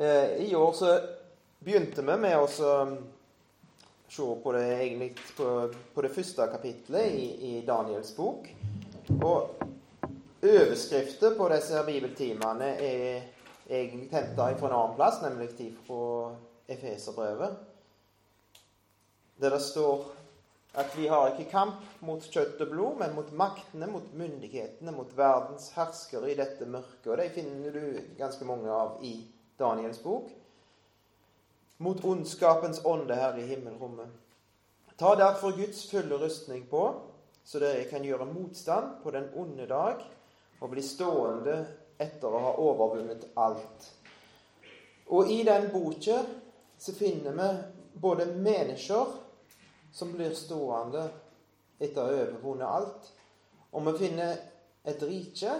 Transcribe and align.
Eh, 0.00 0.30
I 0.30 0.56
år 0.56 0.72
så 0.72 1.00
begynte 1.58 2.02
vi 2.02 2.14
med 2.16 2.38
å 2.38 2.46
se 2.46 4.26
på 4.42 4.52
det, 4.54 4.66
egentlig, 4.76 5.08
på, 5.36 5.46
på 5.94 6.02
det 6.04 6.10
første 6.14 6.44
kapitlet 6.52 7.06
i, 7.18 7.24
i, 7.48 7.54
Daniels 7.66 8.12
bok. 8.14 8.46
Og 9.16 9.64
overskrifter 10.38 11.34
på 11.34 11.48
disse 11.50 11.82
bibeltimene 11.88 12.68
er 12.78 13.26
egentlig 13.66 14.12
henta 14.12 14.46
fra 14.60 14.68
en 14.68 14.76
annen 14.76 14.94
plass, 15.00 15.18
nemlig 15.24 15.72
fra 15.88 16.30
Efeserbrevet. 16.70 17.56
Der 19.42 19.50
det 19.56 19.64
står 19.66 20.04
at 20.78 20.94
vi 20.94 21.08
har 21.10 21.32
ikke 21.32 21.48
kamp 21.50 21.82
mot 22.06 22.22
kjøtt 22.22 22.62
og 22.62 22.70
blod, 22.70 23.00
men 23.02 23.16
mot 23.16 23.34
maktene, 23.34 23.90
mot 23.90 24.14
myndighetene, 24.14 24.94
mot 24.94 25.10
verdens 25.18 25.72
herskere 25.74 26.30
i 26.30 26.38
dette 26.38 26.70
mørket. 26.70 27.10
Og 27.10 27.18
de 27.18 27.28
finner 27.34 27.74
du 27.74 28.14
ganske 28.20 28.46
mange 28.46 28.70
av 28.70 29.02
i 29.02 29.16
Daniels 29.58 30.02
bok. 30.02 30.30
Mot 31.76 32.04
ondskapens 32.04 32.80
ånde 32.84 33.14
her 33.14 33.38
i 33.38 33.46
himmelrommet. 33.46 34.08
Ta 34.98 35.14
derfor 35.14 35.52
Guds 35.52 35.84
fulle 35.90 36.18
rustning 36.18 36.66
på, 36.66 36.94
så 37.44 37.60
dere 37.62 37.84
kan 37.90 38.04
gjøre 38.04 38.26
motstand 38.26 38.98
på 39.02 39.12
den 39.14 39.28
onde 39.38 39.66
dag 39.70 40.02
og 40.58 40.72
bli 40.72 40.82
stående 40.82 41.60
etter 41.98 42.34
å 42.34 42.42
ha 42.42 42.50
overvunnet 42.58 43.28
alt. 43.38 43.86
Og 45.14 45.30
i 45.30 45.40
den 45.46 45.70
boka 45.72 46.18
så 46.78 46.94
finner 46.94 47.34
vi 47.38 47.48
både 47.98 48.26
mennesker 48.34 49.14
som 49.94 50.12
blir 50.12 50.34
stående 50.34 51.06
etter 51.78 52.02
å 52.02 52.06
ha 52.06 52.26
overvunnet 52.26 52.68
alt, 52.68 53.10
og 53.70 53.86
vi 53.86 53.96
finner 54.02 54.34
et 54.88 55.02
rike 55.06 55.54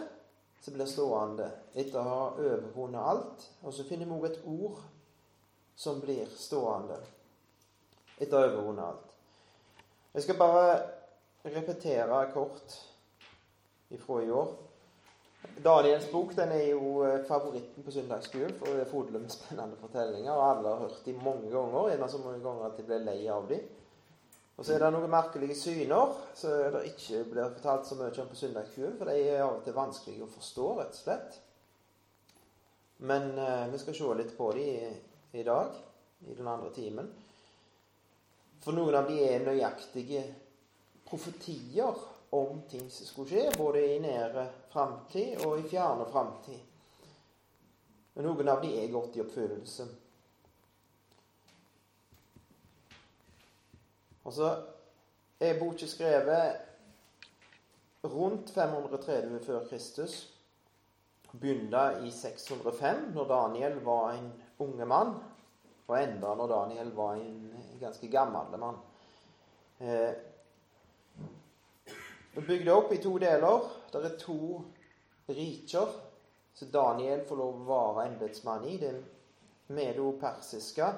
som 0.61 0.75
blir 0.75 0.89
stående 0.91 1.48
etter 1.75 2.01
å 2.01 2.07
ha 2.09 2.23
overvunnet 2.37 3.11
alt. 3.12 3.49
Og 3.62 3.75
så 3.75 3.87
finner 3.89 4.09
vi 4.09 4.16
også 4.16 4.33
et 4.33 4.47
ord 4.51 4.80
som 5.79 6.01
blir 6.03 6.30
stående 6.37 6.99
etter 8.19 8.35
å 8.35 8.41
ha 8.41 8.49
overvunnet 8.51 8.87
alt. 8.87 9.13
Jeg 10.15 10.27
skal 10.27 10.41
bare 10.41 10.71
repetere 11.47 12.24
kort 12.35 12.79
ifra 13.95 14.23
i 14.24 14.32
år. 14.35 14.57
Daniels 15.63 16.07
bok 16.10 16.35
den 16.37 16.52
er 16.55 16.65
jo 16.73 17.04
eh, 17.07 17.21
favoritten 17.27 17.85
på 17.87 17.93
søndagsskolen, 17.95 18.54
for 18.59 18.75
det 18.75 18.82
er 18.82 18.91
fodle 18.91 19.21
med 19.23 19.32
spennende 19.32 19.79
fortellinger. 19.80 20.32
Og 20.35 20.45
alle 20.51 20.73
har 20.73 20.82
hørt 20.82 21.04
dem 21.07 21.21
mange 21.23 21.51
ganger, 21.52 21.93
en 21.93 22.02
av 22.02 22.10
så 22.13 22.21
mange 22.23 22.43
ganger 22.43 22.66
at 22.66 22.79
de 22.79 22.87
blir 22.87 23.04
lei 23.07 23.21
av 23.32 23.47
dem. 23.51 23.63
Og 24.59 24.66
så 24.66 24.74
er 24.74 24.82
det 24.82 24.90
noen 24.90 25.10
merkelige 25.12 25.54
syner 25.54 26.16
så 26.34 26.51
det 26.74 26.88
ikke 26.90 27.23
blir 27.30 27.52
fortalt 27.54 27.87
så 27.87 27.98
mye 27.98 28.10
om 28.10 28.30
på 28.30 28.38
søndagsskolen, 28.40 28.96
for 28.98 29.10
de 29.10 29.20
er 29.23 29.45
av 29.45 29.60
og 29.60 29.62
til 29.62 29.76
vanskelig 29.76 30.24
å 30.24 30.32
forstå, 30.32 30.66
rett 30.80 30.96
og 30.96 31.02
slett. 31.04 31.38
Men 33.06 33.30
eh, 33.38 33.68
vi 33.70 33.79
skal 33.79 33.95
se 33.95 34.16
litt 34.18 34.34
på 34.34 34.51
dem 34.56 34.66
i, 34.66 34.90
i, 35.38 35.45
dag, 35.46 35.79
i 36.26 36.34
den 36.34 36.51
andre 36.51 36.73
timen. 36.74 37.12
For 38.64 38.74
noen 38.74 38.98
av 38.98 39.06
dem 39.06 39.23
er 39.23 39.46
nøyaktige 39.46 40.24
profetier 41.06 42.02
om 42.34 42.59
ting 42.68 42.90
som 42.90 43.06
skulle 43.06 43.30
skje, 43.30 43.54
både 43.54 43.84
i 43.95 44.01
nære 44.02 44.48
framtid 44.73 45.46
og 45.46 45.62
i 45.62 45.68
fjerne 45.70 46.10
framtid. 46.10 46.59
Men 48.16 48.26
noen 48.26 48.51
av 48.51 48.66
dem 48.66 48.74
er 48.74 48.90
gått 48.90 49.16
i 49.16 49.23
oppfyllelse. 49.23 49.86
Og 54.29 54.34
så 54.37 54.48
er 55.40 55.57
boka 55.57 55.87
skrevet 55.88 56.57
rundt 58.04 58.51
530 58.52 59.38
før 59.40 59.62
Kristus. 59.70 60.16
Begynte 61.32 61.85
i 62.04 62.10
605, 62.12 63.07
når 63.15 63.29
Daniel 63.29 63.79
var 63.85 64.10
en 64.12 64.26
unge 64.59 64.84
mann, 64.84 65.15
og 65.87 65.94
enda 65.97 66.34
når 66.37 66.50
Daniel 66.53 66.91
var 66.97 67.15
en 67.16 67.54
ganske 67.81 68.10
gammel 68.12 68.59
mann. 68.60 68.76
Eh, 69.81 70.12
bygd 72.36 72.69
opp 72.69 72.92
i 72.92 73.00
to 73.00 73.14
deler. 73.19 73.64
Det 73.92 74.03
er 74.10 74.19
to 74.20 74.60
riker 75.28 75.94
som 76.54 76.69
Daniel 76.74 77.24
får 77.24 77.41
lov 77.41 77.62
å 77.62 77.70
være 77.70 78.10
embetsmann 78.10 78.69
i. 78.69 78.76
Det 78.76 78.92
medo-persiske, 79.72 80.92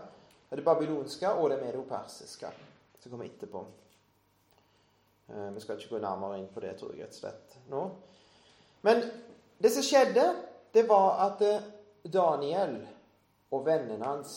det 0.51 0.67
babylonske 0.67 1.31
og 1.31 1.51
det 1.55 1.61
medo-persiske 1.63 2.51
som 3.01 3.11
kommer 3.11 3.25
etterpå. 3.25 3.65
Eh, 5.29 5.51
vi 5.55 5.61
skal 5.61 5.79
ikke 5.79 5.97
gå 5.97 6.03
nærmere 6.05 6.39
inn 6.39 6.49
på 6.53 6.61
det, 6.61 6.77
tror 6.79 6.95
jeg, 6.95 7.05
rett 7.05 7.17
og 7.17 7.21
slett 7.23 7.59
nå. 7.73 7.83
Men 8.87 9.05
det 9.61 9.73
som 9.73 9.85
skjedde, 9.85 10.27
det 10.73 10.87
var 10.89 11.21
at 11.27 11.45
eh, 11.47 11.69
Daniel 12.05 12.79
og 13.51 13.67
vennene 13.67 14.07
hans 14.07 14.37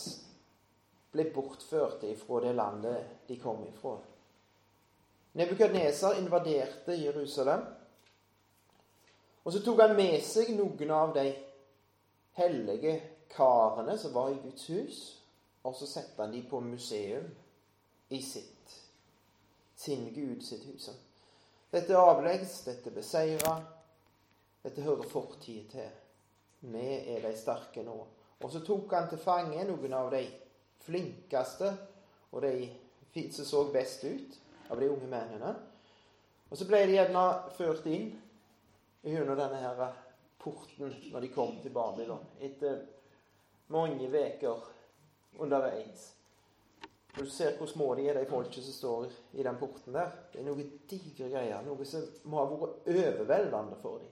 ble 1.14 1.28
bortført 1.34 2.02
fra 2.18 2.40
det 2.42 2.54
landet 2.56 3.28
de 3.28 3.38
kom 3.38 3.62
ifra. 3.68 3.94
Nebukadneser 5.34 6.18
invaderte 6.18 6.96
Jerusalem. 6.98 7.62
Og 9.44 9.52
så 9.52 9.60
tok 9.62 9.82
han 9.82 9.96
med 9.98 10.20
seg 10.24 10.54
noen 10.56 10.90
av 10.94 11.12
de 11.14 11.26
hellige 12.38 12.94
karene 13.34 13.96
som 13.98 14.14
var 14.14 14.30
i 14.32 14.40
Guds 14.42 14.66
hus, 14.70 14.98
og 15.64 15.74
så 15.76 15.88
satte 15.88 16.22
han 16.22 16.32
dem 16.32 16.46
på 16.50 16.60
museum 16.62 17.26
i 18.14 18.20
sitt 18.22 18.53
sin 19.76 20.08
Gud 20.14 20.42
sitt 20.42 20.64
hus. 20.68 20.90
Dette 21.70 21.92
er 21.92 21.98
avleggs, 21.98 22.60
dette 22.66 22.90
er 22.90 22.94
beseira. 22.94 23.54
Dette 24.62 24.82
hører 24.82 25.08
fortid 25.10 25.70
til. 25.74 25.90
Vi 26.64 26.86
er 27.14 27.24
de 27.24 27.34
sterke 27.36 27.82
nå. 27.84 27.96
Og 28.40 28.50
så 28.52 28.62
tok 28.64 28.92
han 28.94 29.08
til 29.10 29.20
fange 29.20 29.64
noen 29.68 29.96
av 29.96 30.10
de 30.12 30.22
flinkeste 30.84 31.70
og 32.32 32.42
de 32.44 33.28
som 33.32 33.46
så 33.46 33.60
best 33.72 34.04
ut 34.04 34.38
av 34.72 34.80
de 34.80 34.88
unge 34.90 35.06
mennene. 35.06 35.52
Og 36.50 36.58
så 36.58 36.66
ble 36.68 36.80
de 36.86 36.96
gjerne 36.96 37.24
ført 37.56 37.86
inn 37.86 38.08
gjennom 39.04 39.38
denne 39.38 39.60
her 39.60 39.84
porten 40.40 40.92
når 41.12 41.24
de 41.24 41.30
kom 41.32 41.56
til 41.62 41.72
Babylon 41.74 42.24
etter 42.42 42.82
mange 43.72 44.08
uker 44.08 44.66
underveis. 45.40 46.10
Når 47.14 47.22
du 47.22 47.30
ser 47.30 47.56
hvor 47.58 47.70
små 47.70 47.92
de 47.94 48.08
er, 48.08 48.18
de 48.18 48.26
folket 48.26 48.64
som 48.64 48.74
står 48.74 49.04
i 49.38 49.44
den 49.46 49.58
porten 49.60 49.94
der 49.94 50.10
Det 50.32 50.40
er 50.40 50.48
noe 50.48 50.66
digre 50.90 51.28
greier. 51.30 51.62
Noe 51.62 51.86
som 51.86 52.06
må 52.30 52.40
ha 52.40 52.46
vært 52.50 52.88
overveldende 52.90 53.78
for 53.82 54.02
dem. 54.02 54.10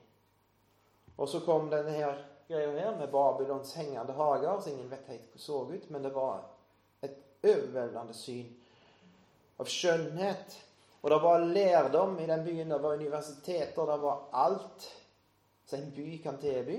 Og 1.18 1.28
så 1.28 1.42
kom 1.44 1.68
denne 1.70 1.92
her 1.96 2.20
greia 2.48 2.70
her 2.76 2.96
med 2.98 3.10
Babylons 3.10 3.74
hengende 3.74 4.14
hager, 4.16 4.60
så 4.60 4.70
ingen 4.70 4.90
vet 4.90 5.08
helt 5.08 5.26
hvordan 5.28 5.44
så 5.44 5.58
ut, 5.72 5.90
men 5.90 6.02
det 6.02 6.12
var 6.14 6.44
et 7.02 7.18
overveldende 7.42 8.14
syn 8.16 8.48
av 9.60 9.70
skjønnhet. 9.70 10.58
Og 11.02 11.10
det 11.10 11.18
var 11.22 11.44
lærdom 11.44 12.18
i 12.22 12.26
den 12.26 12.44
byen. 12.44 12.68
Det 12.70 12.82
var 12.82 12.94
universiteter. 12.94 13.86
Det 13.86 13.96
var 14.02 14.20
alt 14.30 14.90
som 15.66 15.80
en 15.80 15.90
by 15.96 16.18
kan 16.22 16.38
tilby. 16.38 16.78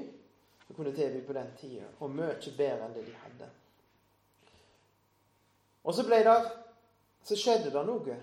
Du 0.68 0.74
kunne 0.74 0.96
tilby 0.96 1.26
på 1.28 1.34
den 1.34 1.52
tida. 1.60 1.90
Og 2.00 2.12
mye 2.12 2.54
bedre 2.58 2.88
enn 2.88 2.96
det 2.96 3.04
de 3.10 3.18
hadde. 3.26 3.50
Og 5.84 5.96
så 5.96 6.06
ble 6.08 6.24
det 6.24 6.38
Så 7.24 7.38
skjedde 7.40 7.72
det 7.72 7.82
noe. 7.88 8.16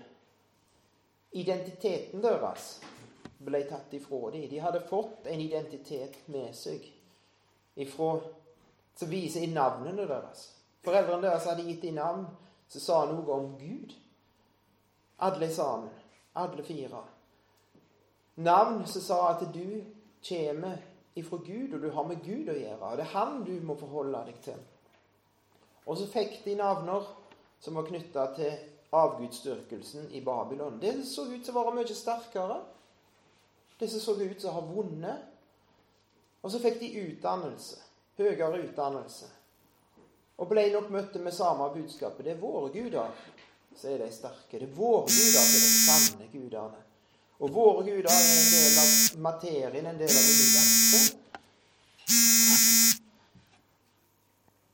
Identiteten 1.33 2.21
deres 2.21 2.75
ble 3.41 3.63
tatt 3.65 3.93
ifra 3.97 4.29
dem. 4.29 4.43
De 4.49 4.59
hadde 4.61 4.83
fått 4.85 5.25
en 5.25 5.41
identitet 5.41 6.19
med 6.29 6.53
seg 6.53 6.83
ifra, 7.81 8.19
som 8.93 9.09
viser 9.09 9.41
i 9.41 9.49
navnene 9.49 10.05
deres. 10.05 10.43
Foreldrene 10.85 11.25
deres 11.25 11.47
hadde 11.49 11.65
gitt 11.65 11.81
dem 11.81 11.97
navn 11.97 12.27
som 12.69 12.83
sa 12.83 12.99
noe 13.09 13.33
om 13.33 13.55
Gud. 13.57 13.95
Alle 15.25 15.49
sammen. 15.49 15.89
Alle 16.33 16.63
fire. 16.63 17.01
Navn 18.35 18.85
som 18.87 19.01
sa 19.01 19.17
at 19.31 19.47
du 19.53 19.81
kommer 20.27 20.77
ifra 21.15 21.37
Gud, 21.37 21.73
og 21.73 21.81
du 21.81 21.89
har 21.89 22.05
med 22.07 22.21
Gud 22.23 22.49
å 22.49 22.55
gjøre. 22.55 22.91
Og 22.91 22.97
det 22.97 23.07
er 23.07 23.15
Han 23.15 23.41
du 23.43 23.55
må 23.65 23.75
forholde 23.79 24.23
deg 24.29 24.37
til. 24.45 24.61
Og 25.85 25.97
så 25.97 26.07
fikk 26.07 26.43
de 26.45 26.55
navner 26.55 27.09
som 27.61 27.77
var 27.77 27.87
knytta 27.87 28.27
til 28.35 28.53
avgudsdyrkelsen 28.91 30.11
i 30.11 30.21
Babylon. 30.21 30.79
Det 30.81 31.05
så 31.07 31.25
ut 31.29 31.43
til 31.45 31.53
å 31.53 31.59
være 31.59 31.75
mye 31.77 31.95
sterkere. 31.95 32.57
Det 33.79 33.89
som 33.89 34.01
så 34.03 34.17
ut 34.17 34.37
til 34.37 34.49
å 34.49 34.55
ha 34.57 34.63
vunnet. 34.65 35.27
Og 36.41 36.51
så 36.51 36.59
fikk 36.61 36.79
de 36.81 36.89
utdannelse. 37.05 37.77
Høyere 38.17 38.63
utdannelse. 38.65 39.29
Og 40.41 40.49
ble 40.49 40.67
nok 40.73 40.89
møtt 40.93 41.15
med 41.21 41.33
samme 41.37 41.69
budskapet. 41.73 42.25
Det 42.25 42.33
er 42.33 42.41
våre 42.41 42.71
guder, 42.73 43.09
så 43.77 43.91
er 43.93 44.01
de 44.01 44.09
sterke. 44.13 44.57
Det 44.57 44.65
er 44.65 44.73
våre 44.75 45.05
guder 45.05 45.45
som 45.45 45.57
er 45.57 45.61
de 45.61 45.73
sanne 45.85 46.29
gudene. 46.33 46.81
Og 47.41 47.53
våre 47.53 47.85
guder 47.85 48.09
er 48.09 48.25
en 48.25 48.49
del 48.53 48.79
av 48.81 48.89
materien, 49.25 49.85
en 49.85 50.01
del 50.01 50.09
av 50.09 50.25
universet. 50.33 51.17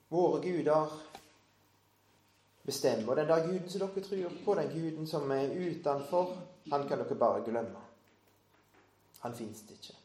Våre 0.08 0.40
guder 0.44 0.96
bestemme. 2.68 3.12
Og 3.12 3.16
den 3.16 3.28
der 3.28 3.46
guden 3.48 3.70
som 3.70 3.82
dere 3.82 4.04
tror 4.04 4.34
på, 4.46 4.56
den 4.60 4.74
guden 4.74 5.08
som 5.08 5.32
er 5.32 5.56
utenfor, 5.56 6.36
han 6.72 6.88
kan 6.88 7.00
dere 7.00 7.16
bare 7.16 7.44
glemme. 7.46 7.80
Han 9.20 9.36
fins 9.36 9.64
ikke. 9.72 9.96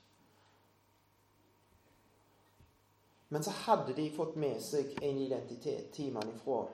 Men 3.29 3.45
så 3.45 3.51
hadde 3.51 3.95
de 3.97 4.11
fått 4.17 4.37
med 4.37 4.61
seg 4.61 4.91
en 5.03 5.19
identitet 5.19 5.91
timene 5.97 6.35
ifra, 6.37 6.67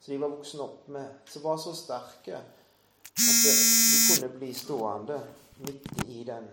så 0.00 0.10
de 0.10 0.18
var 0.20 0.34
voksen 0.34 0.60
opp 0.60 0.88
med, 0.92 1.22
som 1.24 1.42
var 1.42 1.56
så 1.56 1.72
sterke 1.72 2.36
at 2.36 2.58
de 3.16 4.00
kunne 4.08 4.28
bli 4.36 4.50
stående 4.54 5.16
midt 5.64 6.08
i 6.08 6.24
den 6.28 6.48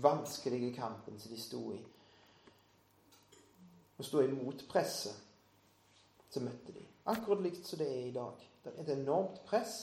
vanskelige 0.00 0.72
kampen 0.78 1.20
som 1.20 1.34
de 1.34 1.40
sto 1.40 1.60
i. 1.74 1.80
Å 4.00 4.06
stå 4.06 4.24
imot 4.24 4.64
presset, 4.70 5.18
så 6.32 6.40
møtte 6.40 6.72
de. 6.72 6.84
Akkurat 7.12 7.42
likt 7.44 7.66
som 7.68 7.80
det 7.82 7.88
er 7.92 8.06
i 8.08 8.14
dag. 8.14 8.44
Det 8.64 8.72
er 8.72 8.84
et 8.84 8.94
enormt 8.96 9.42
press 9.48 9.74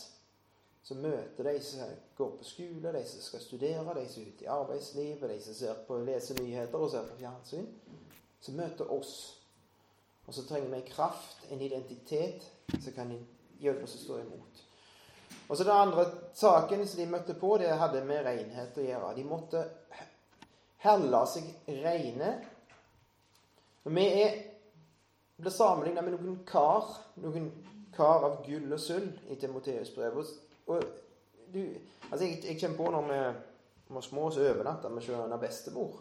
som 0.83 1.01
møter 1.03 1.45
de 1.45 1.59
som 1.61 1.89
går 2.17 2.29
på 2.39 2.47
skole, 2.47 2.93
de 2.93 3.01
som 3.05 3.21
skal 3.21 3.41
studere, 3.43 3.93
de 3.93 4.05
som 4.09 4.23
er 4.23 4.31
ute 4.31 4.45
i 4.45 4.49
arbeidslivet, 4.49 5.29
de 5.29 5.41
som 5.43 5.53
ser 5.53 5.83
på, 5.87 5.99
leser 6.07 6.39
nyheter 6.41 6.79
og 6.79 6.89
ser 6.91 7.05
på 7.05 7.19
fjernsyn. 7.19 7.67
Som 8.41 8.55
møter 8.57 8.89
oss. 8.95 9.13
Og 10.25 10.33
så 10.33 10.45
trenger 10.47 10.71
vi 10.71 10.79
en 10.79 10.89
kraft, 10.89 11.45
en 11.51 11.61
identitet, 11.61 12.47
som 12.79 12.95
kan 12.95 13.13
hjelpe 13.59 13.85
oss 13.85 13.97
å 13.99 14.03
stå 14.05 14.19
imot. 14.23 14.63
Og 15.49 15.57
så 15.57 15.63
Den 15.63 15.75
andre 15.75 16.05
saken 16.33 16.87
som 16.87 16.99
de 17.01 17.09
møtte 17.09 17.33
på, 17.33 17.57
det 17.57 17.69
hadde 17.77 18.05
med 18.05 18.25
renhet 18.25 18.77
å 18.77 18.85
gjøre. 18.85 19.15
De 19.17 19.25
måtte 19.27 19.63
helle 20.85 21.21
seg 21.27 21.49
rene. 21.67 22.31
Og 23.85 23.93
vi 23.95 24.05
er, 24.23 24.37
ble 25.39 25.51
sammenlignet 25.51 26.05
med 26.05 26.17
noen 26.17 26.39
kar, 26.47 26.87
noen 27.23 27.49
kar 27.95 28.25
av 28.27 28.41
gull 28.45 28.73
og 28.75 28.81
sølv 28.81 29.31
i 29.31 29.37
Timoteus-brevet. 29.39 30.33
Og 30.69 30.83
du, 31.53 31.61
altså 32.11 32.25
jeg, 32.25 32.43
jeg 32.45 32.59
kommer 32.61 32.77
på 32.77 32.91
når 32.93 33.07
vi 33.09 33.95
var 33.95 34.05
små, 34.05 34.29
så 34.31 34.45
overnatta 34.45 34.91
vi 34.93 35.01
hos 35.05 35.41
bestemor. 35.41 35.99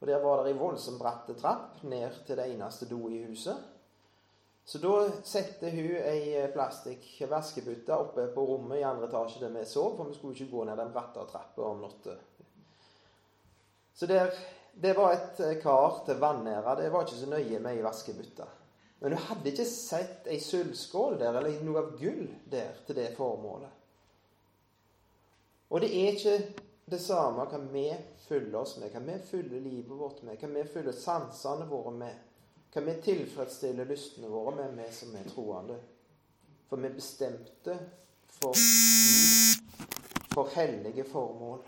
Og 0.00 0.06
Der 0.06 0.18
var 0.18 0.42
det 0.42 0.50
ei 0.50 0.58
voldsomt 0.58 0.98
bratt 0.98 1.28
trapp 1.38 1.82
ned 1.86 2.24
til 2.26 2.36
det 2.36 2.48
eneste 2.50 2.88
do 2.90 3.08
i 3.08 3.22
huset. 3.22 3.56
Så 4.64 4.78
da 4.78 5.08
satte 5.24 5.70
hun 5.70 5.96
ei 5.98 6.34
eh, 6.38 7.94
oppe 7.96 8.26
på 8.34 8.44
rommet 8.46 8.78
i 8.78 8.82
andre 8.82 9.08
etasje 9.08 9.40
der 9.40 9.54
vi 9.54 9.64
sov, 9.66 9.96
for 9.96 10.04
vi 10.04 10.14
skulle 10.14 10.34
ikke 10.34 10.50
gå 10.50 10.64
ned 10.64 10.78
den 10.78 10.92
bratte 10.92 11.22
trappa 11.30 11.62
om 11.62 11.82
natta. 11.82 12.16
Så 13.94 14.06
der, 14.06 14.30
det 14.72 14.94
var 14.96 15.12
et 15.12 15.40
eh, 15.40 15.58
kar 15.62 16.02
til 16.06 16.20
Vannæra. 16.20 16.74
Det 16.80 16.90
var 16.92 17.04
ikke 17.06 17.20
så 17.20 17.28
nøye 17.30 17.60
med 17.60 17.76
ei 17.76 17.84
vaskebytte. 17.84 18.48
Men 19.02 19.16
hun 19.16 19.26
hadde 19.28 19.50
ikke 19.50 19.66
sett 19.68 20.28
ei 20.30 20.38
sølvskål 20.40 21.18
der, 21.20 21.36
eller 21.38 21.62
noe 21.66 21.82
av 21.82 21.94
gull 21.98 22.26
der, 22.50 22.76
til 22.86 22.96
det 22.96 23.10
formålet. 23.16 23.78
Og 25.72 25.80
det 25.82 25.90
er 25.90 26.12
ikke 26.12 26.36
det 26.92 27.00
samme 27.00 27.46
hva 27.48 27.60
vi 27.72 27.86
fyller 28.26 28.60
oss 28.60 28.76
med, 28.78 28.92
hva 28.92 29.00
vi 29.06 29.16
fyller 29.26 29.64
livet 29.64 29.96
vårt 29.96 30.20
med, 30.26 30.36
hva 30.38 30.50
vi 30.52 30.66
fyller 30.68 30.96
sansene 30.96 31.66
våre 31.70 31.94
med 31.96 32.28
hva 32.72 32.80
vi 32.86 32.94
tilfredsstiller 33.04 33.84
lystene 33.84 34.30
våre 34.32 34.54
med, 34.56 34.78
vi 34.78 34.86
som 34.96 35.12
er 35.16 35.26
troende. 35.28 35.74
For 36.70 36.80
vi 36.80 36.88
bestemte 36.94 37.74
for 38.32 38.56
for 40.32 40.48
hellige 40.54 41.04
formål. 41.04 41.60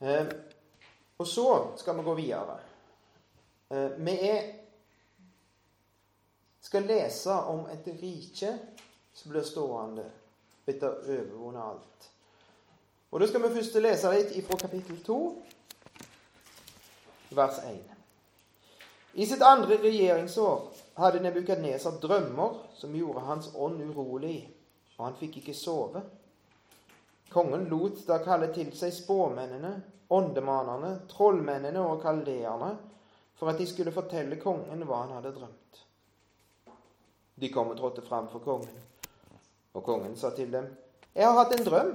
Eh, 0.00 0.26
og 1.18 1.26
så 1.26 1.72
skal 1.76 1.96
vi 1.96 2.02
gå 2.02 2.14
videre. 2.14 2.58
Eh, 3.70 3.90
vi 3.96 4.18
er, 4.28 4.42
skal 6.60 6.82
lese 6.82 7.32
om 7.32 7.66
et 7.72 7.88
rike 8.02 8.58
som 9.14 9.32
blir 9.32 9.46
stående 9.46 10.04
etter 10.66 10.90
å 10.90 11.02
overvunnet 11.06 11.62
alt. 11.62 12.08
Og 13.10 13.20
Da 13.20 13.26
skal 13.30 13.42
vi 13.42 13.54
først 13.54 13.78
lese 13.80 14.12
litt 14.12 14.34
fra 14.46 14.58
kapittel 14.60 14.98
2 15.06 15.20
vers 17.30 17.58
1. 17.64 17.78
I 19.14 19.26
sitt 19.26 19.42
andre 19.42 19.78
regjeringsår 19.80 20.66
hadde 20.98 21.22
Nebukadneser 21.24 21.96
drømmer 22.02 22.58
som 22.76 22.94
gjorde 22.94 23.24
hans 23.24 23.48
ånd 23.54 23.80
urolig, 23.80 24.50
og 24.98 25.06
han 25.06 25.16
fikk 25.16 25.40
ikke 25.40 25.54
sove. 25.56 26.02
Kongen 27.36 27.66
lot 27.68 27.98
da 28.08 28.16
kalle 28.24 28.48
til 28.54 28.70
seg 28.72 28.94
spåmennene, 28.96 29.74
åndemanerne, 30.16 30.92
trollmennene 31.10 31.82
og 31.84 31.98
kaldeerne 32.00 32.70
for 33.36 33.52
at 33.52 33.60
de 33.60 33.66
skulle 33.68 33.92
fortelle 33.92 34.38
kongen 34.40 34.84
hva 34.88 35.02
han 35.02 35.12
hadde 35.18 35.34
drømt. 35.36 35.82
De 37.36 37.50
kom 37.52 37.74
og 37.74 37.76
trådte 37.76 38.06
fram 38.06 38.30
for 38.32 38.40
kongen, 38.40 38.78
og 39.76 39.84
kongen 39.84 40.16
sa 40.16 40.30
til 40.32 40.48
dem, 40.52 40.70
Jeg 41.12 41.26
har 41.28 41.36
hatt 41.36 41.52
en 41.52 41.64
drøm. 41.64 41.92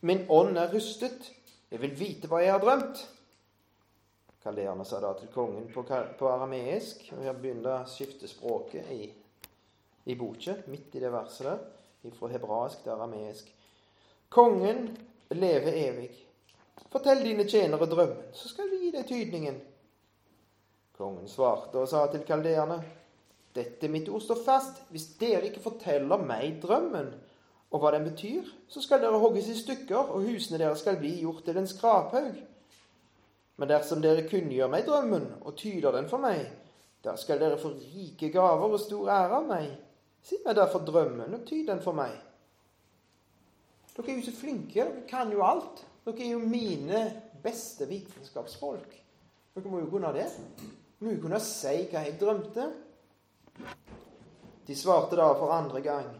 Min 0.00 0.24
ånd 0.30 0.58
er 0.58 0.70
rustet. 0.70 1.32
Jeg 1.70 1.82
vil 1.82 1.98
vite 1.98 2.30
hva 2.30 2.40
jeg 2.42 2.52
har 2.54 2.62
drømt. 2.62 3.02
Kaldeerne 4.42 4.86
sa 4.86 5.00
da 5.02 5.12
til 5.18 5.30
kongen 5.34 5.66
på, 5.74 5.82
arameisk. 6.30 7.08
og 7.16 7.22
Her 7.26 7.34
begynner 7.34 7.80
å 7.80 7.90
skifte 7.90 8.30
språket 8.30 8.90
i, 8.94 9.10
i 10.06 10.14
boka, 10.14 10.54
midt 10.70 10.94
i 10.94 11.02
det 11.02 11.10
verset 11.10 11.50
der, 11.50 12.14
fra 12.14 12.30
hebraisk 12.30 12.82
til 12.82 12.94
arameisk. 12.94 13.55
Kongen 14.28 14.88
lever 15.30 15.72
evig. 15.72 16.10
Fortell 16.90 17.22
dine 17.24 17.44
tjenere 17.48 17.86
drømmen, 17.90 18.30
så 18.32 18.48
skal 18.48 18.70
vi 18.70 18.84
gi 18.84 18.92
deg 18.94 19.06
tydningen. 19.08 19.58
Kongen 20.96 21.28
svarte 21.28 21.78
og 21.82 21.88
sa 21.90 22.06
til 22.12 22.24
kaldeerne, 22.26 22.80
dette 23.56 23.88
mitt 23.88 24.08
ord 24.08 24.22
står 24.24 24.42
fast. 24.44 24.82
Hvis 24.92 25.08
dere 25.20 25.48
ikke 25.48 25.64
forteller 25.64 26.20
meg 26.20 26.58
drømmen 26.62 27.14
og 27.72 27.80
hva 27.82 27.92
den 27.94 28.06
betyr, 28.06 28.44
så 28.68 28.82
skal 28.84 29.00
dere 29.02 29.20
hogges 29.20 29.48
i 29.50 29.56
stykker, 29.58 30.12
og 30.14 30.26
husene 30.28 30.60
deres 30.60 30.84
skal 30.84 30.98
bli 31.00 31.16
gjort 31.22 31.44
til 31.44 31.58
en 31.58 31.68
skraphaug. 31.68 32.36
Men 33.56 33.70
dersom 33.70 34.02
dere 34.04 34.26
kunngjør 34.28 34.70
meg 34.72 34.86
drømmen 34.86 35.26
og 35.40 35.56
tyder 35.56 35.96
den 35.96 36.08
for 36.10 36.22
meg, 36.22 36.44
da 37.04 37.16
skal 37.16 37.40
dere 37.40 37.58
få 37.60 37.72
rike 37.72 38.30
gaver 38.34 38.76
og 38.76 38.80
stor 38.82 39.10
ære 39.14 39.40
av 39.40 39.48
meg. 39.48 39.68
Si 40.26 40.38
meg 40.44 40.56
derfor 40.58 40.84
drømmen 40.84 41.38
og 41.38 41.44
tyd 41.48 41.68
den 41.70 41.82
for 41.84 41.96
meg. 41.96 42.14
Dere 43.96 44.12
er 44.12 44.18
jo 44.20 44.26
så 44.26 44.34
flinke. 44.36 44.82
Dere 44.82 45.06
kan 45.08 45.32
jo 45.32 45.44
alt. 45.44 45.84
Dere 46.04 46.24
er 46.26 46.34
jo 46.34 46.42
mine 46.44 47.02
beste 47.42 47.88
vitenskapsfolk. 47.88 48.92
Dere 49.56 49.72
må 49.72 49.80
jo 49.80 49.90
kunne 49.90 50.12
det. 50.16 50.28
Dere 50.28 51.06
må 51.08 51.16
jo 51.16 51.22
kunne 51.24 51.40
si 51.40 51.86
hva 51.90 52.04
jeg 52.04 52.18
drømte. 52.20 52.68
De 54.66 54.76
svarte 54.76 55.16
da 55.16 55.30
for 55.38 55.54
andre 55.54 55.80
gang. 55.80 56.12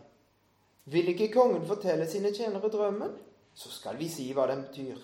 Vil 0.87 1.11
ikke 1.11 1.33
kongen 1.35 1.67
fortelle 1.67 2.07
sine 2.09 2.31
tjenere 2.33 2.71
drømmen? 2.71 3.17
Så 3.57 3.73
skal 3.73 3.97
vi 3.99 4.09
si 4.13 4.29
hva 4.37 4.47
den 4.49 4.63
betyr. 4.69 5.01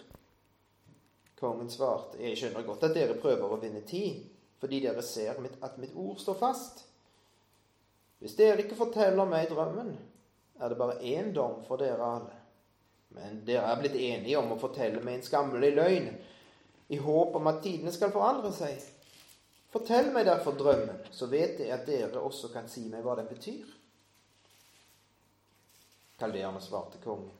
Kongen 1.40 1.70
svarte, 1.72 2.20
jeg 2.22 2.38
skjønner 2.38 2.62
godt 2.62 2.84
at 2.86 2.94
dere 2.94 3.18
prøver 3.18 3.50
å 3.50 3.58
vinne 3.58 3.80
tid, 3.88 4.20
fordi 4.62 4.78
dere 4.84 5.02
ser 5.02 5.40
at 5.42 5.78
mitt 5.82 5.96
ord 5.98 6.20
står 6.22 6.36
fast. 6.38 6.84
Hvis 8.22 8.36
dere 8.38 8.62
ikke 8.62 8.78
forteller 8.78 9.26
meg 9.26 9.48
drømmen, 9.50 9.90
er 10.62 10.70
det 10.70 10.78
bare 10.78 11.00
én 11.02 11.32
dom 11.34 11.64
for 11.66 11.82
dere 11.82 12.06
alle. 12.06 12.41
Men 13.16 13.42
dere 13.46 13.68
er 13.68 13.80
blitt 13.80 13.98
enige 13.98 14.38
om 14.40 14.54
å 14.54 14.60
fortelle 14.60 15.02
meg 15.04 15.18
en 15.18 15.26
skammelig 15.26 15.72
løgn, 15.76 16.08
i 16.92 16.98
håp 17.00 17.36
om 17.38 17.46
at 17.48 17.62
tidene 17.64 17.92
skal 17.94 18.12
forandre 18.12 18.50
seg. 18.52 18.80
Fortell 19.72 20.10
meg 20.12 20.26
derfor 20.28 20.56
drømmen, 20.56 21.06
så 21.14 21.28
vet 21.32 21.60
jeg 21.62 21.72
at 21.72 21.86
dere 21.88 22.20
også 22.20 22.50
kan 22.52 22.68
si 22.68 22.84
meg 22.92 23.04
hva 23.04 23.16
den 23.16 23.30
betyr. 23.30 23.70
Kalderene 26.20 26.60
svarte 26.60 27.00
kongen. 27.02 27.32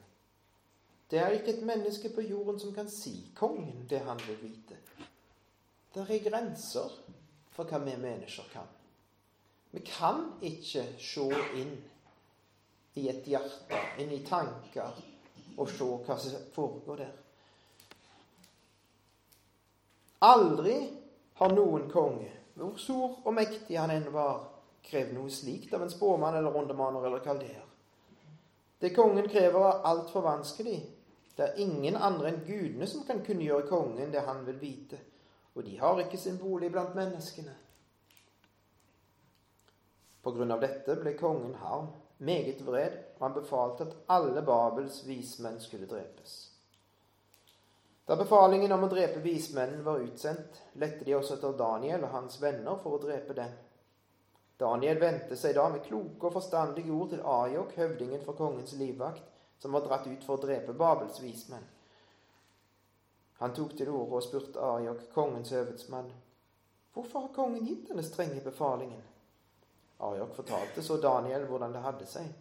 Det 1.12 1.20
er 1.20 1.34
ikke 1.36 1.52
et 1.52 1.66
menneske 1.68 2.08
på 2.14 2.24
jorden 2.24 2.56
som 2.60 2.72
kan 2.72 2.88
si 2.88 3.18
kongen 3.36 3.84
det 3.90 4.00
han 4.06 4.20
vil 4.24 4.38
vite. 4.40 4.78
Det 5.92 6.06
er 6.08 6.24
grenser 6.24 6.94
for 7.52 7.68
hva 7.68 7.82
vi 7.84 7.98
mennesker 8.00 8.48
kan. 8.54 8.70
Vi 9.72 9.82
kan 9.84 10.24
ikke 10.40 10.86
se 11.00 11.26
inn 11.60 11.74
i 12.96 13.06
et 13.12 13.28
hjerte, 13.28 13.80
inn 14.00 14.12
i 14.12 14.22
tanker, 14.24 14.96
og 15.56 15.68
se 15.70 15.88
hva 16.06 16.16
som 16.18 16.46
foregår 16.54 17.02
der. 17.02 17.12
Aldri 20.22 20.76
har 21.40 21.52
noen 21.52 21.88
konge, 21.90 22.30
hvor 22.54 22.78
stor 22.78 23.20
og 23.24 23.34
mektig 23.34 23.78
han 23.80 23.90
enn 23.90 24.08
var, 24.14 24.44
krevd 24.82 25.14
noe 25.16 25.30
slikt 25.30 25.74
av 25.74 25.82
en 25.82 25.90
spåmann 25.90 26.36
eller 26.38 26.54
rondemaner 26.54 27.06
eller 27.06 27.22
kalder. 27.24 27.62
Det 28.82 28.90
kongen 28.94 29.28
krever, 29.30 29.62
er 29.68 29.86
altfor 29.86 30.24
vanskelig 30.26 30.80
det 31.36 31.44
er 31.44 31.60
ingen 31.64 31.96
andre 31.96 32.28
enn 32.28 32.42
gudene 32.44 32.86
som 32.88 33.06
kan 33.08 33.22
kunngjøre 33.24 33.68
kongen 33.70 34.12
det 34.12 34.24
han 34.26 34.44
vil 34.46 34.58
vite, 34.60 34.98
og 35.56 35.64
de 35.64 35.78
har 35.80 36.00
ikke 36.02 36.20
sin 36.20 36.36
bolig 36.40 36.68
blant 36.72 36.94
menneskene. 36.96 37.54
På 40.22 40.32
grunn 40.36 40.52
av 40.54 40.60
dette 40.62 40.96
ble 41.00 41.14
kongen 41.18 41.54
harm, 41.58 41.88
meget 42.22 42.60
vred, 42.66 42.98
og 43.22 43.28
han 43.28 43.34
befalte 43.36 43.84
at 43.86 43.92
alle 44.10 44.42
Babels 44.42 45.04
vismenn 45.06 45.60
skulle 45.62 45.86
drepes. 45.86 46.32
Da 48.06 48.16
befalingen 48.18 48.72
om 48.74 48.82
å 48.82 48.88
drepe 48.90 49.22
vismennene 49.22 49.84
var 49.86 50.02
utsendt, 50.02 50.58
lette 50.82 51.06
de 51.06 51.14
også 51.14 51.36
etter 51.36 51.54
Daniel 51.60 52.02
og 52.02 52.16
hans 52.16 52.40
venner 52.42 52.80
for 52.82 52.96
å 52.96 53.00
drepe 53.04 53.36
dem. 53.38 53.54
Daniel 54.58 54.98
vendte 54.98 55.38
seg 55.38 55.54
da 55.54 55.68
med 55.70 55.86
kloke 55.86 56.26
og 56.26 56.34
forstandige 56.34 56.90
ord 56.90 57.14
til 57.14 57.22
Ajok, 57.22 57.76
høvdingen 57.78 58.26
for 58.26 58.34
kongens 58.42 58.74
livvakt, 58.82 59.22
som 59.62 59.78
var 59.78 59.86
dratt 59.86 60.10
ut 60.10 60.26
for 60.26 60.34
å 60.34 60.42
drepe 60.42 60.74
Babels 60.74 61.22
vismenn. 61.22 61.70
Han 63.38 63.54
tok 63.54 63.78
til 63.78 63.94
orde 63.94 64.18
og 64.18 64.26
spurte 64.26 64.58
Ajok, 64.74 65.06
kongens 65.14 65.54
høvedsmann, 65.54 66.10
hvorfor 66.90 67.28
har 67.28 67.36
kongen 67.38 67.70
gitt 67.70 67.86
denne 67.86 68.02
strenge 68.02 68.42
befalingen? 68.42 69.02
Ajok 70.02 70.34
fortalte 70.42 70.82
så 70.82 70.98
Daniel 70.98 71.46
hvordan 71.46 71.78
det 71.78 71.86
hadde 71.86 72.16
seg. 72.18 72.32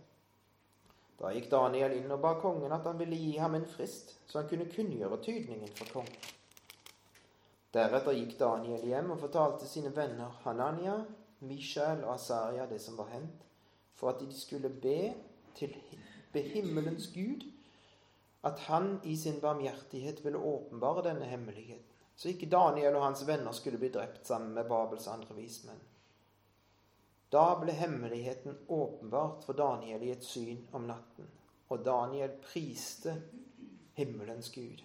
Da 1.21 1.29
gikk 1.35 1.51
Daniel 1.51 1.93
inn 1.93 2.11
og 2.11 2.21
ba 2.23 2.33
kongen 2.41 2.73
at 2.73 2.87
han 2.89 2.97
ville 2.97 3.17
gi 3.19 3.35
ham 3.37 3.55
en 3.55 3.67
frist, 3.69 4.15
så 4.27 4.41
han 4.41 4.49
kunne 4.49 4.69
kunngjøre 4.71 5.21
tydningen 5.21 5.73
for 5.77 5.99
kongen. 5.99 6.29
Deretter 7.71 8.17
gikk 8.17 8.33
Daniel 8.39 8.81
hjem 8.89 9.13
og 9.13 9.21
fortalte 9.21 9.69
sine 9.69 9.93
venner 9.95 10.33
Hanania, 10.43 10.97
Mishael 11.45 12.01
og 12.03 12.15
Asaria 12.15 12.65
det 12.67 12.81
som 12.81 12.97
var 12.97 13.13
hendt, 13.13 13.45
for 13.95 14.11
at 14.11 14.19
de 14.19 14.33
skulle 14.33 14.69
be 14.69 15.13
til 15.55 15.75
be 16.33 16.41
himmelens 16.41 17.09
Gud 17.13 17.45
at 18.43 18.59
han 18.59 18.99
i 19.03 19.15
sin 19.17 19.41
barmhjertighet 19.41 20.23
ville 20.25 20.37
åpenbare 20.37 21.03
denne 21.09 21.25
hemmeligheten, 21.25 21.85
så 22.15 22.29
ikke 22.29 22.49
Daniel 22.49 22.95
og 22.95 23.05
hans 23.05 23.27
venner 23.27 23.51
skulle 23.51 23.77
bli 23.77 23.91
drept 23.93 24.27
sammen 24.27 24.53
med 24.53 24.69
Babels 24.69 25.07
andre 25.07 25.35
vismenn. 25.35 25.81
Da 27.31 27.55
ble 27.59 27.71
hemmeligheten 27.71 28.57
åpenbart 28.67 29.43
for 29.43 29.53
Daniel 29.53 30.03
i 30.03 30.11
et 30.11 30.23
syn 30.23 30.65
om 30.75 30.87
natten, 30.87 31.27
og 31.71 31.85
Daniel 31.85 32.33
priste 32.43 33.13
himmelens 33.95 34.51
Gud. 34.51 34.81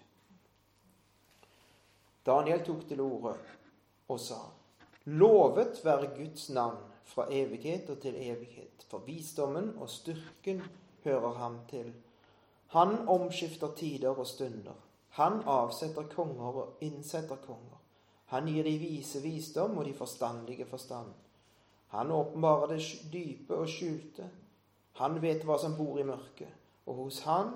Daniel 2.26 2.62
tok 2.66 2.86
til 2.88 3.00
orde 3.00 3.34
og 4.08 4.20
sa:" 4.20 4.38
Lovet 5.04 5.84
være 5.84 6.14
Guds 6.16 6.48
navn 6.50 6.82
fra 7.04 7.26
evighet 7.30 7.90
og 7.90 8.00
til 8.02 8.14
evighet, 8.14 8.86
for 8.88 8.98
visdommen 8.98 9.74
og 9.78 9.90
styrken 9.90 10.62
hører 11.04 11.32
ham 11.32 11.58
til. 11.70 11.94
Han 12.66 13.08
omskifter 13.08 13.74
tider 13.74 14.08
og 14.08 14.26
stunder. 14.26 14.74
Han 15.08 15.42
avsetter 15.46 16.02
konger 16.02 16.58
og 16.62 16.78
innsetter 16.80 17.36
konger. 17.36 17.78
Han 18.24 18.46
gir 18.46 18.62
de 18.62 18.78
vise 18.78 19.22
visdom 19.22 19.78
og 19.78 19.84
de 19.84 19.94
forstandige 19.94 20.66
forstand. 20.66 21.14
Han 21.96 22.10
åpenbarer 22.12 22.74
det 22.74 23.10
dype 23.12 23.56
og 23.56 23.70
skjulte. 23.72 24.28
Han 25.00 25.16
vet 25.22 25.44
hva 25.48 25.56
som 25.60 25.76
bor 25.78 25.96
i 26.00 26.04
mørket, 26.04 26.52
og 26.84 26.98
hos 27.00 27.22
han 27.24 27.54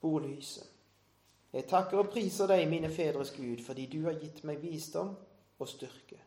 bor 0.00 0.20
lyset. 0.20 0.68
Jeg 1.56 1.64
takker 1.70 2.02
og 2.02 2.10
priser 2.12 2.50
deg, 2.50 2.66
mine 2.68 2.90
fedres 2.92 3.32
Gud, 3.32 3.62
fordi 3.64 3.86
du 3.88 4.02
har 4.04 4.18
gitt 4.20 4.42
meg 4.44 4.60
visdom 4.60 5.14
og 5.56 5.70
styrke. 5.70 6.18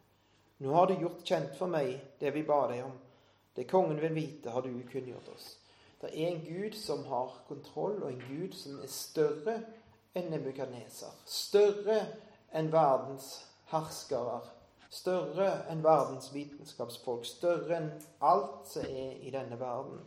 Nå 0.65 0.73
har 0.73 0.89
du 0.89 0.95
gjort 1.03 1.21
kjent 1.21 1.53
for 1.59 1.69
meg 1.69 1.91
det 2.19 2.33
vi 2.33 2.41
ba 2.47 2.63
deg 2.71 2.81
om. 2.87 2.95
Det 3.53 3.67
kongen 3.69 4.01
vil 4.01 4.15
vite, 4.15 4.49
har 4.49 4.65
du 4.65 4.73
kunngjort 4.89 5.29
oss. 5.35 5.51
Det 6.01 6.09
er 6.09 6.31
en 6.31 6.41
Gud 6.47 6.73
som 6.81 7.05
har 7.11 7.35
kontroll, 7.47 8.01
og 8.01 8.09
en 8.09 8.25
Gud 8.25 8.57
som 8.57 8.81
er 8.81 8.89
større 8.89 9.59
enn 10.17 10.31
Nebukadneser. 10.33 11.13
Større 11.29 11.99
enn 12.57 12.71
verdens 12.73 13.35
herskere 13.69 14.39
Større 14.89 15.49
enn 15.69 15.83
verdens 15.85 16.31
vitenskapsfolk. 16.33 17.25
Større 17.25 17.77
enn 17.77 17.91
alt 18.25 18.65
som 18.71 18.87
er 18.89 19.19
i 19.21 19.33
denne 19.33 19.59
verden. 19.59 20.01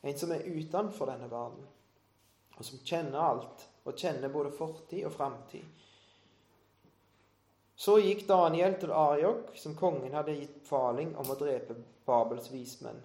En 0.00 0.16
som 0.16 0.32
er 0.32 0.46
utenfor 0.48 1.10
denne 1.10 1.28
verden, 1.28 1.66
og 2.56 2.64
som 2.64 2.80
kjenner 2.84 3.20
alt, 3.20 3.66
og 3.84 3.96
kjenner 4.00 4.32
både 4.32 4.52
fortid 4.56 5.04
og 5.04 5.12
framtid. 5.12 5.66
Så 7.80 7.98
gikk 8.00 8.26
Daniel 8.28 8.76
til 8.80 8.92
Ariok, 8.92 9.54
som 9.56 9.76
kongen 9.76 10.16
hadde 10.16 10.36
gitt 10.36 10.56
befaling 10.62 11.14
om 11.20 11.32
å 11.32 11.36
drepe 11.40 11.76
Babels 12.08 12.50
vismenn. 12.52 13.00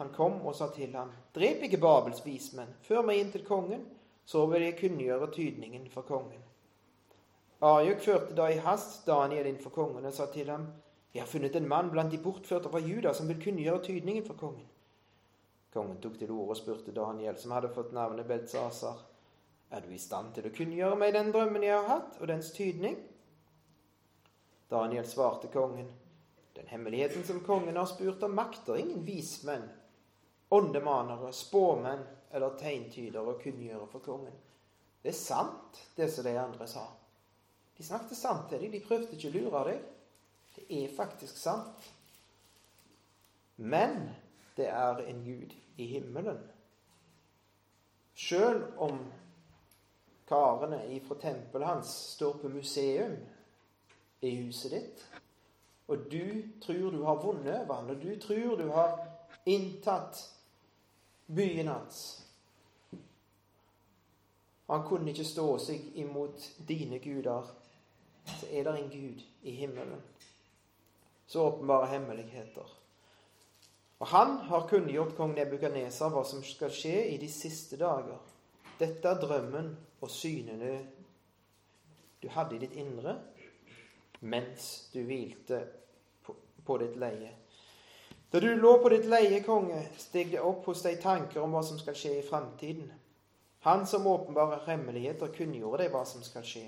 Han 0.00 0.12
kom 0.14 0.40
og 0.46 0.56
sa 0.56 0.68
til 0.72 0.92
ham, 0.96 1.12
Drep 1.34 1.64
ikke 1.64 1.80
Babels 1.80 2.20
vismenn, 2.24 2.74
før 2.84 3.04
meg 3.08 3.20
inn 3.20 3.32
til 3.32 3.44
kongen, 3.44 3.86
så 4.28 4.44
vil 4.48 4.66
jeg 4.66 4.76
kunngjøre 4.80 5.30
tydningen 5.32 5.88
for 5.92 6.08
kongen. 6.08 6.44
Ariok 7.58 8.02
førte 8.04 8.34
da 8.38 8.44
i 8.54 8.58
hast 8.62 9.00
Daniel 9.06 9.48
inn 9.50 9.58
for 9.58 9.74
kongen 9.74 10.04
og 10.06 10.14
sa 10.14 10.28
til 10.30 10.50
ham, 10.50 10.68
Jeg 11.14 11.22
har 11.22 11.30
funnet 11.30 11.56
en 11.56 11.68
mann 11.68 11.88
blant 11.90 12.12
de 12.12 12.18
bortførte 12.22 12.68
fra 12.70 12.78
Juda 12.78 13.14
som 13.14 13.28
vil 13.28 13.40
kunngjøre 13.42 13.82
tydningen 13.82 14.24
for 14.26 14.36
kongen. 14.38 14.66
Kongen 15.72 15.96
tok 16.00 16.18
til 16.18 16.30
orde 16.30 16.54
og 16.54 16.56
spurte 16.56 16.92
Daniel, 16.92 17.36
som 17.36 17.50
hadde 17.50 17.72
fått 17.74 17.92
navnet 17.92 18.26
Beltsasar, 18.26 18.98
Er 19.70 19.80
du 19.80 19.90
i 19.92 19.98
stand 19.98 20.34
til 20.34 20.46
å 20.46 20.52
kunngjøre 20.54 20.96
meg 20.96 21.12
den 21.12 21.32
drømmen 21.32 21.62
jeg 21.62 21.74
har 21.76 21.88
hatt, 21.88 22.20
og 22.20 22.28
dens 22.28 22.52
tydning? 22.52 22.96
Daniel 24.70 25.06
svarte 25.06 25.48
kongen, 25.48 25.88
Den 26.54 26.66
hemmeligheten 26.66 27.24
som 27.24 27.40
kongen 27.40 27.76
har 27.76 27.86
spurt 27.86 28.22
om, 28.22 28.34
makter 28.34 28.76
ingen 28.76 29.04
vismenn, 29.04 29.68
åndemanere, 30.50 31.32
spåmenn 31.32 32.02
eller 32.32 32.56
tegntyder 32.58 33.22
å 33.22 33.38
kunngjøre 33.42 33.86
for 33.86 34.00
kongen. 34.00 34.34
Det 35.02 35.08
er 35.08 35.18
sant, 35.18 35.78
det 35.96 36.08
som 36.10 36.24
de 36.24 36.38
andre 36.38 36.66
sa. 36.66 36.97
De 37.78 37.86
snakket 37.86 38.18
sant 38.18 38.48
til 38.50 38.62
deg. 38.62 38.74
De 38.74 38.82
prøvde 38.82 39.14
ikke 39.14 39.30
å 39.30 39.36
lure 39.36 39.64
deg. 39.70 39.86
Det 40.56 40.66
er 40.82 40.94
faktisk 40.96 41.38
sant. 41.38 41.88
Men 43.56 44.08
det 44.58 44.66
er 44.70 45.02
en 45.06 45.24
Gud 45.24 45.54
i 45.78 45.86
himmelen. 45.86 46.40
Sjøl 48.18 48.64
om 48.82 48.98
karene 50.28 50.80
fra 51.06 51.16
tempelet 51.22 51.68
hans 51.68 51.90
står 52.14 52.40
på 52.42 52.50
museum 52.50 53.14
i 54.20 54.32
huset 54.42 54.74
ditt, 54.74 55.04
og 55.86 56.10
du 56.10 56.42
tror 56.60 56.90
du 56.90 57.04
har 57.06 57.22
vunnet 57.22 57.54
over 57.62 57.74
ham, 57.74 57.90
og 57.94 58.02
du 58.02 58.10
tror 58.20 58.56
du 58.58 58.66
har 58.74 58.98
inntatt 59.46 60.18
byen 61.26 61.68
hans 61.68 62.24
Han 64.68 64.82
kunne 64.84 65.14
ikke 65.14 65.24
stå 65.24 65.46
seg 65.64 65.94
imot 65.96 66.42
dine 66.68 66.98
guder 67.00 67.46
så 68.38 68.48
er 68.52 68.68
det 68.68 68.76
en 68.76 68.92
Gud 68.92 69.24
i 69.42 69.56
himmelen 69.58 70.02
så 71.28 71.42
åpenbare 71.44 71.86
hemmeligheter. 71.86 72.64
Og 73.98 74.06
han 74.06 74.38
har 74.48 74.68
kunngjort 74.68 75.16
kong 75.16 75.34
Nebukadnesar 75.36 76.12
hva 76.14 76.22
som 76.24 76.40
skal 76.46 76.72
skje 76.72 76.94
i 77.12 77.18
de 77.20 77.28
siste 77.28 77.76
dager. 77.76 78.16
Dette 78.78 79.10
er 79.10 79.20
drømmen 79.20 79.74
og 80.00 80.12
synene 80.12 80.78
du 82.22 82.30
hadde 82.32 82.56
i 82.56 82.62
ditt 82.62 82.78
indre 82.80 83.18
mens 84.20 84.88
du 84.94 85.02
hvilte 85.06 85.60
på, 86.24 86.34
på 86.64 86.78
ditt 86.80 86.96
leie. 86.98 87.34
Da 88.32 88.40
du 88.40 88.48
lå 88.56 88.72
på 88.82 88.90
ditt 88.92 89.06
leie, 89.08 89.42
konge, 89.44 89.82
steg 90.00 90.32
det 90.32 90.40
opp 90.40 90.66
hos 90.68 90.82
deg 90.84 90.98
tanker 91.02 91.44
om 91.44 91.54
hva 91.54 91.62
som 91.64 91.78
skal 91.80 91.96
skje 91.96 92.18
i 92.18 92.24
framtiden. 92.26 92.88
Han 93.68 93.86
som 93.86 94.08
åpenbarer 94.08 94.64
hemmeligheter, 94.66 95.30
kunngjorde 95.34 95.84
deg 95.84 95.94
hva 95.94 96.02
som 96.08 96.24
skal 96.24 96.44
skje. 96.46 96.66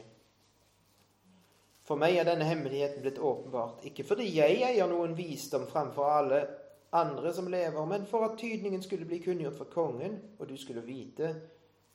For 1.90 1.98
meg 1.98 2.20
er 2.20 2.28
denne 2.28 2.46
hemmeligheten 2.46 3.02
blitt 3.02 3.16
åpenbart, 3.18 3.80
ikke 3.88 4.04
fordi 4.06 4.28
jeg 4.30 4.60
eier 4.62 4.86
noen 4.86 5.16
visdom 5.18 5.64
framfor 5.66 6.06
alle 6.06 6.36
andre 6.94 7.32
som 7.34 7.48
lever, 7.50 7.86
men 7.90 8.04
for 8.06 8.28
at 8.28 8.36
tydningen 8.38 8.84
skulle 8.84 9.08
bli 9.10 9.18
kunngjort 9.24 9.56
for 9.58 9.72
kongen, 9.72 10.14
og 10.38 10.46
du 10.46 10.54
skulle 10.54 10.84
vite 10.86 11.32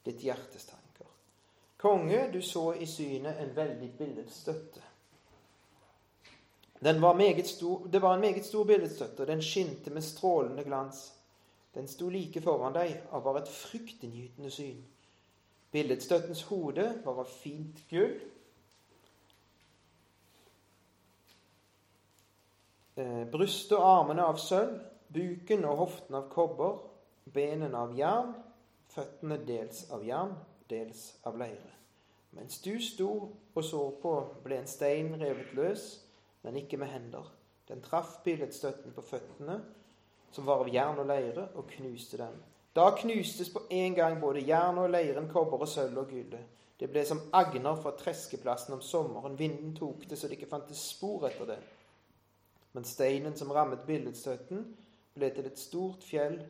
ditt 0.03 0.19
hjertes 0.27 0.67
tanker. 0.67 1.07
Konge, 1.79 2.25
du 2.33 2.41
så 2.43 2.73
i 2.75 2.89
synet 2.91 3.39
en 3.39 3.55
veldig 3.55 3.89
billedstøtte. 3.95 4.83
Var 6.83 7.43
stor, 7.47 7.87
det 7.87 8.01
var 8.01 8.13
en 8.13 8.27
meget 8.27 8.45
stor 8.45 8.67
billedstøtte, 8.67 9.21
og 9.23 9.27
den 9.31 9.41
skinte 9.41 9.95
med 9.95 10.03
strålende 10.03 10.67
glans. 10.67 11.13
Den 11.73 11.87
sto 11.87 12.09
like 12.09 12.43
foran 12.43 12.75
deg 12.75 12.99
og 13.11 13.23
var 13.23 13.39
et 13.39 13.47
fryktinngytende 13.47 14.51
syn. 14.51 14.83
Billedstøttens 15.71 16.43
hode 16.51 16.91
var 17.05 17.23
av 17.23 17.31
fint 17.31 17.79
gull, 17.89 18.19
brystet 22.95 23.75
og 23.77 23.85
armene 23.85 24.23
av 24.23 24.39
sølv, 24.39 24.79
buken 25.11 25.65
og 25.67 25.79
hoften 25.83 26.17
av 26.17 26.29
kobber, 26.31 26.79
benene 27.33 27.77
av 27.77 27.95
jern, 27.97 28.33
føttene 28.91 29.37
dels 29.47 29.85
av 29.93 30.03
jern, 30.05 30.35
dels 30.69 31.07
av 31.27 31.37
leire. 31.39 31.73
Mens 32.35 32.59
du 32.63 32.73
sto 32.83 33.11
og 33.55 33.63
så 33.63 33.81
på, 34.01 34.15
ble 34.43 34.59
en 34.59 34.67
stein 34.67 35.13
revet 35.19 35.53
løs, 35.55 35.85
men 36.43 36.59
ikke 36.59 36.79
med 36.79 36.91
hender. 36.91 37.29
Den 37.67 37.81
traff 37.83 38.19
billedstøtten 38.25 38.93
på 38.95 39.03
føttene, 39.03 39.61
som 40.35 40.47
var 40.47 40.65
av 40.65 40.71
jern 40.71 40.99
og 40.99 41.07
leire, 41.09 41.47
og 41.55 41.69
knuste 41.71 42.19
den. 42.19 42.35
Da 42.75 42.89
knustes 42.97 43.49
på 43.53 43.63
en 43.71 43.95
gang 43.95 44.19
både 44.19 44.43
jern 44.43 44.81
og 44.83 44.91
leiren, 44.91 45.29
kobber 45.31 45.63
og 45.63 45.71
sølv 45.71 46.03
og 46.03 46.11
gullet. 46.11 46.51
Det 46.75 46.89
ble 46.91 47.05
som 47.07 47.21
agner 47.33 47.77
fra 47.79 47.93
treskeplassen 47.95 48.75
om 48.75 48.81
sommeren. 48.83 49.37
Vinden 49.39 49.71
tok 49.77 50.03
det 50.09 50.19
så 50.19 50.27
det 50.27 50.35
ikke 50.35 50.51
fantes 50.51 50.81
spor 50.91 51.23
etter 51.29 51.47
det 51.53 51.61
men 52.75 52.83
steinen 52.83 53.37
som 53.39 53.53
rammet 53.55 53.85
billedstøtten, 53.87 54.65
ble 55.15 55.29
til 55.31 55.45
et 55.47 55.59
stort 55.59 56.03
fjell 56.03 56.41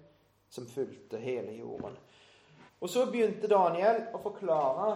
som 0.49 0.65
fulgte 0.65 1.19
hele 1.21 1.53
jorden. 1.53 1.93
Og 2.81 2.89
så 2.89 3.03
begynte 3.11 3.49
Daniel 3.51 4.07
å 4.09 4.21
forklare 4.23 4.87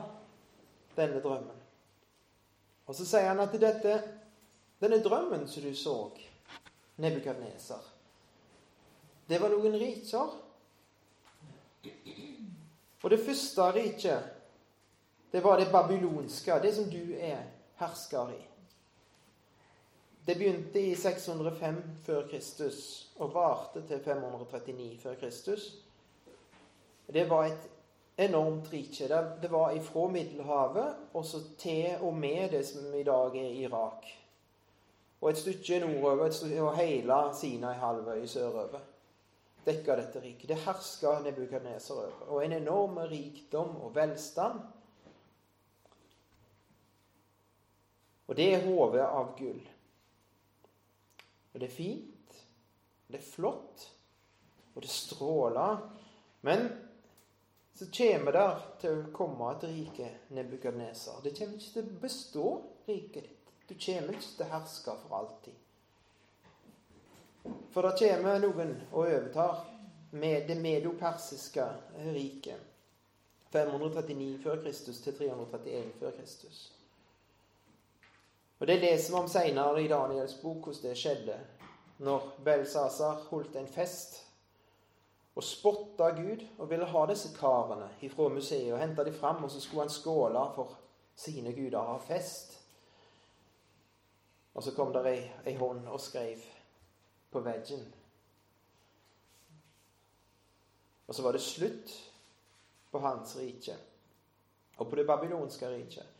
denne 0.97 1.21
drømmen. 1.21 1.61
Og 2.89 2.97
så 2.97 3.05
sier 3.05 3.29
han 3.29 3.43
at 3.43 3.53
dette, 3.61 3.93
denne 4.81 4.97
drømmen 5.05 5.45
som 5.47 5.69
du 5.69 5.75
så, 5.77 5.95
Nebukadneser, 6.99 7.85
det 9.29 9.37
var 9.39 9.53
noen 9.53 9.77
riker. 9.79 10.33
Og 12.99 13.11
det 13.13 13.21
første 13.23 13.69
riket, 13.77 14.33
det 15.31 15.43
var 15.45 15.61
det 15.61 15.69
babylonske, 15.71 16.57
det 16.59 16.73
som 16.75 16.89
du 16.89 17.13
er 17.13 17.45
hersker 17.79 18.33
i. 18.33 18.41
Det 20.29 20.35
begynte 20.37 20.79
i 20.79 20.95
605 20.95 21.77
før 22.05 22.27
Kristus 22.29 23.07
og 23.17 23.31
varte 23.33 23.81
til 23.87 23.99
539 24.05 24.97
før 25.01 25.15
Kristus. 25.17 25.63
Det 27.13 27.23
var 27.29 27.47
et 27.47 27.63
enormt 28.27 28.69
rike. 28.73 29.07
Det 29.41 29.49
var 29.51 29.71
ifra 29.73 30.03
Middelhavet 30.07 30.99
og 31.13 31.25
så 31.25 31.41
til 31.57 31.97
og 32.01 32.13
med 32.13 32.49
det 32.49 32.61
som 32.67 32.93
i 32.93 33.01
dag 33.03 33.37
er 33.37 33.55
Irak. 33.63 34.05
Og 35.21 35.29
et 35.29 35.41
stykke 35.41 35.79
nordover 35.79 36.29
og 36.61 36.77
hele 36.77 37.17
Sinai-halvøya 37.39 38.25
sørover 38.25 38.85
dekka 39.65 39.95
dette 39.95 40.21
riket. 40.21 40.47
Det 40.49 40.59
herska 40.67 41.15
Nebukadneser 41.25 41.95
over. 41.95 42.21
Og 42.27 42.45
en 42.45 42.53
enorm 42.53 42.97
rikdom 42.97 43.81
og 43.81 43.95
velstand. 43.95 44.61
Og 48.27 48.37
det 48.37 48.53
er 48.53 48.65
hodet 48.69 49.09
av 49.09 49.33
gull. 49.41 49.65
Og 51.53 51.59
det 51.59 51.69
er 51.69 51.73
fint, 51.73 52.35
og 53.07 53.13
det 53.13 53.19
er 53.19 53.31
flott, 53.31 53.87
og 54.75 54.81
det 54.81 54.89
stråler. 54.89 55.81
Men 56.41 56.69
så 57.73 57.87
kommer 57.95 58.35
det 58.35 58.45
til 58.81 58.99
å 58.99 59.09
komme 59.15 59.49
et 59.53 59.65
rike, 59.69 60.11
Nebukadneser. 60.35 61.21
Det 61.23 61.33
kommer 61.37 61.57
ikke 61.57 61.73
til 61.73 61.89
å 61.89 61.99
bestå, 62.03 62.45
riket 62.87 63.25
ditt. 63.29 63.53
Du 63.69 63.75
kommer 63.75 64.15
ikke 64.17 64.31
til 64.35 64.45
å 64.45 64.53
herske 64.53 64.95
for 65.03 65.17
alltid. 65.19 65.57
For 67.73 67.85
det 67.85 67.95
kommer 68.01 68.41
noen 68.43 68.73
og 68.91 69.05
overtar 69.05 69.61
med 70.11 70.47
det 70.49 70.57
medopersiske 70.59 71.65
riket. 72.13 72.65
539 73.53 74.43
før 74.43 74.59
Kristus 74.61 74.99
til 75.01 75.15
331 75.17 75.93
før 75.99 76.11
Kristus. 76.17 76.59
Og 78.59 78.67
Det 78.67 78.79
leser 78.79 79.13
vi 79.13 79.19
om 79.19 79.27
seinere 79.27 79.83
i 79.83 79.87
Daniels 79.87 80.35
bok 80.41 80.65
hvordan 80.67 80.89
det 80.89 80.97
skjedde. 80.97 81.37
Når 81.99 82.25
Belsasar 82.43 83.23
holdt 83.29 83.55
en 83.55 83.67
fest 83.67 84.25
og 85.35 85.43
spotta 85.43 86.09
Gud 86.15 86.43
og 86.57 86.69
ville 86.69 86.85
ha 86.85 87.05
disse 87.07 87.31
karene 87.37 87.87
ifra 88.03 88.27
museet 88.29 88.73
og 88.73 88.79
hente 88.79 89.05
dem 89.05 89.15
fram, 89.15 89.43
og 89.43 89.51
så 89.51 89.61
skulle 89.61 89.85
han 89.85 89.93
skåle 89.93 90.43
for 90.55 90.75
sine 91.15 91.53
guder 91.55 91.79
ha 91.79 91.97
fest. 92.03 92.57
Og 94.53 94.63
så 94.63 94.75
kom 94.75 94.91
det 94.93 95.05
ei, 95.07 95.21
ei 95.47 95.55
hånd 95.55 95.87
og 95.87 96.01
skrev 96.03 96.43
på 97.31 97.39
veggen. 97.39 97.85
Og 101.07 101.15
så 101.15 101.23
var 101.23 101.31
det 101.31 101.41
slutt 101.41 101.95
på 102.91 102.99
hans 102.99 103.37
rike 103.39 103.75
og 104.77 104.89
på 104.89 104.95
det 104.95 105.07
babylonske 105.07 105.69
riket. 105.69 106.18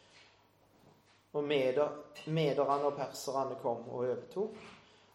Og 1.34 1.44
meder, 1.44 1.90
mederne 2.28 2.90
og 2.90 2.96
perserne 2.98 3.58
kom 3.62 3.90
og 3.90 4.04
overtok. 4.04 4.56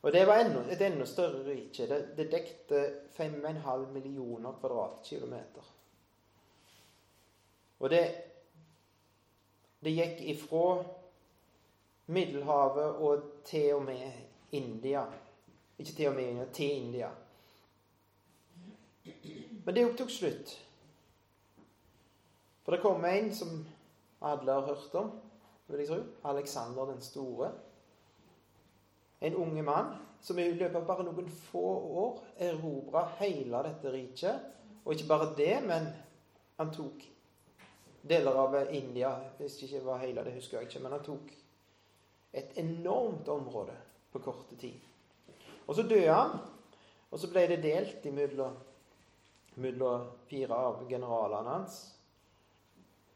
Og 0.05 0.13
det 0.13 0.27
var 0.27 0.45
enda, 0.45 0.61
et 0.71 0.83
enda 0.85 1.07
større 1.09 1.41
rike. 1.47 1.89
Det, 1.89 2.01
det 2.17 2.29
dekte 2.33 2.83
5,5 3.17 3.87
millioner 3.93 4.53
kvadratkilometer. 4.61 5.71
Og 7.79 7.91
det, 7.91 8.03
det 9.81 9.97
gikk 9.97 10.21
ifra 10.35 10.85
Middelhavet 12.07 13.01
og 13.01 13.23
til 13.45 13.75
og 13.75 13.83
med 13.83 14.13
India. 14.53 15.07
Ikke 15.79 15.93
til 15.93 16.09
og 16.09 16.15
med 16.15 16.29
India, 16.29 16.45
til 16.53 16.71
India. 16.71 17.11
Men 19.65 19.75
det 19.75 19.87
tok 19.99 20.11
slutt. 20.11 20.53
For 22.65 22.73
det 22.73 22.83
kom 22.83 23.05
en 23.05 23.35
som 23.35 23.67
alle 24.21 24.53
har 24.53 24.67
hørt 24.67 24.95
om, 24.95 25.11
vil 25.67 25.85
jeg 25.85 25.89
tro. 25.89 26.01
Alexander 26.31 26.91
den 26.93 27.01
store 27.05 27.53
en 29.25 29.35
unge 29.35 29.63
mann 29.63 29.95
som 30.21 30.39
i 30.39 30.51
løpet 30.53 30.77
av 30.77 30.87
bare 30.89 31.05
noen 31.07 31.29
få 31.29 31.65
år 32.05 32.21
erobra 32.47 33.07
hele 33.21 33.63
dette 33.67 33.93
riket. 33.93 34.51
Og 34.85 34.95
ikke 34.95 35.09
bare 35.09 35.31
det, 35.37 35.55
men 35.65 35.89
han 36.59 36.73
tok 36.73 37.07
deler 38.05 38.37
av 38.37 38.57
India 38.77 39.15
Hvis 39.39 39.57
det 39.59 39.71
ikke 39.71 39.87
var 39.87 40.03
hele, 40.03 40.25
det 40.25 40.35
husker 40.37 40.59
jeg 40.59 40.69
ikke. 40.69 40.83
Men 40.85 40.97
han 40.97 41.05
tok 41.05 41.33
et 42.35 42.59
enormt 42.61 43.29
område 43.29 43.77
på 44.13 44.21
korte 44.21 44.57
tid. 44.61 44.77
Og 45.67 45.75
så 45.75 45.83
døde 45.89 46.13
han, 46.13 46.37
og 47.11 47.19
så 47.19 47.31
ble 47.31 47.47
det 47.49 47.63
delt 47.65 48.05
mellom 49.57 50.09
fire 50.29 50.57
av 50.69 50.83
generalene 50.89 51.57
hans. 51.57 51.79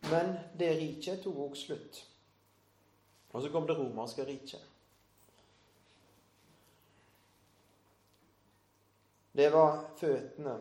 Men 0.09 0.39
det 0.57 0.77
riket 0.79 1.21
tok 1.25 1.51
også 1.51 1.67
slutt. 1.67 2.05
Og 3.33 3.43
så 3.43 3.51
kom 3.53 3.67
det 3.69 3.77
romerske 3.79 4.25
riket. 4.25 4.65
Det 9.33 9.51
var 9.55 9.85
føttene. 10.01 10.55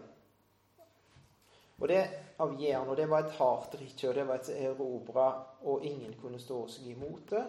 Og 1.78 1.88
det 1.88 2.02
av 2.42 2.54
jern, 2.62 2.90
og 2.90 2.98
det 2.98 3.08
var 3.10 3.26
et 3.26 3.38
hardt 3.38 3.78
rike, 3.80 4.10
og 4.10 4.18
det 4.18 4.26
var 4.28 4.42
et 4.42 4.52
erobra, 4.54 5.28
og 5.70 5.86
ingen 5.86 6.14
kunne 6.22 6.42
stå 6.42 6.60
seg 6.70 6.92
imot 6.94 7.32
det. 7.32 7.44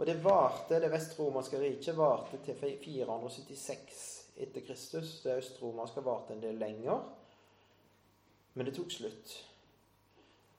Og 0.00 0.06
det 0.08 0.16
varte, 0.24 0.78
det 0.80 0.88
vestromerske 0.92 1.60
riket 1.60 1.96
varte 1.96 2.40
til 2.44 2.56
476 2.56 4.00
etter 4.40 4.64
Kristus. 4.64 5.18
Det 5.24 5.36
østromerske 5.42 6.04
varte 6.04 6.32
en 6.32 6.40
del 6.40 6.56
lenger. 6.60 7.02
Men 8.54 8.68
det 8.68 8.74
tok 8.78 8.94
slutt. 8.94 9.34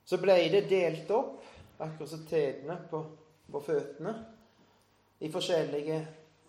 Så 0.06 0.20
ble 0.22 0.36
det 0.54 0.68
delt 0.70 1.10
opp, 1.16 1.42
akkurat 1.82 2.12
som 2.12 2.28
tedene 2.30 2.78
på, 2.92 3.02
på 3.52 3.62
føttene, 3.66 4.16
i 5.22 5.30
forskjellige 5.32 6.00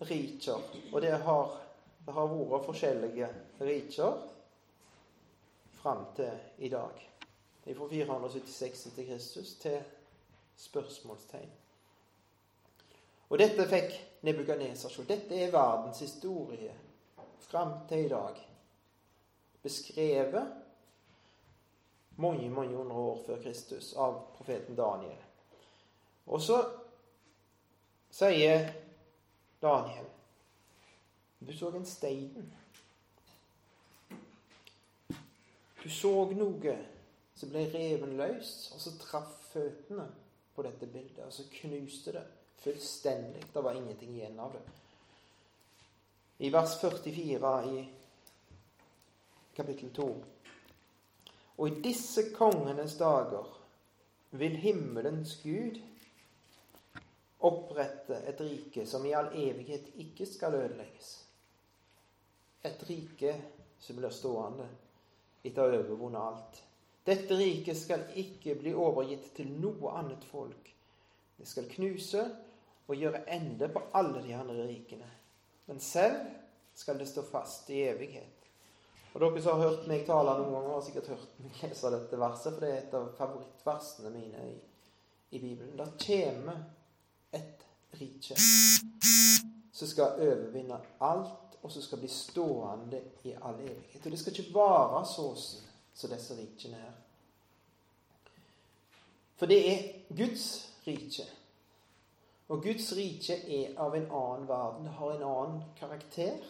riker. 0.08 0.62
Og 0.92 1.02
det 1.02 1.12
har 1.26 1.58
det 2.06 2.12
har 2.12 2.30
vært 2.34 2.66
forskjellige 2.66 3.28
riker 3.62 4.22
fram 5.78 6.06
til 6.16 6.64
i 6.66 6.68
dag. 6.68 7.02
Fra 7.62 7.88
476 7.90 8.88
til 8.96 9.06
Kristus 9.06 9.52
til 9.62 9.78
spørsmålstegn. 10.58 11.52
Og 13.30 13.38
dette 13.38 13.68
fikk 13.70 13.94
Nebukadnesar 14.26 14.90
se. 14.90 15.04
Dette 15.06 15.38
er 15.38 15.54
verdens 15.54 16.02
historie 16.02 16.74
fram 17.46 17.86
til 17.88 18.04
i 18.04 18.10
dag. 18.10 18.42
Beskrevet 19.62 20.52
mange, 22.16 22.50
mange 22.50 22.76
hundre 22.76 22.96
år 22.96 23.22
før 23.26 23.42
Kristus 23.42 23.94
av 23.94 24.18
profeten 24.34 24.76
Daniel. 24.76 25.22
Og 26.26 26.42
så 26.42 26.58
sier 28.12 28.66
Daniel 29.62 30.12
du 31.46 31.52
så 31.56 31.70
en 31.70 31.86
stein. 31.86 32.52
Du 35.82 35.88
så 35.90 36.12
noe 36.38 36.74
som 37.34 37.50
ble 37.50 37.64
reven 37.72 38.14
løs, 38.20 38.52
og 38.74 38.82
så 38.84 38.92
traff 39.00 39.32
føttene 39.50 40.06
på 40.54 40.62
dette 40.62 40.86
bildet. 40.86 41.24
Og 41.26 41.32
så 41.34 41.48
knuste 41.50 42.14
det 42.14 42.22
fullstendig. 42.62 43.42
Det 43.52 43.64
var 43.64 43.74
ingenting 43.74 44.14
igjen 44.14 44.38
av 44.40 44.54
det. 44.54 44.62
I 46.46 46.50
vers 46.54 46.76
44 46.80 47.50
i 47.72 47.82
kapittel 49.56 49.90
2. 49.94 50.06
Og 51.58 51.68
i 51.68 51.82
disse 51.82 52.28
kongenes 52.34 52.94
dager 52.98 53.50
vil 54.38 54.56
himmelens 54.62 55.40
Gud 55.42 55.82
opprette 57.48 58.22
et 58.28 58.40
rike 58.40 58.86
som 58.86 59.04
i 59.06 59.14
all 59.16 59.32
evighet 59.34 59.92
ikke 60.02 60.26
skal 60.28 60.56
ødelegges 60.60 61.12
et 62.62 62.82
rike 62.88 63.34
som 63.78 63.96
blir 63.98 64.12
stående 64.14 64.68
etter 65.42 65.64
å 65.64 65.70
ha 65.70 65.78
overvunnet 65.80 66.22
alt. 66.22 66.60
Dette 67.02 67.34
riket 67.34 67.78
skal 67.78 68.04
ikke 68.18 68.54
bli 68.60 68.74
overgitt 68.78 69.32
til 69.34 69.50
noe 69.58 69.96
annet 69.98 70.22
folk. 70.28 70.68
Det 71.36 71.48
skal 71.50 71.66
knuse 71.72 72.22
og 72.86 72.94
gjøre 72.94 73.24
ende 73.34 73.66
på 73.72 73.82
alle 73.98 74.22
de 74.22 74.36
andre 74.36 74.68
rikene. 74.68 75.08
Men 75.66 75.82
selv 75.82 76.20
skal 76.78 77.00
det 77.00 77.08
stå 77.10 77.24
fast 77.26 77.70
i 77.74 77.82
evighet. 77.88 78.38
Og 79.12 79.20
Dere 79.20 79.42
som 79.42 79.58
har 79.58 79.68
hørt 79.68 79.88
meg 79.90 80.06
tale 80.06 80.36
noen 80.38 80.54
ganger, 80.54 80.76
har 80.76 80.84
sikkert 80.86 81.10
hørt 81.12 81.40
meg 81.42 81.58
lese 81.64 81.90
dette 81.92 82.20
verset, 82.20 82.54
for 82.54 82.64
det 82.64 82.70
er 82.70 82.78
et 82.78 82.94
av 82.96 83.10
favorittversene 83.18 84.12
mine 84.14 84.44
i, 84.46 84.54
i 85.36 85.42
Bibelen. 85.42 85.74
Det 85.76 85.90
kommer 86.06 86.62
et 87.32 87.66
rike 88.00 88.36
som 89.72 89.88
skal 89.88 90.20
overvinne 90.22 90.78
alt 91.00 91.56
og 91.62 91.70
som 91.70 91.82
skal 91.82 92.00
bli 92.02 92.08
stående 92.10 93.00
i 93.24 93.34
all 93.34 93.60
evighet. 93.60 94.04
Og 94.04 94.10
det 94.10 94.18
skal 94.20 94.34
ikke 94.34 94.54
være 94.54 95.04
sånn 95.06 95.38
som 95.94 96.10
disse 96.12 96.36
rikene 96.38 96.80
her. 96.80 96.96
For 99.38 99.50
det 99.50 99.60
er 99.70 99.84
Guds 100.14 100.46
rike. 100.86 101.26
Og 102.52 102.62
Guds 102.62 102.90
rike 102.98 103.38
er 103.46 103.78
av 103.80 103.94
en 103.96 104.08
annen 104.10 104.48
verden. 104.48 104.86
Det 104.86 104.96
har 104.98 105.14
en 105.14 105.28
annen 105.28 105.62
karakter 105.78 106.42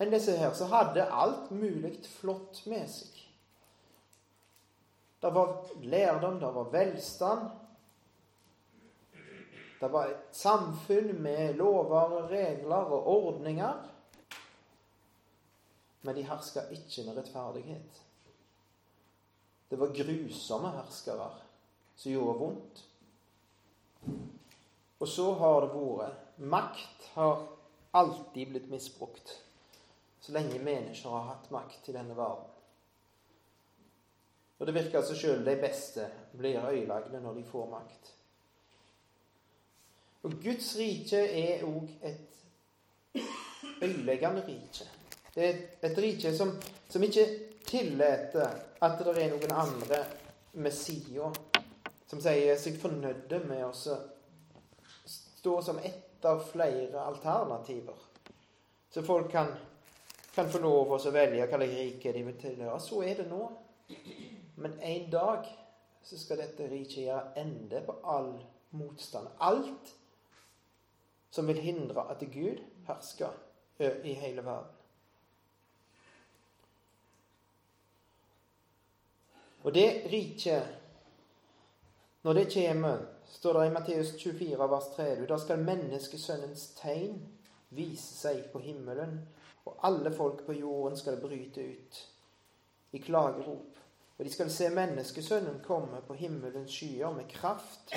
enn 0.00 0.12
disse 0.14 0.36
her. 0.38 0.54
Så 0.56 0.70
hadde 0.70 1.10
alt 1.10 1.50
mulig 1.54 1.96
flott 2.20 2.62
med 2.70 2.86
seg. 2.90 3.18
Det 5.20 5.34
var 5.34 5.58
lærdom, 5.84 6.38
det 6.40 6.54
var 6.54 6.70
velstand. 6.72 7.50
Det 9.80 9.88
var 9.88 10.10
et 10.10 10.36
samfunn 10.36 11.14
med 11.22 11.56
lover, 11.56 12.12
og 12.20 12.30
regler 12.30 12.92
og 12.92 13.06
ordninger. 13.08 13.86
Men 16.02 16.16
de 16.16 16.24
herska 16.28 16.66
ikke 16.72 17.06
med 17.06 17.16
rettferdighet. 17.16 18.00
Det 19.70 19.78
var 19.78 19.94
grusomme 19.94 20.72
herskere 20.74 21.30
som 21.96 22.12
gjorde 22.12 22.38
vondt. 22.38 22.86
Og 25.00 25.08
så 25.08 25.30
har 25.40 25.62
det 25.64 25.70
vært 25.74 26.26
Makt 26.40 27.06
har 27.14 27.42
alltid 27.92 28.48
blitt 28.48 28.70
misbrukt 28.72 29.34
så 30.20 30.32
lenge 30.32 30.58
mennesker 30.58 31.10
har 31.10 31.28
hatt 31.32 31.50
makt 31.50 31.88
i 31.88 31.92
denne 31.92 32.14
verden. 32.16 32.48
Og 34.58 34.66
det 34.66 34.74
virker 34.76 35.00
altså 35.00 35.16
sjøl 35.16 35.44
de 35.44 35.56
beste 35.60 36.04
blir 36.36 36.60
ødelagte 36.60 37.20
når 37.22 37.38
de 37.38 37.44
får 37.48 37.70
makt. 37.70 38.10
Og 40.22 40.32
Guds 40.42 40.74
rike 40.76 41.20
er 41.40 41.62
òg 41.64 41.88
et 42.04 43.20
ødeleggende 43.82 44.42
rike. 44.46 44.88
Det 45.34 45.46
er 45.46 45.88
et 45.88 45.98
rike 45.98 46.34
som, 46.36 46.52
som 46.88 47.02
ikke 47.02 47.26
tillater 47.64 48.50
at 48.82 49.00
det 49.04 49.14
er 49.22 49.32
noen 49.32 49.54
andre 49.54 50.00
med 50.60 50.74
sida 50.74 51.30
som 52.10 52.20
sier 52.20 52.58
seg 52.58 52.78
fornøyde 52.82 53.38
med 53.46 53.62
å 53.68 53.72
stå 55.06 55.54
som 55.62 55.78
ett 55.78 56.24
av 56.26 56.42
flere 56.50 57.04
alternativer. 57.06 57.96
Så 58.90 59.04
folk 59.06 59.30
kan, 59.32 59.52
kan 60.34 60.50
få 60.50 60.58
lov 60.58 60.96
å 60.96 61.12
velge 61.14 61.46
hvilket 61.46 61.62
rike 61.62 62.12
de 62.12 62.24
vil 62.26 62.38
tilhøre. 62.42 62.80
Så 62.82 63.00
er 63.06 63.22
det 63.22 63.28
nå. 63.30 63.44
Men 64.60 64.76
en 64.82 65.06
dag 65.10 65.46
så 66.02 66.18
skal 66.18 66.42
dette 66.42 66.66
riket 66.68 67.06
gjøre 67.06 67.40
ende 67.40 67.80
på 67.86 67.94
all 68.02 68.34
motstand. 68.76 69.30
Alt 69.38 69.94
som 71.30 71.46
vil 71.46 71.60
hindre 71.62 72.08
at 72.10 72.22
Gud 72.32 72.60
hersker 72.86 73.32
i 74.04 74.12
hele 74.14 74.44
verden. 74.44 74.76
Og 79.62 79.74
det 79.74 80.02
riket, 80.12 80.62
når 82.22 82.32
det 82.32 82.52
kommer, 82.54 82.98
står 83.26 83.58
det 83.58 83.66
i 83.66 83.72
Matteus 83.72 84.12
24, 84.22 84.70
vers 84.70 84.88
3, 84.96 85.26
da 85.28 85.38
skal 85.38 85.64
menneskesønnens 85.64 86.70
tegn 86.80 87.20
vise 87.76 88.16
seg 88.16 88.48
på 88.52 88.58
himmelen, 88.64 89.20
og 89.68 89.76
alle 89.84 90.12
folk 90.12 90.46
på 90.46 90.56
jorden 90.56 90.96
skal 90.96 91.20
bryte 91.20 91.60
ut 91.60 92.00
i 92.92 92.98
klagerop. 92.98 93.76
Og 94.18 94.24
de 94.24 94.32
skal 94.32 94.50
se 94.52 94.68
menneskesønnen 94.68 95.62
komme 95.64 96.00
på 96.06 96.14
himmelens 96.14 96.72
skyer 96.72 97.12
med 97.16 97.28
kraft 97.28 97.94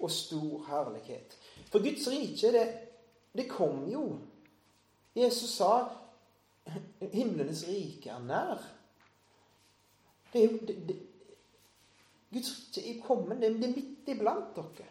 og 0.00 0.10
stor 0.10 0.66
herlighet. 0.68 1.38
For 1.74 1.82
Guds 1.82 2.06
rike, 2.06 2.52
det, 2.54 2.78
det 3.32 3.48
kom 3.50 3.88
jo. 3.90 4.04
Jesus 5.14 5.56
sa 5.56 5.88
himlenes 7.00 7.64
rike 7.66 8.12
er 8.14 8.20
nær. 8.22 8.60
Det 10.30 10.44
er 10.44 10.52
jo 10.52 10.60
Guds 12.30 12.52
rike 12.76 12.84
er 12.92 13.00
kommet. 13.02 13.42
Det, 13.42 13.50
det 13.58 13.66
er 13.66 13.74
midt 13.74 14.12
iblant 14.14 14.54
dere. 14.54 14.86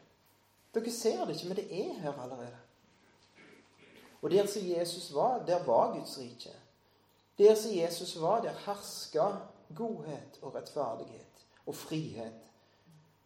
Dere 0.76 0.92
ser 0.92 1.24
det 1.24 1.38
ikke, 1.38 1.54
men 1.54 1.62
det 1.62 1.80
er 1.86 1.96
her 2.04 2.20
allerede. 2.26 2.60
Og 4.20 4.32
der 4.36 4.52
som 4.52 4.68
Jesus 4.68 5.08
var, 5.16 5.46
der 5.48 5.64
var 5.64 5.96
Guds 5.96 6.18
rike. 6.20 6.52
Der 7.38 7.56
som 7.56 7.72
Jesus 7.78 8.18
var, 8.22 8.42
der 8.44 8.60
herska 8.66 9.30
godhet 9.76 10.40
og 10.42 10.56
rettferdighet 10.56 11.48
og 11.66 11.76
frihet. 11.76 12.44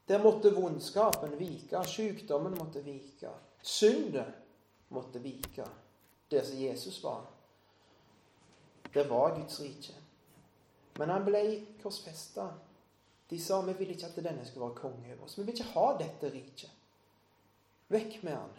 Der 0.08 0.24
måtte 0.24 0.54
vondskapen 0.54 1.40
vike, 1.40 1.84
sykdommen 1.90 2.54
måtte 2.58 2.86
vike, 2.86 3.34
syndet 3.68 4.34
måtte 4.88 5.20
vike. 5.20 5.68
Der 6.30 6.44
som 6.44 6.60
Jesus 6.60 7.04
var. 7.04 7.26
det 8.94 9.04
var 9.04 9.36
Guds 9.36 9.60
rike. 9.60 9.94
Men 10.98 11.10
han 11.10 11.26
ble 11.26 11.42
korsfesta. 11.84 12.48
De 13.30 13.40
sa 13.40 13.62
vi 13.62 13.74
vil 13.74 13.92
ikke 13.94 14.08
at 14.08 14.16
denne 14.24 14.46
skulle 14.46 14.66
være 14.66 14.80
konge 14.80 15.14
over 15.14 15.26
oss. 15.28 15.38
Vi 15.38 15.44
vil 15.44 15.54
ikke 15.54 15.74
ha 15.76 15.88
dette 16.00 16.32
riket. 16.32 16.72
Vekk 17.88 18.24
med 18.24 18.34
han. 18.36 18.56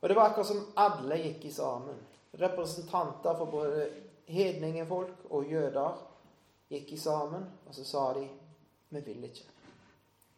Og 0.00 0.08
det 0.08 0.16
var 0.16 0.30
akkurat 0.30 0.46
som 0.46 0.66
alle 0.76 1.16
gikk 1.16 1.44
i 1.48 1.52
sammen. 1.52 1.98
Representanter 2.32 3.36
for 3.38 3.50
både 3.50 3.88
hedningefolk 4.26 5.26
og 5.30 5.50
jøder 5.50 5.98
gikk 6.68 6.92
i 6.92 6.98
sammen, 7.00 7.48
og 7.66 7.74
så 7.74 7.84
sa 7.84 8.04
de 8.14 8.28
vi 8.94 9.00
vil 9.00 9.24
ikke. 9.24 9.48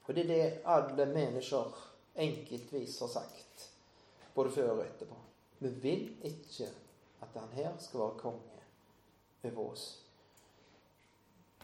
Og 0.06 0.14
det 0.14 0.24
er 0.24 0.28
det 0.30 0.62
alle 0.64 1.06
mennesker 1.10 1.82
enkeltvis 2.16 2.98
har 3.00 3.08
sagt, 3.08 3.70
både 4.34 4.52
før 4.52 4.70
og 4.70 4.84
etterpå. 4.86 5.16
Vi 5.58 5.68
vil 5.68 6.08
ikke 6.24 6.68
at 7.22 7.40
han 7.40 7.48
her 7.52 7.78
skal 7.78 8.00
være 8.00 8.18
konge 8.18 8.40
over 9.44 9.70
oss. 9.70 10.02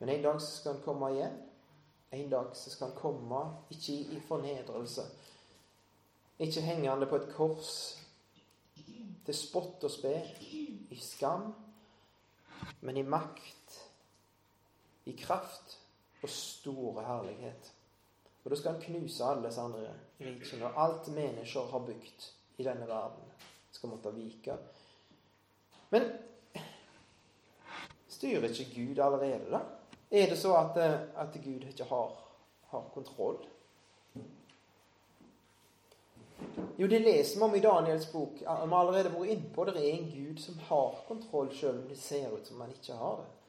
Men 0.01 0.09
en 0.09 0.23
dag 0.23 0.41
så 0.41 0.57
skal 0.57 0.73
han 0.73 0.83
komme 0.83 1.11
igjen. 1.13 1.35
En 2.13 2.31
dag 2.31 2.57
så 2.57 2.71
skal 2.71 2.87
han 2.87 2.97
komme 2.97 3.43
ikke 3.71 3.93
i 3.93 4.21
fornedrelse, 4.29 5.03
ikke 6.39 6.61
hengende 6.61 7.07
på 7.07 7.17
et 7.17 7.29
kors 7.37 7.71
til 9.25 9.35
spott 9.35 9.85
og 9.85 9.91
spe, 9.91 10.15
i 10.91 10.99
skam, 11.01 11.55
men 12.81 12.97
i 12.97 13.03
makt, 13.03 13.79
i 15.07 15.15
kraft 15.17 15.79
og 16.23 16.29
store 16.29 17.05
herlighet. 17.07 17.73
Og 18.45 18.51
da 18.51 18.59
skal 18.59 18.75
han 18.75 18.83
knuse 18.83 19.25
alle 19.25 19.53
andre 19.63 19.95
rikene, 20.21 20.67
og 20.67 20.83
alt 20.83 21.09
mennesker 21.15 21.71
har 21.71 21.87
bygd 21.87 22.29
i 22.59 22.67
denne 22.67 22.89
verden, 22.89 23.31
skal 23.73 23.93
måtte 23.93 24.15
vike. 24.15 24.57
Men 25.91 26.11
Styrer 28.23 28.49
ikke 28.49 28.75
Gud 28.75 28.99
allerede, 29.03 29.51
da? 29.51 29.59
Er 30.11 30.29
det 30.29 30.39
så 30.39 30.55
at, 30.55 30.77
at 31.17 31.39
Gud 31.45 31.65
ikke 31.69 31.85
har, 31.85 32.11
har 32.71 32.85
kontroll? 32.95 33.39
Jo, 36.79 36.87
det 36.87 37.01
leser 37.01 37.39
vi 37.39 37.45
om 37.45 37.55
i 37.55 37.61
Daniels 37.61 38.07
bok. 38.07 38.37
Vi 38.41 38.45
har 38.47 38.77
allerede 38.79 39.11
vært 39.11 39.33
innpå 39.35 39.65
det 39.65 39.75
er 39.77 39.89
en 39.97 40.11
Gud 40.13 40.39
som 40.39 40.59
har 40.69 41.01
kontroll, 41.09 41.51
selv 41.57 41.83
om 41.83 41.89
det 41.89 41.99
ser 41.99 42.31
ut 42.31 42.47
som 42.47 42.61
han 42.61 42.71
ikke 42.71 42.99
har 43.01 43.17
det. 43.25 43.42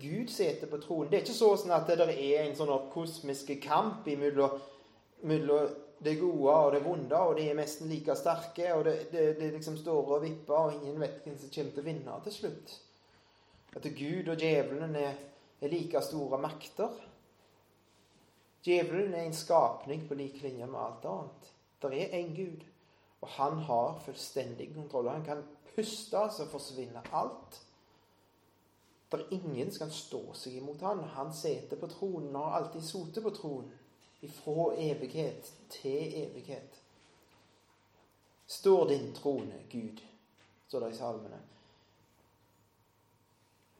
Gud 0.00 0.30
sitter 0.30 0.70
på 0.70 0.80
tronen. 0.82 1.10
Det 1.10 1.18
er 1.18 1.26
ikke 1.26 1.36
sånn 1.36 1.74
at 1.74 1.90
det 1.90 2.06
er 2.06 2.44
en 2.44 2.56
sånn 2.56 2.72
kosmisk 2.92 3.50
kamp 3.62 4.06
mellom 4.06 5.68
det 5.98 6.14
gode 6.20 6.54
og 6.54 6.72
det 6.72 6.82
vonde, 6.84 7.18
og 7.18 7.36
de 7.38 7.48
er 7.50 7.56
nesten 7.58 7.90
like 7.90 8.14
sterke, 8.16 8.70
og 8.74 8.84
det, 8.86 8.94
det, 9.12 9.24
det 9.40 9.50
liksom 9.56 9.78
står 9.80 10.12
og 10.14 10.22
vipper, 10.22 10.54
og 10.54 10.76
ingen 10.76 11.00
vet 11.02 11.24
hvem 11.24 11.38
som 11.40 11.50
kommer 11.54 11.74
til 11.74 11.82
å 11.82 11.86
vinne 11.88 12.18
til 12.24 12.36
slutt. 12.36 12.74
At 13.76 13.88
Gud 13.98 14.30
og 14.30 14.40
djevelen 14.40 14.96
er, 14.98 15.18
er 15.60 15.72
like 15.72 16.02
store 16.06 16.38
makter. 16.40 16.94
Djevelen 18.64 19.14
er 19.14 19.26
en 19.26 19.36
skapning 19.36 20.06
på 20.08 20.18
lik 20.18 20.42
linje 20.42 20.66
med 20.66 20.80
alt 20.80 21.08
annet. 21.10 21.50
Det 21.82 22.02
er 22.04 22.16
en 22.18 22.34
Gud, 22.34 22.64
og 23.22 23.34
han 23.34 23.58
har 23.66 23.98
fullstendig 24.06 24.70
kontroll. 24.74 25.10
Han 25.10 25.26
kan 25.26 25.42
puste, 25.74 26.22
så 26.34 26.46
forsvinner 26.50 27.10
alt. 27.12 27.60
Det 29.10 29.24
ingen 29.30 29.70
som 29.72 29.78
kan 29.78 29.94
stå 29.94 30.20
seg 30.34 30.58
imot 30.58 30.80
han. 30.84 30.98
Han 31.14 31.32
sitter 31.34 31.76
på 31.80 31.88
tronen 31.88 32.36
og 32.36 32.44
har 32.44 32.60
alltid 32.60 32.84
sittet 32.84 33.24
på 33.24 33.30
tronen. 33.30 33.70
Ifra 34.20 34.74
evighet 34.74 35.52
til 35.70 36.16
evighet. 36.24 36.80
Står 38.46 38.88
din 38.88 39.12
trone, 39.14 39.62
Gud, 39.70 40.00
står 40.68 40.80
det 40.80 40.90
i 40.92 40.98
salmene. 40.98 41.40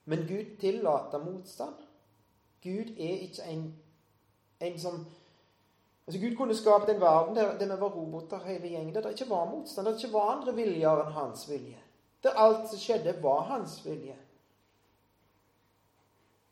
Men 0.05 0.27
Gud 0.29 0.57
tillater 0.61 1.25
motstand. 1.25 1.75
Gud 2.63 2.95
er 2.99 3.25
ikke 3.29 3.45
en, 3.45 3.75
en 4.61 4.81
som 4.81 5.07
Altså 6.09 6.21
Gud 6.21 6.37
kunne 6.37 6.55
skapt 6.57 6.89
en 6.89 7.01
verden 7.01 7.37
der, 7.37 7.59
der 7.59 7.75
vi 7.75 7.81
var 7.81 7.89
roboter 7.89 8.39
hele 8.45 8.69
gjengen. 8.69 8.95
Der 8.95 9.01
det 9.01 9.11
ikke 9.11 9.31
var 9.31 9.45
motstand, 9.45 9.87
der 9.87 9.93
det 9.93 10.05
ikke 10.05 10.13
var 10.13 10.31
andre 10.31 10.55
viljer 10.57 11.03
enn 11.03 11.13
hans 11.13 11.43
vilje. 11.51 11.77
Der 12.23 12.39
alt 12.45 12.71
som 12.71 12.81
skjedde, 12.81 13.13
var 13.23 13.43
hans 13.51 13.75
vilje. 13.85 14.17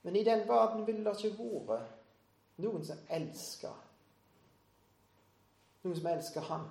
Men 0.07 0.16
i 0.16 0.25
den 0.25 0.45
verden 0.47 0.85
ville 0.87 1.03
det 1.03 1.16
ikke 1.19 1.49
vært 1.66 2.61
noen 2.62 2.85
som 2.87 3.01
elsker 3.11 3.83
Noen 5.83 5.97
som 5.99 6.07
elsker 6.11 6.47
Han. 6.47 6.62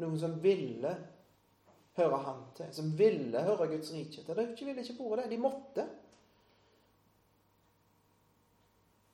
Noen 0.00 0.18
som 0.20 0.34
ville 0.44 0.90
høre 1.96 2.20
Han 2.26 2.42
til. 2.56 2.68
Som 2.76 2.92
ville 2.98 3.42
høre 3.44 3.68
Guds 3.72 3.90
rike 3.92 4.22
til. 4.26 4.36
Det 4.36 4.46
ville 4.60 4.84
ikke 4.84 4.96
vært 5.00 5.22
det. 5.22 5.30
De 5.32 5.40
måtte. 5.40 5.86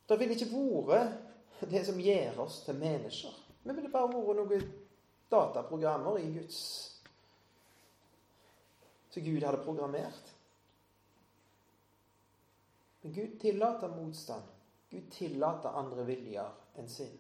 Det 0.07 0.19
ville 0.21 0.35
ikke 0.35 0.51
vært 0.91 1.65
det 1.71 1.83
som 1.87 2.03
gjør 2.03 2.43
oss 2.49 2.61
til 2.67 2.79
mennesker. 2.83 3.43
Vi 3.63 3.75
ville 3.79 3.95
bare 3.95 4.11
vært 4.11 4.43
noen 4.43 4.71
dataprogrammer 5.31 6.19
i 6.23 6.31
Guds 6.35 6.61
Som 9.11 9.23
Gud 9.23 9.47
hadde 9.47 9.63
programmert. 9.65 10.36
Men 13.07 13.15
Gud 13.15 13.41
tillater 13.41 13.89
motstand. 13.89 14.43
Gud 14.91 15.11
tillater 15.11 15.69
andre 15.69 16.05
viljer 16.05 16.49
enn 16.75 16.89
sin. 16.91 17.13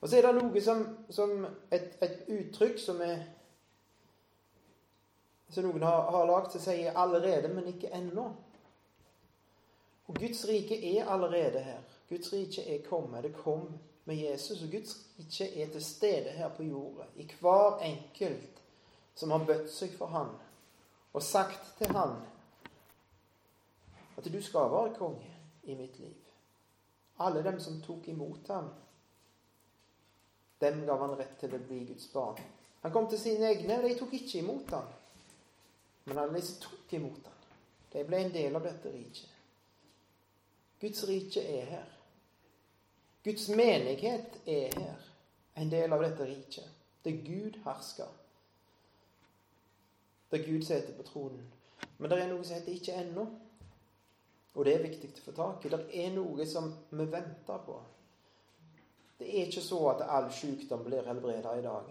Og 0.00 0.08
så 0.08 0.18
er 0.18 0.26
det 0.26 0.32
noe 0.34 0.62
som, 0.64 0.82
som 1.14 1.44
et, 1.70 1.92
et, 2.02 2.24
uttrykk 2.26 2.82
som 2.82 2.98
er 3.06 3.22
Som 5.54 5.68
noen 5.68 5.86
har, 5.86 6.10
har 6.10 6.26
lagd, 6.26 6.50
som 6.50 6.60
sier 6.60 6.90
'allerede, 6.90 7.48
men 7.54 7.68
ikke 7.70 7.92
ennå'. 7.94 8.26
Og 10.08 10.14
Guds 10.18 10.42
rike 10.48 10.74
er 10.98 11.06
allerede 11.06 11.62
her. 11.62 11.80
Guds 12.08 12.32
rike 12.32 12.66
er 12.66 12.82
kommet. 12.88 13.22
Det 13.22 13.34
kom 13.36 13.78
med 14.04 14.16
Jesus. 14.16 14.62
Og 14.62 14.70
Guds 14.70 14.96
rike 15.18 15.62
er 15.62 15.70
til 15.70 15.84
stede 15.84 16.34
her 16.34 16.48
på 16.48 16.62
jorda. 16.62 17.06
I 17.16 17.30
hver 17.40 17.78
enkelt 17.78 18.62
som 19.14 19.30
har 19.30 19.46
bøtt 19.46 19.70
seg 19.70 19.94
for 19.94 20.06
Han 20.06 20.34
og 21.12 21.22
sagt 21.22 21.78
til 21.78 21.94
Han 21.94 22.18
at 24.16 24.32
du 24.32 24.42
skal 24.42 24.70
være 24.72 24.94
konge 24.94 25.32
i 25.64 25.74
mitt 25.74 25.98
liv. 25.98 26.16
Alle 27.18 27.44
dem 27.44 27.60
som 27.60 27.80
tok 27.82 28.08
imot 28.08 28.48
ham, 28.48 28.68
dem 30.60 30.84
gav 30.86 31.00
han 31.00 31.16
rett 31.18 31.38
til 31.40 31.54
å 31.54 31.60
bli 31.68 31.82
Guds 31.88 32.08
barn. 32.12 32.40
Han 32.82 32.92
kom 32.92 33.08
til 33.10 33.20
sine 33.20 33.50
egne, 33.52 33.78
og 33.78 33.88
de 33.88 33.96
tok 33.98 34.12
ikke 34.16 34.38
imot 34.38 34.70
ham. 34.70 34.88
Men 36.04 36.18
alle 36.22 36.38
disse 36.38 36.60
tok 36.62 36.92
imot 36.96 37.24
ham, 37.24 37.40
de 37.92 38.04
ble 38.06 38.20
en 38.24 38.32
del 38.32 38.56
av 38.56 38.64
dette 38.64 38.92
riket. 38.92 39.32
Guds 40.80 41.04
rike 41.08 41.40
er 41.40 41.64
her. 41.70 41.88
Guds 43.24 43.48
menighet 43.48 44.36
er 44.46 44.76
her, 44.76 45.08
en 45.56 45.72
del 45.72 45.92
av 45.92 46.04
dette 46.04 46.28
riket. 46.28 46.68
Det 47.04 47.14
er 47.14 47.24
Gud 47.26 47.58
hersker. 47.64 48.12
Det 50.30 50.40
er 50.40 50.46
Gud 50.46 50.62
sitter 50.62 50.94
på 50.96 51.02
tronen. 51.02 51.52
Men 51.98 52.10
det 52.10 52.18
er 52.20 52.28
noe 52.28 52.44
som 52.44 52.56
heter 52.56 52.72
'ikke 52.72 52.94
ennå'. 53.00 53.26
Og 54.56 54.64
det 54.64 54.74
er 54.74 54.86
viktig 54.86 55.10
å 55.12 55.24
få 55.26 55.34
tak 55.36 55.66
i. 55.66 55.70
Det 55.72 55.82
er 56.00 56.14
noe 56.14 56.46
som 56.48 56.70
vi 56.88 57.04
venter 57.04 57.64
på. 57.66 57.76
Det 59.18 59.28
er 59.28 59.48
ikke 59.48 59.64
så 59.64 59.80
at 59.92 60.04
all 60.08 60.30
sykdom 60.32 60.84
blir 60.84 61.04
helbreda 61.04 61.52
i 61.56 61.64
dag. 61.64 61.90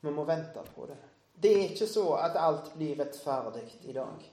Vi 0.00 0.12
må 0.12 0.24
vente 0.28 0.64
på 0.74 0.86
det. 0.88 0.98
Det 1.40 1.52
er 1.56 1.72
ikke 1.72 1.88
så 1.88 2.04
at 2.20 2.36
alt 2.36 2.72
blir 2.76 3.00
rettferdig 3.00 3.64
i 3.88 3.96
dag. 3.96 4.28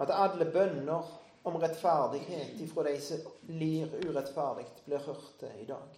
At 0.00 0.12
alle 0.12 0.48
bønner 0.52 1.08
om 1.48 1.56
rettferdighet 1.60 2.60
ifra 2.60 2.84
de 2.84 2.94
som 3.00 3.24
lir 3.48 3.92
urettferdig, 4.04 4.66
blir 4.84 5.04
hørte 5.08 5.52
i 5.60 5.64
dag. 5.68 5.96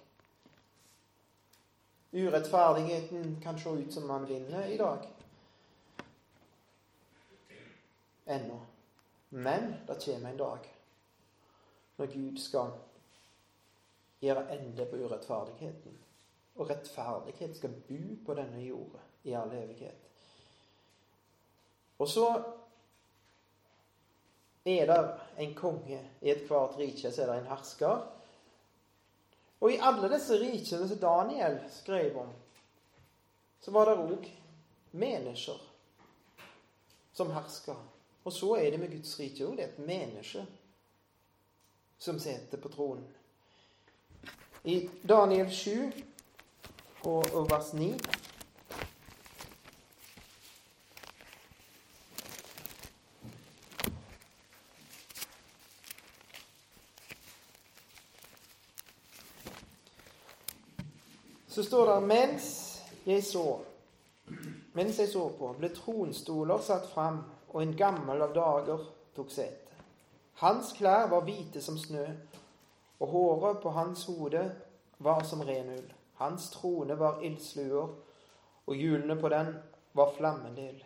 Urettferdigheten 2.13 3.41
kan 3.43 3.59
se 3.59 3.71
ut 3.71 3.93
som 3.95 4.07
man 4.07 4.27
vinner 4.29 4.71
i 4.71 4.79
dag 4.79 5.07
ennå. 8.25 8.61
Men 9.29 9.75
det 9.87 10.05
kommer 10.05 10.31
en 10.31 10.37
dag 10.37 10.69
når 11.97 12.07
Gud 12.07 12.39
skal 12.39 12.73
gjøre 14.21 14.47
ende 14.55 14.87
på 14.87 14.97
urettferdigheten. 14.97 15.99
Og 16.55 16.71
rettferdighet 16.71 17.57
skal 17.57 17.77
bo 17.89 18.17
på 18.27 18.35
denne 18.37 18.65
jorda 18.65 19.01
i 19.25 19.35
all 19.39 19.53
evighet. 19.57 20.09
Og 21.99 22.09
så 22.09 22.27
er 24.65 24.87
det 24.87 24.99
en 25.39 25.55
konge. 25.55 26.01
I 26.21 26.31
ethvert 26.31 26.79
rike 26.79 27.13
så 27.13 27.23
er 27.23 27.33
det 27.33 27.39
en 27.41 27.51
hersker. 27.51 28.05
Og 29.63 29.73
i 29.73 29.79
alle 29.83 30.11
disse 30.11 30.39
rikene 30.39 30.89
som 30.91 30.99
Daniel 30.99 31.61
skrev 31.71 32.17
om, 32.19 32.31
så 33.63 33.71
var 33.71 33.87
det 33.87 33.99
òg 34.03 34.29
mennesker 34.99 35.61
som 37.15 37.31
herska. 37.31 37.77
Og 38.25 38.33
så 38.33 38.55
er 38.55 38.71
det 38.71 38.81
med 38.81 38.91
Guds 38.91 39.19
rike 39.21 39.47
òg. 39.47 39.57
Det 39.57 39.65
er 39.65 39.69
et 39.73 39.87
menneske 39.87 40.47
som 41.99 42.19
sitter 42.19 42.59
på 42.59 42.69
tronen. 42.69 43.07
I 44.65 44.89
Daniel 45.09 45.51
7 45.51 45.93
og, 47.05 47.51
vers 47.51 47.73
9 47.73 47.99
Så 61.49 61.63
står 61.63 61.95
det 61.95 62.03
mens 62.07 62.47
jeg 63.07 63.25
så 63.25 63.61
mens 64.73 64.99
jeg 64.99 65.09
så 65.09 65.27
på, 65.39 65.51
ble 65.59 65.69
tronstoler 65.75 66.63
satt 66.65 66.87
fram 66.95 67.19
og 67.53 67.63
en 67.63 67.77
gammel 67.77 68.23
av 68.25 68.35
dager 68.35 68.87
tok 69.17 69.31
sete. 69.31 69.81
Hans 70.41 70.73
klær 70.77 71.09
var 71.13 71.25
hvite 71.27 71.61
som 71.63 71.79
snø, 71.79 72.07
og 73.03 73.09
håret 73.09 73.61
på 73.63 73.71
hans 73.77 74.05
hode 74.09 74.45
var 74.99 75.23
som 75.29 75.43
ren 75.45 75.75
ull. 75.75 75.91
Hans 76.23 76.51
trone 76.55 76.99
var 76.99 77.21
ildsluer, 77.23 77.93
og 78.67 78.75
hjulene 78.79 79.19
på 79.21 79.29
den 79.29 79.55
var 79.93 80.15
flammendel. 80.17 80.83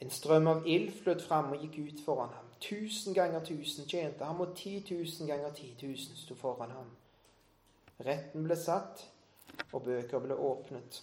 En 0.00 0.10
strøm 0.10 0.48
av 0.48 0.66
ild 0.68 0.94
fløt 1.02 1.22
fram 1.22 1.52
og 1.52 1.60
gikk 1.60 1.78
ut 1.78 2.04
foran 2.04 2.32
ham. 2.32 2.46
Tusen 2.60 3.14
ganger 3.14 3.44
tusen 3.44 3.88
tjente 3.88 4.24
ham, 4.24 4.40
og 4.40 4.56
ti 4.56 4.80
tusen 4.84 5.28
ganger 5.28 5.52
ti 5.56 5.74
tusen 5.80 6.16
sto 6.16 6.34
foran 6.34 6.72
ham. 6.72 6.88
Retten 8.04 8.46
ble 8.48 8.56
satt, 8.56 9.04
og 9.72 9.84
bøker 9.84 10.24
ble 10.24 10.36
åpnet. 10.36 11.02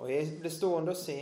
Og 0.00 0.08
jeg 0.10 0.38
ble 0.40 0.50
stående 0.50 0.94
og 0.94 0.98
se, 0.98 1.18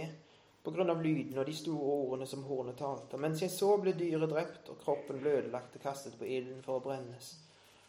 på 0.62 0.70
grunn 0.70 0.90
av 0.90 1.02
lyden 1.02 1.38
og 1.38 1.46
de 1.46 1.54
store 1.56 1.94
ordene 1.94 2.26
som 2.26 2.44
hornet 2.46 2.78
talte. 2.78 3.18
Mens 3.18 3.42
jeg 3.42 3.50
så, 3.50 3.72
ble 3.82 3.94
dyret 3.98 4.30
drept, 4.30 4.68
og 4.70 4.78
kroppen 4.82 5.18
ble 5.22 5.38
ødelagt 5.40 5.76
og 5.76 5.82
kastet 5.82 6.18
på 6.18 6.28
ilden 6.28 6.62
for 6.62 6.78
å 6.78 6.84
brennes. 6.84 7.32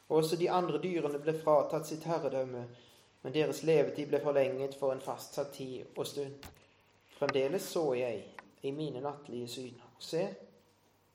Og 0.09 0.19
også 0.23 0.39
de 0.41 0.49
andre 0.49 0.81
dyrene 0.81 1.21
ble 1.21 1.35
fratatt 1.37 1.87
sitt 1.87 2.07
herredømme, 2.09 2.63
men 3.23 3.35
deres 3.35 3.61
levetid 3.63 4.09
ble 4.09 4.19
forlenget 4.23 4.73
for 4.79 4.93
en 4.93 5.03
fastsatt 5.03 5.53
tid 5.55 5.93
og 5.95 6.07
stund. 6.09 6.47
Fremdeles 7.13 7.67
så 7.75 7.85
jeg 7.95 8.23
i 8.65 8.71
mine 8.71 9.03
nattlige 9.03 9.47
syner. 9.47 9.93
Se, 9.99 10.25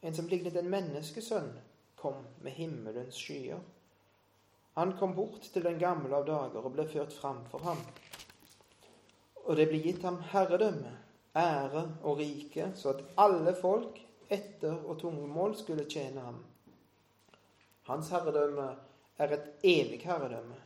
en 0.01 0.15
som 0.15 0.31
lignet 0.31 0.57
en 0.57 0.71
menneskesønn, 0.71 1.51
kom 1.99 2.23
med 2.45 2.55
himmelens 2.55 3.19
skyer. 3.19 3.59
Han 4.79 4.95
kom 4.99 5.17
bort 5.17 5.43
til 5.53 5.65
den 5.67 5.81
gamle 5.83 6.15
av 6.15 6.27
dager 6.29 6.63
og 6.63 6.77
ble 6.77 6.87
ført 6.87 7.13
fram 7.13 7.43
for 7.51 7.67
ham. 7.67 7.81
Og 9.49 9.57
det 9.59 9.67
ble 9.73 9.83
gitt 9.83 10.05
ham 10.07 10.21
herredømme 10.31 10.95
ære 11.39 11.85
og 12.03 12.19
rike, 12.19 12.73
så 12.77 12.95
at 12.95 13.05
alle 13.17 13.55
folk 13.57 14.01
etter 14.29 14.75
og 14.85 14.99
tungemål 15.01 15.57
skulle 15.57 15.87
tjene 15.89 16.21
ham. 16.21 16.41
Hans 17.89 18.11
herredømme 18.13 18.67
er 19.19 19.35
et 19.35 19.47
evig 19.65 20.03
herredømme 20.05 20.59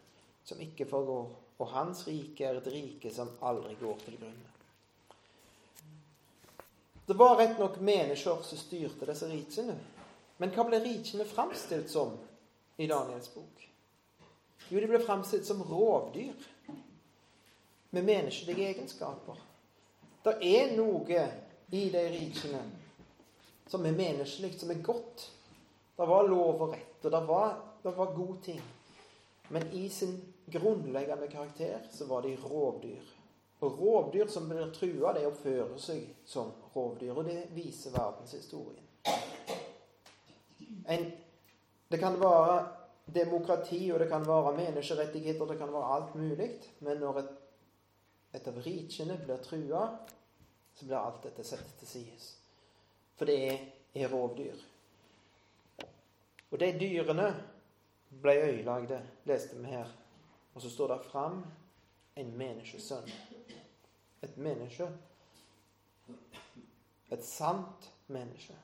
som 0.45 0.61
ikke 0.61 0.89
forgår, 0.91 1.29
og 1.59 1.69
hans 1.71 2.07
rike 2.09 2.45
er 2.45 2.59
et 2.59 2.73
rike 2.73 3.13
som 3.15 3.31
aldri 3.43 3.77
går 3.81 4.01
til 4.03 4.19
grunne. 4.19 4.49
Det 7.07 7.19
var 7.19 7.37
rett 7.39 7.59
nok 7.59 7.79
mennesker 7.83 8.43
som 8.47 8.59
styrte 8.59 9.07
disse 9.07 9.29
rikene. 9.31 9.77
Men 10.39 10.51
hva 10.55 10.65
ble 10.67 10.81
rikene 10.83 11.27
framstilt 11.29 11.91
som 11.91 12.15
i 12.79 12.87
Daniels 12.91 13.31
bok? 13.35 13.63
Jo, 14.71 14.81
de 14.81 14.89
ble 14.89 15.01
framstilt 15.03 15.47
som 15.47 15.63
rovdyr 15.67 16.47
med 17.93 18.07
menneskelige 18.07 18.71
egenskaper. 18.73 19.39
Det 20.23 20.37
er 20.47 20.77
noe 20.77 21.25
i 21.73 21.87
de 21.91 22.03
rikene 22.13 22.61
som 23.67 23.87
er 23.87 23.97
menneskelig, 23.97 24.53
som 24.61 24.71
er 24.71 24.83
godt. 24.85 25.25
Det 25.97 26.07
var 26.09 26.29
lov 26.29 26.61
og 26.61 26.75
rett, 26.75 27.01
og 27.05 27.11
det 27.15 27.23
var, 27.27 27.57
det 27.83 27.95
var 27.97 28.15
gode 28.15 28.39
ting. 28.45 28.61
Men 29.49 29.67
i 29.73 29.89
sin 29.89 30.15
grunnleggende 30.53 31.29
karakter 31.33 31.89
så 31.91 32.07
var 32.07 32.23
de 32.23 32.37
rovdyr. 32.37 33.11
Og 33.63 33.79
rovdyr 33.81 34.31
som 34.31 34.49
blir 34.51 34.71
trua, 34.75 35.13
de 35.15 35.27
oppfører 35.29 35.75
seg 35.79 36.07
som 36.27 36.51
rovdyr. 36.75 37.15
Og 37.15 37.27
det 37.27 37.39
viser 37.55 37.95
verdenshistorien. 37.95 38.89
En, 40.91 41.07
det 41.91 42.01
kan 42.01 42.19
være 42.21 42.57
demokrati, 43.15 43.85
og 43.93 44.01
det 44.03 44.09
kan 44.11 44.27
være 44.27 44.57
menneskerettigheter, 44.57 45.47
det 45.47 45.59
kan 45.59 45.73
være 45.75 45.95
alt 45.97 46.15
mulig. 46.19 46.51
Men 46.81 47.03
når 47.03 47.23
et 47.23 47.33
et 48.33 48.49
av 48.49 48.59
rikene 48.65 49.19
blir 49.25 49.41
trua, 49.45 49.83
så 50.75 50.85
blir 50.87 50.97
alt 50.97 51.23
dette 51.27 51.45
satt 51.45 51.75
til 51.79 51.89
side. 51.89 52.19
For 53.19 53.29
det 53.29 53.39
er, 53.45 54.09
rovdyr. 54.09 54.57
Og 56.53 56.61
de 56.61 56.71
dyrene 56.81 57.29
ble 58.23 58.35
øyelagde, 58.41 59.03
leste 59.29 59.59
vi 59.61 59.73
her. 59.73 59.89
Og 60.55 60.63
så 60.63 60.71
står 60.71 60.95
det 60.95 61.05
fram 61.11 61.43
en 62.17 62.33
menneskesønn. 62.37 63.09
Et 64.23 64.37
menneske. 64.37 64.89
Et 67.13 67.25
sant 67.25 67.89
menneske. 68.09 68.57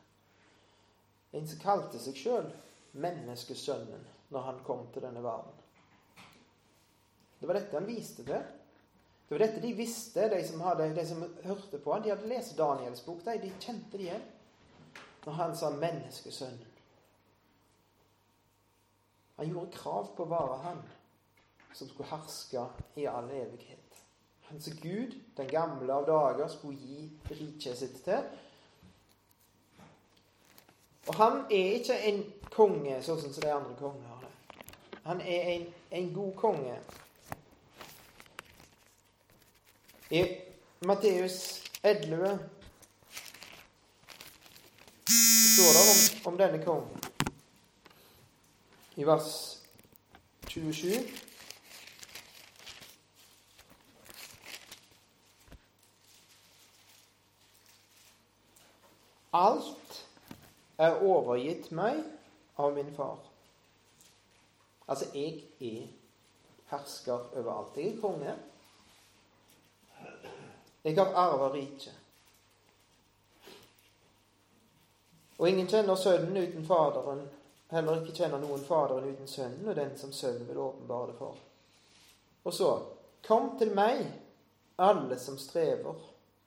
En 1.33 1.48
som 1.48 1.61
kalte 1.61 2.00
seg 2.00 2.16
sjøl 2.16 2.48
menneskesønnen 2.96 4.04
når 4.33 4.46
han 4.46 4.62
kom 4.64 4.87
til 4.92 5.04
denne 5.04 5.22
verden. 5.24 5.52
Det 7.40 7.48
var 7.48 7.61
dette 7.61 7.76
han 7.76 7.88
viste 7.88 8.24
til. 8.24 8.58
Det 9.28 9.34
var 9.34 9.44
dette 9.44 9.60
de 9.60 9.72
visste, 9.76 10.28
de 10.28 10.40
som, 10.48 10.60
hadde, 10.64 10.88
de 10.96 11.06
som 11.06 11.20
hørte 11.44 11.78
på 11.78 11.92
han. 11.92 12.02
De 12.02 12.10
hadde 12.14 12.30
lest 12.30 12.56
Daniels 12.56 13.04
bok. 13.04 13.20
De, 13.24 13.34
de 13.42 13.50
kjente 13.60 13.98
det 13.98 14.06
igjen. 14.06 14.26
Når 15.26 15.32
han 15.32 15.56
sa 15.56 15.70
'menneskesønnen'. 15.70 16.74
Han 19.36 19.48
gjorde 19.48 19.72
krav 19.72 20.06
på 20.16 20.24
å 20.24 20.30
være 20.30 20.56
han 20.62 20.80
som 21.72 21.88
skulle 21.88 22.08
herske 22.08 22.64
i 22.96 23.04
all 23.06 23.28
evighet. 23.30 24.00
Han 24.48 24.60
som 24.60 24.72
Gud, 24.82 25.12
den 25.36 25.48
gamle 25.48 25.92
av 25.92 26.06
dager, 26.06 26.48
skulle 26.48 26.78
gi 26.78 27.10
riket 27.30 27.78
sitt 27.78 28.00
til. 28.04 28.24
Og 31.06 31.14
han 31.14 31.44
er 31.50 31.76
ikke 31.78 31.98
en 32.10 32.24
konge 32.50 32.96
sånn 33.04 33.20
som 33.20 33.36
de 33.36 33.52
andre 33.52 33.76
kongene 33.76 34.08
har 34.08 34.24
det. 34.24 34.64
Han 35.04 35.20
er 35.20 35.52
en, 35.52 35.68
en 36.00 36.10
god 36.14 36.32
konge. 36.40 36.78
I 40.11 40.40
Matteus 40.81 41.62
11 41.83 42.38
står 45.55 45.73
det 45.77 45.83
om, 45.85 46.33
om 46.33 46.38
denne 46.38 46.64
kongen. 46.64 47.03
I 48.97 49.05
vers 49.05 49.59
27 50.49 50.88
Alt 59.37 60.05
er 60.81 61.03
overgitt 61.05 61.68
meg 61.77 62.01
av 62.57 62.73
min 62.73 62.88
far. 62.97 63.21
Altså, 64.88 65.12
jeg 65.12 65.44
er 65.61 65.90
hersker 66.73 67.29
over 67.37 67.59
alt. 67.59 67.77
Jeg 67.77 67.92
er 67.92 68.01
konge. 68.01 68.38
Jeg 70.82 70.98
har 70.98 71.14
arva 71.14 71.48
riket. 71.54 71.94
Og 75.38 75.48
ingen 75.48 75.68
kjenner 75.70 75.98
Sønnen 75.98 76.36
uten 76.36 76.64
Faderen, 76.66 77.24
heller 77.70 78.00
ikke 78.00 78.16
kjenner 78.16 78.42
noen 78.42 78.62
Faderen 78.66 79.10
uten 79.12 79.30
Sønnen, 79.30 79.66
og 79.68 79.76
den 79.78 79.92
som 79.98 80.12
Sønnen 80.12 80.48
vil 80.48 80.58
åpenbare 80.62 81.12
det 81.12 81.18
for. 81.18 81.42
Og 82.44 82.54
så 82.54 82.70
Kom 83.26 83.50
til 83.58 83.74
meg, 83.76 84.06
alle 84.78 85.18
som 85.20 85.36
strever 85.36 85.98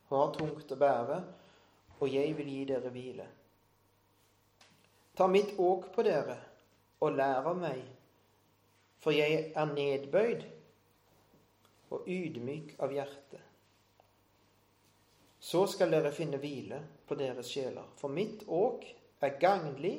og 0.09 0.15
har 0.15 0.31
tungt 0.33 0.71
å 0.71 0.77
bære, 0.79 1.17
og 1.99 2.09
jeg 2.09 2.31
vil 2.37 2.47
gi 2.49 2.61
dere 2.71 2.91
hvile. 2.93 3.27
Ta 5.17 5.27
mitt 5.27 5.53
åk 5.59 5.91
på 5.93 6.05
dere 6.07 6.39
og 7.03 7.19
lær 7.19 7.51
av 7.51 7.59
meg, 7.59 7.83
for 9.03 9.13
jeg 9.13 9.51
er 9.51 9.73
nedbøyd 9.75 10.47
og 11.91 12.07
ydmyk 12.07 12.73
av 12.81 12.95
hjerte. 12.95 13.41
Så 15.41 15.63
skal 15.67 15.89
dere 15.89 16.11
finne 16.13 16.37
hvile 16.37 16.77
på 17.09 17.17
deres 17.17 17.49
sjeler. 17.49 17.87
For 17.97 18.13
mitt 18.13 18.43
åk 18.45 18.85
er 19.25 19.39
gagnlig, 19.41 19.95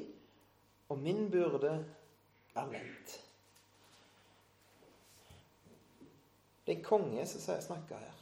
og 0.89 1.01
min 1.03 1.27
byrde 1.33 1.73
er 2.55 2.71
lett. 2.71 3.15
Det 6.63 6.77
er 6.77 6.79
en 6.79 6.87
konge 6.87 7.27
som 7.27 7.43
snakker 7.67 7.99
her. 7.99 8.19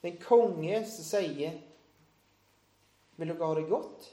Det 0.00 0.08
er 0.08 0.12
en 0.12 0.22
konge 0.24 0.84
som 0.88 1.06
sier 1.06 1.58
Vil 3.20 3.28
dere 3.28 3.44
ha 3.44 3.56
det 3.56 3.66
godt? 3.68 4.06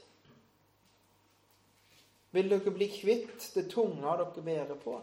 Vil 2.36 2.50
dere 2.52 2.72
bli 2.76 2.88
kvitt 2.92 3.46
det 3.54 3.70
tunge 3.72 4.04
dere 4.04 4.44
bærer 4.44 4.76
på? 4.80 4.98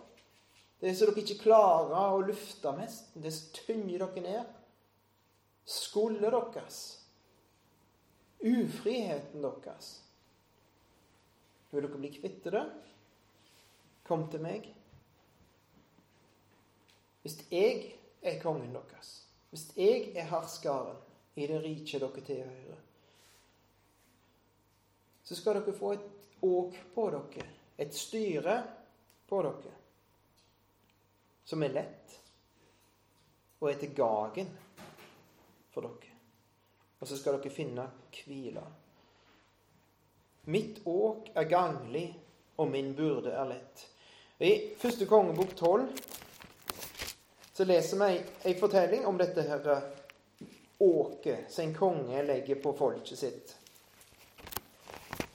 Det 0.82 0.94
så 0.94 1.08
dere 1.10 1.22
ikke 1.24 1.42
klarer 1.46 2.14
å 2.14 2.26
lufte 2.26 2.74
mest. 2.78 3.14
Det 3.18 3.34
tynger 3.66 4.06
dere 4.06 4.26
ned 4.26 4.55
skuldet 5.66 6.32
deres, 6.54 6.80
ufriheten 8.40 9.42
deres. 9.42 9.92
Vil 11.72 11.84
dere 11.84 12.00
bli 12.00 12.12
kvitt 12.14 12.44
det? 12.54 12.66
Kom 14.06 14.28
til 14.32 14.44
meg. 14.46 14.68
Hvis 17.26 17.40
jeg 17.50 17.96
er 18.22 18.38
kongen 18.42 18.76
deres, 18.76 19.16
hvis 19.50 19.72
jeg 19.78 20.12
er 20.14 20.30
herskaren 20.30 21.02
i 21.36 21.48
det 21.50 21.64
riket 21.64 22.04
dere 22.04 22.26
tilhører, 22.28 22.84
så 25.26 25.36
skal 25.36 25.58
dere 25.58 25.74
få 25.74 25.96
et 25.96 26.44
åk 26.46 26.78
på 26.94 27.08
dere, 27.16 27.48
et 27.82 27.98
styre 27.98 28.60
på 29.26 29.42
dere, 29.42 29.74
som 31.46 31.66
er 31.66 31.74
lett 31.74 32.14
og 33.60 33.72
er 33.72 33.82
til 33.82 33.98
gagen 33.98 34.54
for 35.76 35.86
dere. 35.86 36.14
Og 37.00 37.10
så 37.10 37.20
skal 37.20 37.38
dere 37.38 37.54
finne 37.54 37.86
hvile. 38.16 38.64
Mitt 40.50 40.80
åk 40.88 41.32
er 41.36 41.50
ganglig, 41.50 42.08
og 42.56 42.72
min 42.72 42.94
burde 42.96 43.34
er 43.36 43.50
lett. 43.50 43.86
I 44.40 44.52
første 44.80 45.08
kongebok 45.10 45.56
12 45.56 45.88
så 47.56 47.66
leser 47.68 48.00
vi 48.02 48.18
ei 48.50 48.56
fortelling 48.60 49.06
om 49.08 49.20
dette 49.20 49.44
her 49.48 49.70
åket 50.84 51.52
som 51.52 51.64
en 51.64 51.76
konge 51.76 52.24
legger 52.28 52.60
på 52.60 52.74
folket 52.76 53.20
sitt. 53.20 53.56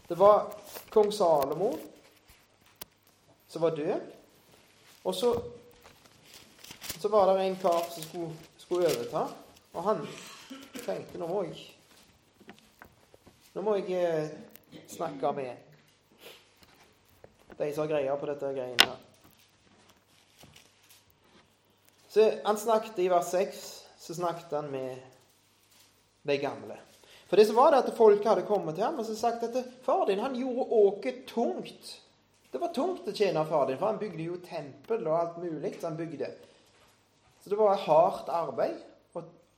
Det 0.08 0.18
var 0.20 0.52
kong 0.90 1.12
Salomo 1.12 1.70
som 3.50 3.62
var 3.62 3.76
død. 3.76 4.00
Og 5.02 5.14
så, 5.14 5.42
så 7.00 7.08
var 7.08 7.32
det 7.32 7.44
en 7.44 7.56
kar 7.56 7.86
som 7.90 8.02
skulle, 8.02 8.32
skulle 8.56 8.86
overta. 8.86 9.28
Og 9.72 9.84
han 9.86 10.00
tenkte 10.84 11.20
nå 11.20 11.28
må 11.30 11.44
jeg 11.46 11.60
Nå 13.50 13.62
må 13.66 13.74
jeg 13.80 13.98
eh, 13.98 14.28
snakke 14.90 15.32
med 15.34 15.66
de 17.58 17.66
som 17.74 17.82
har 17.82 17.90
greia 17.90 18.12
på 18.16 18.28
dette 18.30 18.50
greiene 18.54 18.86
her. 18.86 19.00
Så 22.08 22.26
han 22.44 22.58
snakket 22.58 23.02
i 23.02 23.08
vers 23.10 23.32
6 23.34 23.64
så 24.00 24.14
snakket 24.16 24.54
han 24.54 24.70
med 24.70 25.02
de 26.30 26.36
gamle. 26.40 26.78
For 27.26 27.36
det 27.36 27.48
som 27.50 27.58
var 27.58 27.74
det 27.74 27.82
at 27.82 27.98
folk 27.98 28.24
hadde 28.26 28.46
kommet 28.46 28.78
til 28.78 28.86
ham 28.86 29.02
og 29.02 29.06
så 29.06 29.18
sagt 29.18 29.44
at 29.46 29.58
far 29.84 30.06
din 30.08 30.22
han 30.22 30.38
gjorde 30.38 30.70
åket 30.78 31.26
tungt. 31.30 31.90
Det 32.50 32.62
var 32.62 32.72
tungt 32.74 33.10
å 33.10 33.14
tjene 33.14 33.44
far 33.46 33.68
din, 33.68 33.78
for 33.78 33.90
han 33.90 34.00
bygde 34.00 34.30
jo 34.30 34.38
tempel 34.46 35.04
og 35.06 35.18
alt 35.18 35.42
mulig. 35.42 35.74
Så 35.76 35.90
han 35.90 35.98
bygde. 35.98 36.30
Så 37.42 37.52
det 37.52 37.58
var 37.60 37.82
hardt 37.84 38.30
arbeid 38.30 38.78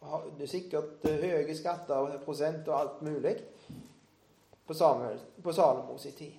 det 0.02 0.46
er 0.46 0.50
sikkert 0.50 1.04
eh, 1.06 1.20
høye 1.22 1.54
skatter 1.54 2.02
og 2.02 2.22
prosent 2.24 2.68
og 2.68 2.78
alt 2.78 3.02
mulig 3.06 3.36
på, 4.66 4.74
Samuel, 4.74 5.20
på 5.42 5.52
Salomos 5.54 6.02
tid. 6.02 6.32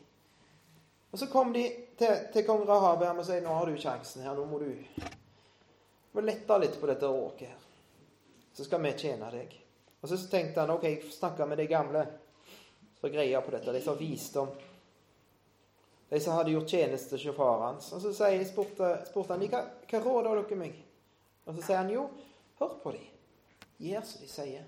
Og 1.12 1.20
Så 1.20 1.28
kom 1.28 1.54
de 1.54 1.64
til, 1.98 2.16
til 2.34 2.46
kong 2.46 2.66
Rahabam 2.68 3.22
og 3.22 3.26
sa 3.28 3.38
nå 3.40 3.54
har 3.54 3.70
du 3.70 3.78
sjansen 3.80 4.26
her, 4.26 4.36
nå 4.36 4.46
må 4.50 4.60
du 4.60 4.72
må 6.14 6.22
lette 6.22 6.58
litt 6.62 6.76
på 6.82 6.90
dette 6.90 7.08
åket 7.10 7.48
her. 7.50 7.62
Så 8.54 8.68
skal 8.68 8.84
vi 8.84 8.92
tjene 8.98 9.32
deg. 9.34 9.56
Og 10.02 10.10
Så 10.10 10.18
tenkte 10.30 10.62
han 10.62 10.74
ok, 10.74 10.84
jeg 10.84 11.14
snakker 11.14 11.50
med 11.50 11.58
de 11.58 11.70
gamle 11.70 12.04
som 13.00 13.12
greier 13.14 13.42
på 13.42 13.54
dette, 13.56 13.72
de 13.74 13.82
som 13.82 13.96
har 13.96 14.02
visdom. 14.02 14.52
De 16.10 16.20
som 16.22 16.38
hadde 16.38 16.54
gjort 16.54 16.70
tjeneste 16.70 17.18
til 17.18 17.34
far 17.34 17.64
hans. 17.66 17.90
Og 17.96 18.04
så 18.04 18.30
spurte, 18.46 18.92
spurte 19.08 19.34
han 19.34 19.48
hva, 19.50 19.64
hva 19.90 20.04
råder 20.04 20.44
dere 20.44 20.60
meg? 20.60 20.78
Og 21.48 21.56
så 21.56 21.66
sier 21.66 21.82
han 21.82 21.90
jo, 21.94 22.06
hør 22.60 22.78
på 22.84 22.94
dem. 22.94 23.13
Gjør 23.84 24.06
som 24.08 24.22
de 24.24 24.30
sier. 24.32 24.68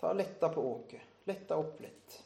Ta 0.00 0.12
Letta 0.12 0.48
på 0.48 0.60
åket. 0.60 1.00
Letta 1.24 1.56
opp 1.56 1.80
litt. 1.80 2.16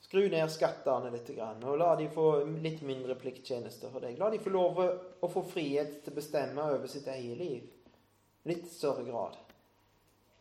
Skru 0.00 0.28
ned 0.30 0.50
skattene 0.54 1.10
litt, 1.10 1.32
og 1.34 1.78
la 1.80 1.88
de 1.98 2.06
få 2.14 2.26
litt 2.62 2.84
mindre 2.86 3.16
plikttjenester 3.18 3.90
for 3.90 4.06
deg. 4.06 4.18
La 4.20 4.28
de 4.30 4.38
få 4.38 4.52
lov 4.54 4.78
å 4.78 5.30
få 5.32 5.42
frihet 5.50 5.96
til 6.04 6.14
å 6.14 6.18
bestemme 6.20 6.66
over 6.76 6.86
sitt 6.90 7.08
eget 7.10 7.40
liv. 7.40 7.64
Litt 8.46 8.68
større 8.70 9.02
grad. 9.08 9.34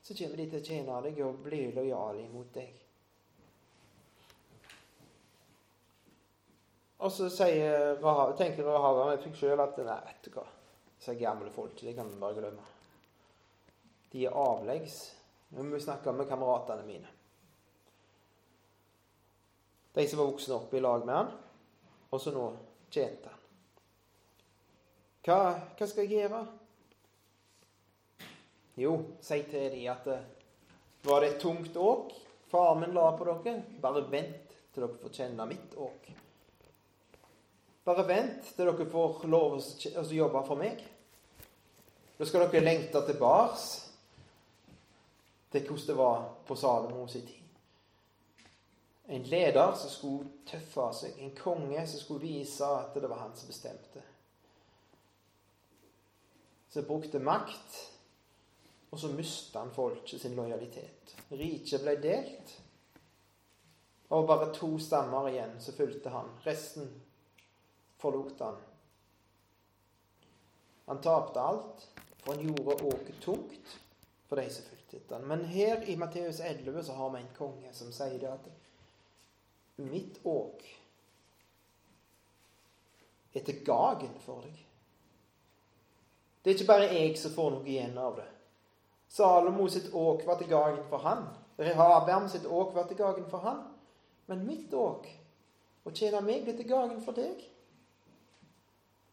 Så 0.06 0.14
kommer 0.14 0.38
de 0.38 0.46
til 0.52 0.62
å 0.62 0.68
tjene 0.68 1.00
deg 1.08 1.22
og 1.26 1.40
bli 1.48 1.64
lojale 1.74 2.28
imot 2.28 2.52
deg. 2.54 2.84
Og 7.02 7.10
så 7.12 7.32
sier 7.34 7.98
tenker 8.38 8.70
Rahab 8.70 9.02
meg 9.02 9.26
sjøl 9.34 9.66
at 9.66 9.82
nei, 9.82 9.98
vet 10.12 10.30
du 10.30 10.32
hva 10.38 10.46
disse 10.98 11.16
gamle 11.20 11.52
folk. 11.52 11.78
Det 11.82 11.94
kan 11.94 12.10
vi 12.10 12.20
bare 12.20 12.40
glemme. 12.40 12.66
De 14.12 14.26
er 14.26 14.38
avleggs. 14.40 15.00
Nå 15.50 15.64
må 15.64 15.76
vi 15.76 15.84
snakke 15.84 16.12
med 16.16 16.28
kameratene 16.30 16.86
mine. 16.88 17.12
De 19.96 20.08
som 20.08 20.20
var 20.20 20.32
voksne 20.32 20.58
opp 20.58 20.74
i 20.74 20.82
lag 20.84 21.06
med 21.08 21.16
han, 21.16 21.30
og 22.12 22.22
så 22.22 22.34
nå 22.36 22.46
tjente 22.92 23.32
han. 23.32 23.44
Hva, 25.26 25.38
hva 25.78 25.88
skal 25.88 26.04
jeg 26.04 26.20
gjøre? 26.20 26.42
Jo, 28.76 28.92
si 29.24 29.40
til 29.48 29.70
de 29.72 29.86
at 29.88 30.10
eh, 30.12 30.28
var 31.08 31.24
det 31.24 31.30
et 31.32 31.42
tungt 31.42 31.78
åk 31.80 32.12
far 32.52 32.76
min 32.76 32.94
la 32.94 33.08
på 33.18 33.26
dere, 33.30 33.62
bare 33.82 34.04
vent 34.12 34.54
til 34.74 34.84
dere 34.84 35.00
får 35.00 35.16
kjenne 35.16 35.48
mitt 35.48 35.76
åk. 35.80 36.12
Bare 37.86 38.08
vent 38.08 38.48
til 38.56 38.66
dere 38.66 38.88
får 38.90 39.26
lov 39.30 39.60
å 39.60 40.06
jobbe 40.10 40.42
for 40.48 40.58
meg. 40.58 40.82
Da 42.18 42.26
skal 42.26 42.48
dere 42.48 42.64
lengte 42.64 43.02
tilbake 43.06 43.60
til 45.54 45.68
hvordan 45.68 45.88
det 45.88 45.98
var 46.00 46.24
på 46.48 46.58
Salomo 46.58 47.08
sin 47.08 47.28
tid. 47.28 47.42
En 49.08 49.24
leder 49.30 49.76
som 49.78 49.90
skulle 49.90 50.32
tøffe 50.50 50.88
seg, 50.98 51.20
en 51.22 51.36
konge 51.38 51.84
som 51.88 52.02
skulle 52.02 52.26
vise 52.26 52.66
at 52.66 52.96
det 52.98 53.10
var 53.10 53.22
han 53.22 53.36
som 53.38 53.52
bestemte. 53.54 54.02
Som 56.74 56.88
brukte 56.90 57.22
makt, 57.22 57.78
og 58.90 59.00
så 59.00 59.14
mista 59.14 59.62
han 59.62 59.74
folket 59.76 60.22
sin 60.22 60.34
lojalitet. 60.36 61.14
Riket 61.30 61.86
ble 61.86 62.00
delt. 62.02 62.56
Og 64.10 64.26
bare 64.28 64.54
to 64.54 64.76
stammer 64.82 65.30
igjen 65.30 65.60
som 65.62 65.78
fulgte 65.78 66.10
han. 66.14 66.34
Resten 66.46 66.90
forlot 68.06 68.40
han. 68.46 68.62
Han 70.86 71.02
tapte 71.02 71.42
alt, 71.42 71.88
for 72.18 72.36
han 72.36 72.46
gjorde 72.46 72.84
åket 72.86 73.22
tungt 73.22 73.80
for 74.28 74.36
de 74.36 74.50
som 74.50 74.66
fulgte 74.70 74.98
etter 74.98 75.16
han. 75.16 75.28
Men 75.28 75.46
her 75.46 75.90
i 75.90 75.98
Matteus 75.98 76.40
11 76.40 76.84
så 76.84 76.94
har 76.94 77.10
vi 77.10 77.22
en 77.22 77.34
konge 77.38 77.74
som 77.74 77.94
sier 77.94 78.20
det 78.22 78.30
at 78.30 78.52
mitt 79.82 80.20
åk 80.24 80.62
er 83.34 83.44
til 83.44 83.64
gagen 83.66 84.14
for 84.24 84.46
deg. 84.46 84.62
Det 86.44 86.52
er 86.52 86.60
ikke 86.60 86.70
bare 86.70 86.94
jeg 86.94 87.18
som 87.18 87.34
får 87.34 87.52
noe 87.56 87.66
igjen 87.66 87.98
av 87.98 88.20
det. 88.22 88.28
Salomo 89.10 89.66
sitt 89.72 89.90
åk 89.94 90.22
var 90.28 90.38
til 90.38 90.52
gagen 90.54 90.86
for 90.92 91.02
han. 91.02 91.26
Rehabeam 91.58 92.30
sitt 92.30 92.46
åk 92.46 92.78
var 92.78 92.86
til 92.86 93.02
gagen 93.02 93.26
for 93.32 93.42
han. 93.42 93.66
Men 94.30 94.46
mitt 94.46 94.74
åk, 94.74 95.10
å 95.86 95.94
tjene 95.94 96.22
meg, 96.26 96.46
er 96.46 96.58
til 96.58 96.70
gagen 96.70 97.02
for 97.02 97.18
deg. 97.18 97.42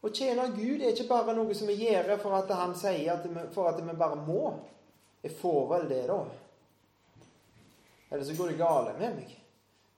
Å 0.02 0.10
tjene 0.10 0.48
Gud 0.56 0.82
er 0.82 0.90
ikke 0.90 1.06
bare 1.10 1.34
noe 1.36 1.54
som 1.54 1.68
vi 1.70 1.78
gjør 1.84 2.16
for 2.18 2.34
at 2.34 2.50
han 2.58 2.74
sier 2.78 3.12
at 3.14 3.26
vi, 3.28 3.44
for 3.54 3.70
at 3.70 3.78
vi 3.78 3.94
bare 3.98 4.18
må. 4.18 4.50
Jeg 5.22 5.36
får 5.38 5.60
vel 5.70 5.84
det, 5.90 6.02
da. 6.10 6.18
Eller 8.10 8.24
så 8.26 8.34
går 8.34 8.50
det 8.50 8.58
gale 8.58 8.96
med 8.98 9.20
meg. 9.20 9.36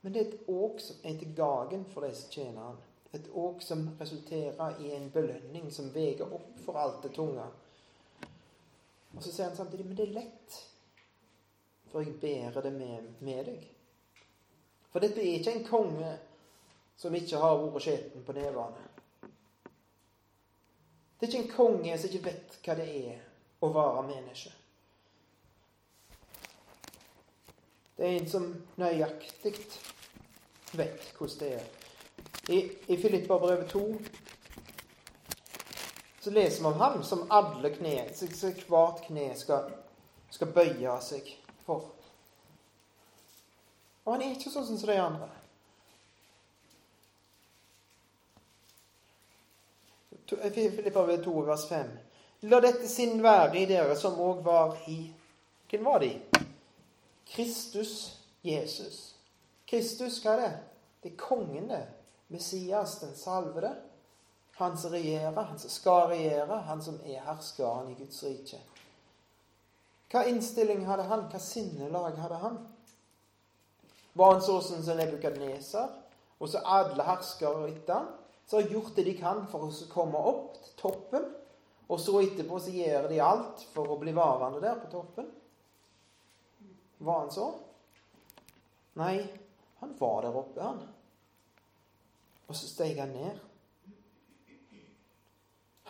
Men 0.05 0.13
det 0.13 0.21
er 0.21 0.27
et 0.29 0.49
åk 0.53 0.77
som 0.85 1.01
er 1.01 1.17
til 1.17 1.33
gagen 1.33 1.87
for 1.89 2.05
de 2.05 2.13
som 2.13 2.29
tjener 2.31 2.61
han. 2.61 2.77
Et 3.17 3.29
åk 3.33 3.63
som 3.65 3.81
resulterer 3.99 4.81
i 4.85 4.91
en 4.93 5.09
belønning 5.09 5.71
som 5.73 5.89
veier 5.89 6.27
opp 6.27 6.59
for 6.61 6.77
alt 6.77 7.01
det 7.03 7.15
tunge. 7.15 7.47
Og 9.15 9.23
så 9.23 9.31
sier 9.31 9.49
han 9.49 9.57
samtidig 9.57 9.87
men 9.87 9.97
det 9.97 10.05
er 10.05 10.17
lett, 10.19 10.59
for 11.89 12.05
jeg 12.05 12.19
bærer 12.21 12.61
det 12.61 12.73
med, 12.75 13.09
med 13.25 13.49
deg. 13.49 13.65
For 14.91 15.01
dette 15.01 15.23
er 15.23 15.39
ikke 15.39 15.55
en 15.57 15.65
konge 15.67 16.11
som 16.99 17.15
ikke 17.17 17.39
har 17.41 17.57
vært 17.63 17.87
skjeten 17.87 18.27
på 18.27 18.35
nevene. 18.37 18.85
Det 21.19 21.25
er 21.25 21.31
ikke 21.31 21.43
en 21.43 21.55
konge 21.55 21.97
som 21.97 22.09
ikke 22.09 22.25
vet 22.25 22.59
hva 22.65 22.75
det 22.77 22.87
er 22.91 23.19
å 23.63 23.71
være 23.73 24.03
menneske. 24.09 24.51
Det 27.95 28.03
er 28.05 28.17
en 28.19 28.29
som 28.29 28.49
nøyaktig 28.81 29.55
vet 30.75 31.11
hvordan 31.15 31.39
det 31.39 31.51
er. 31.61 31.67
I, 32.51 32.59
i 32.93 32.97
Filipperbrevet 33.01 33.71
2 33.71 33.85
så 36.25 36.31
leser 36.33 36.61
vi 36.61 36.67
om 36.67 36.79
ham 36.81 37.03
som 37.03 37.27
alle 37.29 37.69
kne, 37.69 38.09
så 38.13 38.51
hvert 38.67 39.03
kne 39.05 39.29
skal, 39.37 39.71
skal 40.33 40.51
bøye 40.53 40.95
seg 41.05 41.29
for. 41.65 41.91
Og 44.05 44.13
han 44.13 44.23
er 44.25 44.35
ikke 44.35 44.51
sånn 44.53 44.65
som 44.67 44.79
de 44.89 44.97
andre. 45.01 45.29
Filipperbrevet 50.29 51.23
2, 51.23 51.41
vers 51.45 51.67
5. 51.69 51.89
La 52.49 52.59
dette 52.61 52.87
sinn 52.89 53.21
være 53.23 53.61
i 53.61 53.65
dere 53.69 53.95
som 53.97 54.19
òg 54.21 54.43
var 54.45 54.77
i 54.91 54.99
Hvem 55.69 55.85
var 55.85 55.99
de? 55.99 56.11
Kristus 57.25 58.15
Jesus. 58.45 59.15
Kristus, 59.67 60.19
hva 60.21 60.35
er 60.35 60.41
det? 60.41 60.51
Det 61.03 61.11
er 61.11 61.17
kongen, 61.17 61.67
det. 61.69 61.81
Messias, 62.27 62.99
den 63.01 63.15
salvede. 63.17 63.73
Han 64.55 64.77
som 64.77 64.93
regjerer, 64.93 65.41
han 65.41 65.59
som 65.59 65.69
skal 65.69 66.07
regjere, 66.13 66.61
han 66.69 66.81
som 66.81 66.99
er 67.05 67.25
herskeren 67.25 67.89
i 67.91 67.97
Guds 67.99 68.21
rike. 68.23 68.61
Hva 70.11 70.23
innstilling 70.29 70.85
hadde 70.87 71.09
han? 71.09 71.25
Hva 71.31 71.41
sinnelag 71.43 72.21
hadde 72.21 72.39
han? 72.39 72.61
Var 74.15 74.31
han 74.31 74.45
sånn 74.45 74.63
som 74.85 74.95
Nebukadneser, 74.95 75.89
og 76.39 76.51
så 76.51 76.61
alle 76.63 77.03
herskere 77.03 77.67
etter 77.73 77.97
han, 77.97 78.13
som 78.45 78.61
har 78.61 78.69
gjort 78.69 78.95
det 78.95 79.03
de 79.03 79.15
kan 79.17 79.45
for 79.51 79.67
å 79.67 79.87
komme 79.91 80.21
opp 80.31 80.59
til 80.61 80.75
toppen, 80.79 81.25
og 81.85 82.01
så 82.01 82.19
etterpå 82.21 82.59
så 82.61 82.73
gjør 82.73 83.09
de 83.09 83.21
alt 83.21 83.65
for 83.73 83.93
å 83.93 83.97
bli 84.01 84.13
varende 84.15 84.61
der 84.63 84.77
på 84.81 84.89
toppen? 84.93 85.27
Var 86.97 87.19
han 87.19 87.33
så? 87.33 87.49
Nei, 88.97 89.19
han 89.81 89.93
var 89.99 90.21
der 90.25 90.37
oppe, 90.39 90.61
han. 90.63 90.79
Og 92.47 92.55
så 92.55 92.69
steg 92.69 93.01
han 93.01 93.13
ned. 93.13 93.43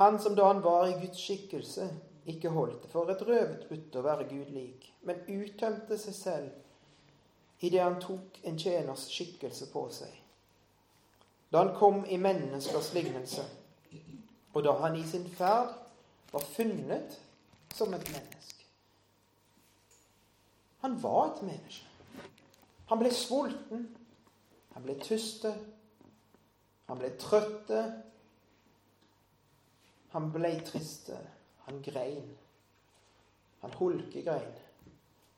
Han 0.02 0.20
som 0.20 0.36
da 0.36 0.50
han 0.50 0.64
var 0.64 0.90
i 0.90 0.98
Guds 1.00 1.22
skikkelse, 1.24 1.88
ikke 2.28 2.52
holdt 2.52 2.82
det 2.84 2.92
for 2.92 3.12
et 3.12 3.22
røvetbytte 3.22 4.02
å 4.02 4.04
være 4.04 4.28
Gud 4.28 4.50
lik, 4.52 4.90
men 5.08 5.22
uttømte 5.30 5.98
seg 6.02 6.18
selv 6.18 7.64
idet 7.64 7.84
han 7.84 8.00
tok 8.02 8.42
en 8.44 8.58
tjeners 8.60 9.06
skikkelse 9.14 9.70
på 9.72 9.86
seg. 9.94 10.25
Da 11.56 11.62
han 11.64 11.76
kom 11.76 12.02
i 12.06 12.18
menneskers 12.20 12.90
lignelse, 12.94 13.44
og 14.54 14.64
da 14.64 14.74
han 14.82 14.96
i 15.00 15.04
sin 15.08 15.30
ferd 15.38 15.70
var 16.34 16.44
funnet 16.52 17.16
som 17.72 17.94
et 17.96 18.10
menneske. 18.12 18.66
Han 20.84 20.98
var 21.04 21.30
et 21.30 21.40
menneske. 21.48 21.88
Han 22.92 23.00
ble 23.00 23.14
sulten. 23.16 23.88
Han 24.74 24.84
ble 24.84 24.98
tyste. 25.00 25.54
Han 26.92 27.00
ble 27.00 27.14
trøtte. 27.24 27.88
Han 30.12 30.28
ble 30.36 30.52
triste. 30.68 31.24
Han 31.70 31.80
grein. 31.88 32.34
Han 33.64 33.80
hulkegrein, 33.80 34.56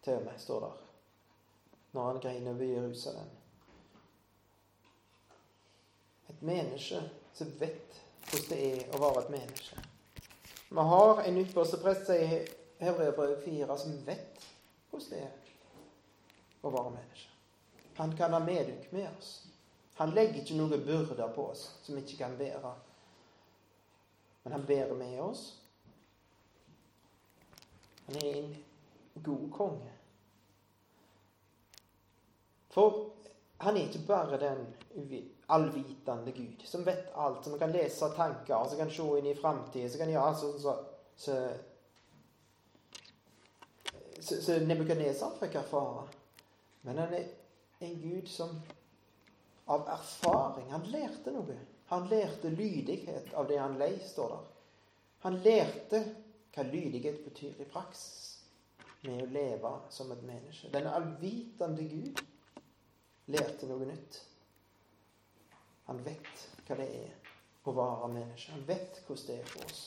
til 0.01 0.17
og 0.17 0.25
med, 0.25 0.39
står 0.41 0.65
der, 0.65 0.85
når 1.93 2.11
han 2.11 2.23
grein 2.25 2.47
over 2.47 2.73
Jerusalem. 2.73 3.36
Et 6.29 6.41
menneske 6.41 7.01
som 7.33 7.51
vet 7.59 8.01
hvordan 8.27 8.49
det 8.49 8.61
er 8.67 8.95
å 8.95 9.01
være 9.01 9.23
et 9.23 9.33
menneske. 9.37 9.83
Vi 10.69 10.85
har 10.91 11.21
en 11.23 11.37
ypperste 11.39 11.79
prest, 11.79 12.09
sier 12.09 12.47
Hebreabrevet 12.83 13.43
4, 13.45 13.77
som 13.79 13.99
vet 14.05 14.47
hvordan 14.91 15.13
det 15.13 15.21
er 15.23 16.65
å 16.67 16.71
være 16.73 16.95
menneske. 16.97 17.29
Han 17.97 18.17
kan 18.17 18.35
ha 18.35 18.41
medynk 18.43 18.91
med 18.91 19.07
oss. 19.09 19.31
Han 19.97 20.13
legger 20.13 20.43
ikke 20.43 20.57
noen 20.59 20.83
byrder 20.85 21.31
på 21.33 21.47
oss 21.53 21.63
som 21.81 21.95
vi 21.95 22.03
ikke 22.03 22.19
kan 22.19 22.35
bære. 22.37 22.73
Men 24.43 24.53
han 24.53 24.65
bærer 24.67 24.93
med 24.95 25.15
oss. 25.21 25.47
Han 28.05 28.19
er 28.21 28.35
en 28.37 28.51
god 29.23 29.47
konge. 29.51 29.93
For 32.69 32.99
han 33.57 33.77
er 33.77 33.87
ikke 33.87 34.05
bare 34.07 34.37
den 34.41 34.65
allvitende 35.49 36.31
Gud 36.31 36.65
som 36.65 36.83
vet 36.85 37.09
alt, 37.15 37.45
som 37.45 37.57
kan 37.59 37.71
lese 37.71 38.09
tanker, 38.15 38.67
som 38.69 38.77
kan 38.77 38.91
se 38.91 39.07
inn 39.17 39.31
i 39.31 39.35
framtida, 39.35 39.89
som 39.89 40.03
kan 40.03 40.11
gjøre 40.11 40.27
alt 40.29 40.41
sånn 40.41 40.59
som 40.61 40.83
så, 41.17 41.37
så, 44.19 44.41
så 44.41 44.59
Nebukadnesar 44.61 45.33
fikk 45.39 45.57
erfare. 45.63 46.05
Men 46.85 47.01
han 47.01 47.15
er 47.17 47.25
en 47.87 47.97
gud 48.01 48.29
som 48.29 48.53
av 49.67 49.89
erfaring 49.91 50.69
Han 50.71 50.85
lærte 50.91 51.33
noe. 51.33 51.57
Han 51.89 52.07
lærte 52.11 52.49
lydighet 52.49 53.33
av 53.33 53.47
det 53.49 53.57
han 53.59 53.77
lei, 53.79 53.97
står 54.03 54.29
der. 54.35 54.45
Han 55.25 55.41
lærte 55.43 56.03
hva 56.55 56.63
lydighet 56.67 57.23
betyr 57.25 57.59
i 57.61 57.67
praksis 57.69 58.37
med 59.03 59.23
å 59.23 59.29
leve 59.31 59.73
som 59.93 60.11
et 60.11 60.23
menneske. 60.27 60.69
Den 60.73 60.87
allvitende 60.91 61.85
Gud 61.87 62.21
lærte 63.27 63.67
noe 63.69 63.87
nytt. 63.87 64.21
Han 65.87 65.99
vet 66.05 66.43
hva 66.67 66.77
det 66.79 66.87
er 66.87 67.67
å 67.67 67.73
være 67.75 68.09
menneske. 68.13 68.53
Han 68.55 68.65
vet 68.67 69.01
hvordan 69.07 69.27
det 69.27 69.37
er 69.39 69.51
for 69.51 69.67
oss. 69.67 69.83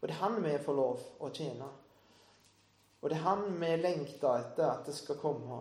Og 0.00 0.08
det 0.08 0.14
er 0.14 0.20
han 0.20 0.38
vi 0.44 0.54
får 0.64 0.76
lov 0.76 1.04
å 1.24 1.30
tjene. 1.32 1.68
Og 3.00 3.10
det 3.10 3.18
er 3.18 3.26
han 3.26 3.44
vi 3.60 3.70
lengter 3.80 4.40
etter 4.40 4.70
at 4.70 4.86
det 4.88 4.96
skal 4.96 5.20
komme 5.20 5.60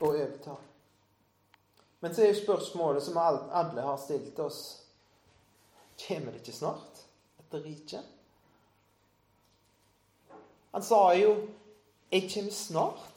og 0.00 0.08
overta. 0.08 0.56
Men 2.00 2.14
så 2.14 2.22
er 2.22 2.32
jo 2.32 2.40
spørsmålet 2.42 3.04
som 3.04 3.16
alle 3.20 3.84
har 3.84 3.96
stilt 4.00 4.38
oss 4.44 4.82
Kommer 5.96 6.34
det 6.34 6.42
ikke 6.42 6.52
snart, 6.52 6.98
dette 7.38 7.62
riket? 7.64 8.04
Han 10.72 10.82
sa 10.84 11.14
jo 11.16 11.48
'Jeg 12.12 12.30
kommer 12.34 12.52
snart'. 12.52 13.15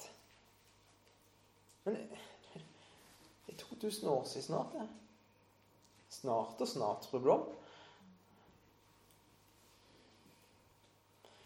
Men 1.94 2.66
det 3.46 3.56
er 3.56 3.62
2000 3.64 4.10
år 4.10 4.24
siden 4.30 4.48
snart, 4.48 4.74
det. 4.74 4.88
Snart 6.10 6.62
og 6.62 6.68
snart, 6.68 7.08
fru 7.10 7.20
Blom. 7.20 7.48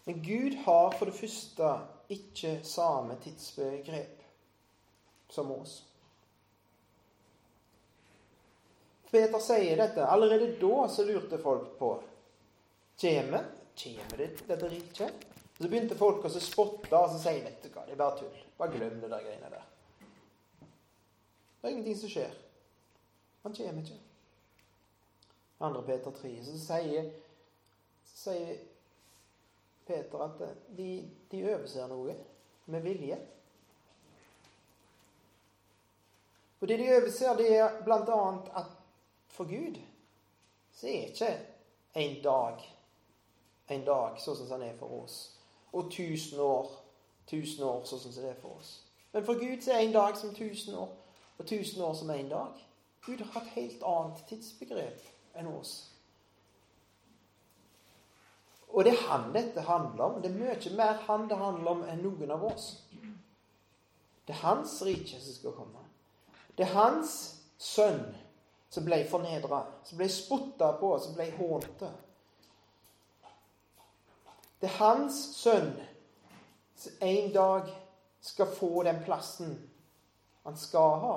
Men 0.03 0.23
Gud 0.23 0.55
har 0.65 0.91
for 0.91 1.05
det 1.05 1.15
første 1.15 1.73
ikke 2.11 2.57
samme 2.67 3.15
tidsbegrep 3.23 4.23
som 5.31 5.51
oss. 5.51 5.83
Peter 9.11 9.39
sier 9.39 9.77
dette. 9.77 10.05
Allerede 10.09 10.55
da 10.59 10.87
så 10.89 11.05
lurte 11.05 11.37
folk 11.37 11.77
på 11.79 11.91
Kjeme? 12.97 13.43
Kjeme 13.75 14.17
det, 14.17 14.31
dette 14.47 14.69
riket? 14.69 15.27
Så 15.57 15.69
begynte 15.69 15.97
folk 15.97 16.25
å 16.25 16.31
spotte 16.33 16.97
og 16.97 17.13
så 17.13 17.19
si 17.21 17.35
vet 17.43 17.61
du 17.61 17.69
hva, 17.69 17.85
det 17.85 17.93
er 17.93 17.99
bare 17.99 18.17
tull. 18.19 18.41
Bare 18.57 18.73
glem 18.73 18.97
det 19.01 19.11
der 19.11 19.21
greiene 19.23 19.51
der. 19.53 19.67
Det 21.63 21.69
er 21.69 21.71
ingenting 21.71 21.97
som 21.97 22.09
skjer. 22.09 22.31
Han 23.43 23.55
kommer 23.55 23.81
ikke. 23.81 23.99
Andre 25.59 25.83
Peter 25.83 26.11
3, 26.11 26.31
så 26.43 26.57
sier, 26.59 27.05
så 28.03 28.17
sier 28.33 28.57
Peter 29.87 30.25
at 30.25 30.43
de, 30.75 30.89
de 31.31 31.39
overser 31.53 31.87
noe 31.87 32.17
med 32.65 32.83
vilje. 32.83 33.15
Og 36.59 36.67
det 36.67 36.79
de 36.79 36.91
overser, 36.97 37.37
det 37.39 37.47
er 37.55 37.79
bl.a. 37.87 38.19
at 38.59 38.75
for 39.31 39.47
Gud 39.47 39.79
så 40.75 40.87
er 40.87 41.09
ikke 41.13 41.31
en 41.95 42.23
dag 42.23 42.69
en 43.71 43.85
dag 43.87 44.19
sånn 44.19 44.35
som 44.35 44.49
den 44.51 44.67
er 44.67 44.75
for 44.75 44.99
oss 45.03 45.17
og 45.71 45.87
tusen 45.91 46.43
år 46.43 46.67
tusen 47.27 47.63
år 47.63 47.85
sånn 47.87 48.01
som 48.03 48.15
det 48.17 48.33
er 48.33 48.41
for 48.41 48.59
oss. 48.59 48.73
Men 49.13 49.25
for 49.25 49.39
Gud 49.39 49.61
så 49.63 49.73
er 49.73 49.85
en 49.85 49.95
dag 49.95 50.17
som 50.17 50.35
tusen 50.35 50.75
år, 50.75 50.91
og 51.43 51.49
tusen 51.49 51.81
år 51.81 51.93
som 51.93 52.11
én 52.11 52.29
dag. 52.29 52.69
Gud 53.05 53.19
har 53.19 53.41
et 53.41 53.55
helt 53.57 53.83
annet 53.83 54.23
tidsbegrep 54.29 55.01
enn 55.35 55.49
oss. 55.51 55.73
Og 58.69 58.85
det 58.85 58.93
er 58.93 59.03
han 59.09 59.33
dette 59.33 59.61
handler 59.61 60.03
om. 60.05 60.21
Det 60.21 60.31
er 60.31 60.37
mye 60.39 60.75
mer 60.77 61.01
han 61.07 61.27
det 61.29 61.37
handler 61.37 61.71
om 61.71 61.83
enn 61.83 62.03
noen 62.03 62.31
av 62.31 62.45
oss. 62.47 62.69
Det 64.23 64.33
er 64.33 64.45
hans 64.45 64.79
rike 64.87 65.19
som 65.19 65.35
skal 65.35 65.55
komme. 65.57 65.83
Det 66.57 66.63
er 66.63 66.73
hans 66.77 67.17
sønn 67.59 68.05
som 68.71 68.87
ble 68.87 69.03
fornedra, 69.09 69.65
som 69.83 69.99
ble 69.99 70.07
spotta 70.09 70.71
på, 70.79 70.93
som 70.99 71.13
ble 71.17 71.27
hånte. 71.35 71.91
Det 74.61 74.71
er 74.71 74.79
hans 74.79 75.19
sønn 75.35 75.75
som 76.79 77.03
en 77.03 77.31
dag 77.35 77.69
skal 78.23 78.47
få 78.47 78.87
den 78.87 79.03
plassen 79.03 79.57
han 80.43 80.57
skal 80.57 80.99
ha. 81.03 81.15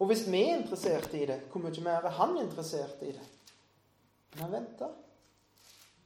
Og 0.00 0.08
hvis 0.08 0.24
vi 0.32 0.40
er 0.42 0.56
interessert 0.56 1.12
i 1.14 1.26
det, 1.28 1.42
hvor 1.52 1.60
mye 1.60 1.84
mer 1.84 2.06
er 2.08 2.16
han 2.16 2.38
interessert 2.40 3.02
i 3.04 3.12
det? 3.12 3.26
Men 4.32 4.42
han 4.46 4.52
venter. 4.52 4.94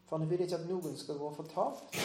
For 0.09 0.19
han 0.19 0.31
vil 0.31 0.43
ikke 0.43 0.59
at 0.59 0.67
noen 0.67 0.97
skal 0.99 1.21
gå 1.21 1.31
fortapt. 1.37 2.01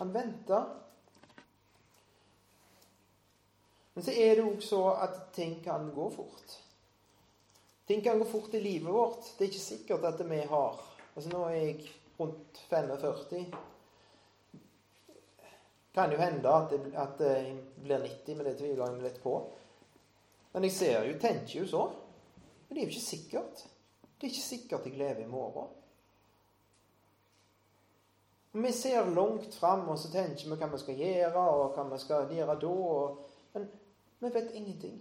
Han 0.00 0.14
venter. 0.14 0.72
Men 3.94 4.06
så 4.06 4.14
er 4.16 4.34
det 4.38 4.46
òg 4.48 4.64
så 4.64 4.80
at 5.04 5.20
ting 5.36 5.58
kan 5.64 5.90
gå 5.94 6.08
fort. 6.16 6.56
Ting 7.86 8.00
kan 8.02 8.18
gå 8.18 8.24
fort 8.24 8.56
i 8.56 8.62
livet 8.64 8.92
vårt. 8.92 9.28
Det 9.36 9.44
er 9.44 9.52
ikke 9.52 9.68
sikkert 9.68 10.08
at 10.08 10.24
vi 10.30 10.40
har 10.48 10.82
Altså 11.14 11.30
Nå 11.30 11.44
er 11.46 11.52
jeg 11.54 11.90
rundt 12.18 12.58
45. 12.66 13.44
Kan 15.94 16.10
jo 16.10 16.18
hende 16.18 16.50
at, 16.50 16.70
det, 16.70 16.94
at 16.98 17.20
jeg 17.22 17.54
blir 17.82 18.02
90, 18.02 18.36
men 18.36 18.46
det 18.48 18.56
tviler 18.58 18.82
jeg 18.88 19.04
litt 19.04 19.20
på. 19.22 19.36
Men 20.54 20.66
jeg 20.66 20.74
ser 20.74 21.06
jo, 21.06 21.14
tenker 21.22 21.60
jo 21.60 21.68
så. 21.70 21.84
Men 22.66 22.74
det 22.74 22.82
er 22.82 22.88
jo 22.88 22.94
ikke 22.94 23.06
sikkert. 23.06 23.64
Det 24.18 24.26
er 24.26 24.32
ikke 24.32 24.48
sikkert 24.48 24.86
jeg 24.88 24.98
lever 24.98 25.22
i 25.22 25.30
morgen. 25.30 25.70
Vi 28.54 28.72
ser 28.72 29.10
langt 29.10 29.54
fram, 29.54 29.88
og 29.88 29.98
så 29.98 30.10
tenker 30.10 30.46
vi 30.46 30.58
hva 30.58 30.68
vi 30.70 30.78
skal 30.78 30.98
gjøre, 30.98 31.40
og 31.42 31.74
hva 31.74 31.84
vi 31.90 31.98
skal 32.02 32.30
gjøre 32.30 32.54
da. 32.62 32.74
Men 33.54 33.66
vi 34.22 34.30
vet 34.34 34.54
ingenting. 34.54 35.00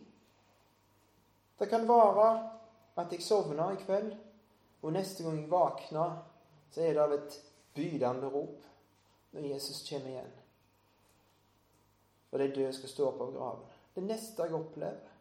Det 1.60 1.70
kan 1.70 1.86
være 1.90 2.30
at 2.98 3.14
jeg 3.14 3.22
sovner 3.22 3.74
i 3.74 3.82
kveld, 3.82 4.14
og 4.82 4.94
neste 4.94 5.24
gang 5.24 5.38
jeg 5.42 5.52
våkner, 5.52 6.16
så 6.74 6.82
er 6.82 6.94
det 6.94 7.04
av 7.04 7.14
et 7.14 7.38
bydende 7.78 8.30
rop 8.34 8.66
når 9.34 9.52
Jesus 9.54 9.86
kommer 9.90 10.10
igjen. 10.16 10.34
Og 12.34 12.40
de 12.42 12.50
døde 12.50 12.74
skal 12.74 12.90
stå 12.90 13.08
opp 13.12 13.22
av 13.22 13.32
graven. 13.36 13.72
Det 13.94 14.04
neste 14.04 14.48
jeg 14.48 14.58
opplever. 14.58 15.14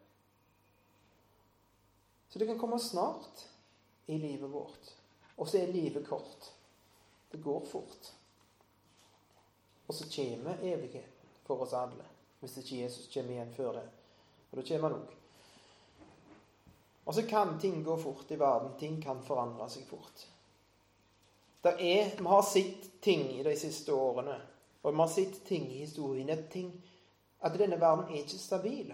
Så 2.33 2.41
det 2.41 2.49
kan 2.49 2.59
komme 2.59 2.79
snart 2.81 3.45
i 4.09 4.17
livet 4.17 4.49
vårt. 4.49 4.89
Og 5.37 5.47
så 5.47 5.61
er 5.61 5.73
livet 5.73 6.07
kort. 6.07 6.49
Det 7.31 7.37
går 7.41 7.65
fort. 7.69 8.09
Og 9.87 9.95
så 9.95 10.09
kommer 10.09 10.57
evigheten 10.61 11.37
for 11.45 11.61
oss 11.61 11.73
alle, 11.77 12.05
hvis 12.39 12.57
ikke 12.57 12.79
Jesus 12.81 13.09
kommer 13.13 13.35
igjen 13.35 13.53
før 13.53 13.75
det. 13.77 13.85
Og 14.49 14.57
da 14.57 14.65
kommer 14.67 14.89
han 14.89 15.03
òg. 15.03 15.13
Og 17.03 17.15
så 17.15 17.25
kan 17.29 17.57
ting 17.61 17.83
gå 17.83 17.97
fort 17.97 18.31
i 18.31 18.39
verden. 18.39 18.73
Ting 18.79 19.01
kan 19.03 19.21
forandre 19.25 19.67
seg 19.69 19.85
fort. 19.85 20.25
Er, 21.63 22.09
vi 22.17 22.25
har 22.27 22.41
sett 22.43 22.89
ting 23.01 23.27
i 23.37 23.43
de 23.43 23.53
siste 23.59 23.93
årene, 23.95 24.35
og 24.81 24.91
vi 24.91 24.99
har 24.99 25.11
sett 25.11 25.37
ting 25.47 25.69
i 25.71 25.83
historien 25.85 26.47
ting, 26.51 26.73
at 27.43 27.57
denne 27.59 27.79
verden 27.81 28.09
er 28.09 28.21
ikke 28.23 28.39
stabil. 28.39 28.93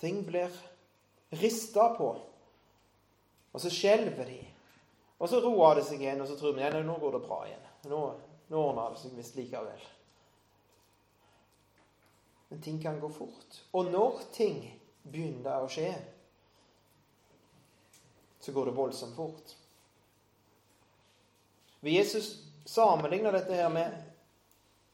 Ting 0.00 0.22
blir 0.26 0.52
rista 1.38 1.92
på, 1.94 2.10
og 3.52 3.60
så 3.60 3.70
skjelver 3.70 4.26
de. 4.26 4.40
Og 5.22 5.28
så 5.30 5.38
roer 5.44 5.78
det 5.78 5.86
seg 5.86 6.00
igjen, 6.02 6.22
og 6.24 6.26
så 6.26 6.34
tror 6.38 6.56
vi 6.56 6.64
at 6.66 6.74
nå 6.82 6.96
går 6.98 7.14
det 7.14 7.26
bra 7.26 7.42
igjen. 7.46 7.66
Nå, 7.92 7.98
nå 8.50 8.62
ordner 8.62 8.94
det 8.94 9.02
seg 9.02 9.12
visst 9.14 9.36
likevel. 9.38 9.84
Men 12.50 12.64
ting 12.64 12.80
kan 12.82 12.98
gå 13.00 13.08
fort. 13.12 13.60
Og 13.72 13.92
når 13.92 14.24
ting 14.34 14.64
begynner 15.04 15.62
å 15.62 15.70
skje, 15.70 15.92
så 18.42 18.52
går 18.52 18.68
det 18.68 18.74
voldsomt 18.76 19.14
fort. 19.14 19.54
Jesus 21.86 22.32
sammenligner 22.66 23.32
dette 23.34 23.54
her 23.56 23.70
med, 23.70 23.94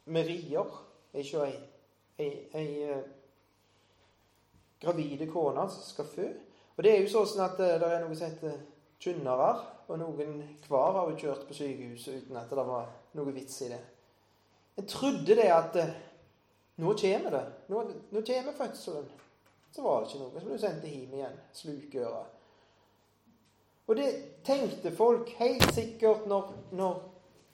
med 0.04 0.28
rier. 0.28 0.76
Ei, 1.14 1.24
ei, 2.18 2.32
ei 2.54 2.90
uh, 2.90 3.02
gravide 4.80 5.26
kone 5.30 5.64
som 5.70 5.82
skal 5.82 6.10
fø. 6.10 6.26
Og 6.76 6.84
det 6.84 6.92
er 6.94 7.00
jo 7.02 7.24
sånn 7.24 7.44
at 7.44 7.60
uh, 7.60 7.76
det 7.80 7.88
er 7.88 8.04
noe 8.04 8.16
som 8.18 8.30
heter 8.30 8.58
kynnere, 9.02 9.50
og 9.88 10.00
noen 10.02 10.42
hver 10.68 10.98
har 10.98 11.12
jo 11.12 11.20
kjørt 11.22 11.46
på 11.48 11.56
sykehuset 11.56 12.24
uten 12.24 12.36
at 12.36 12.50
det 12.50 12.66
var 12.68 12.90
noe 13.16 13.34
vits 13.34 13.62
i 13.64 13.70
det. 13.72 13.80
Jeg 14.78 14.90
trodde 14.92 15.38
det 15.38 15.48
at 15.54 15.78
uh, 15.80 15.94
nå 16.78 16.94
kommer 17.00 17.38
det. 17.38 17.46
Nå, 17.72 17.84
nå 18.14 18.24
kommer 18.26 18.58
fødselen. 18.58 19.08
Så 19.74 19.82
var 19.84 20.00
det 20.00 20.10
ikke 20.10 20.20
noe. 20.22 20.34
Så 20.34 20.46
ble 20.46 20.58
du 20.58 20.62
sendt 20.62 20.84
hjem 20.88 21.16
igjen. 21.18 21.40
Slukøra. 21.54 22.26
Og 23.88 23.96
det 23.96 24.08
tenkte 24.44 24.92
folk 24.92 25.30
helt 25.38 25.64
sikkert 25.72 26.26
når, 26.28 26.52
når 26.76 27.00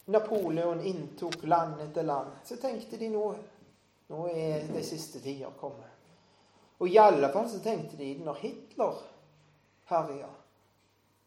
Napoleon 0.05 0.81
inntok 0.85 1.45
land 1.49 1.81
etter 1.81 2.03
land. 2.03 2.31
Så 2.45 2.57
tenkte 2.61 3.01
de 3.01 3.09
nå 3.13 3.29
nå 4.07 4.27
er 4.29 4.67
de 4.69 4.83
siste 4.85 5.21
tider 5.25 5.53
kommet. 5.61 5.91
Og 6.79 6.91
i 6.91 6.99
alle 7.01 7.31
fall 7.33 7.49
så 7.49 7.61
tenkte 7.65 7.97
de 7.97 8.11
når 8.21 8.41
Hitler 8.43 8.99
herja. 9.89 10.29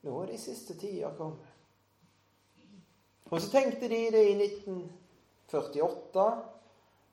Nå 0.06 0.18
er 0.22 0.34
de 0.34 0.38
siste 0.40 0.78
tider 0.78 1.16
kommet. 1.18 1.54
Og 3.28 3.42
så 3.42 3.50
tenkte 3.52 3.90
de 3.92 4.02
det 4.14 4.24
i 4.30 4.36
1948, 4.38 6.28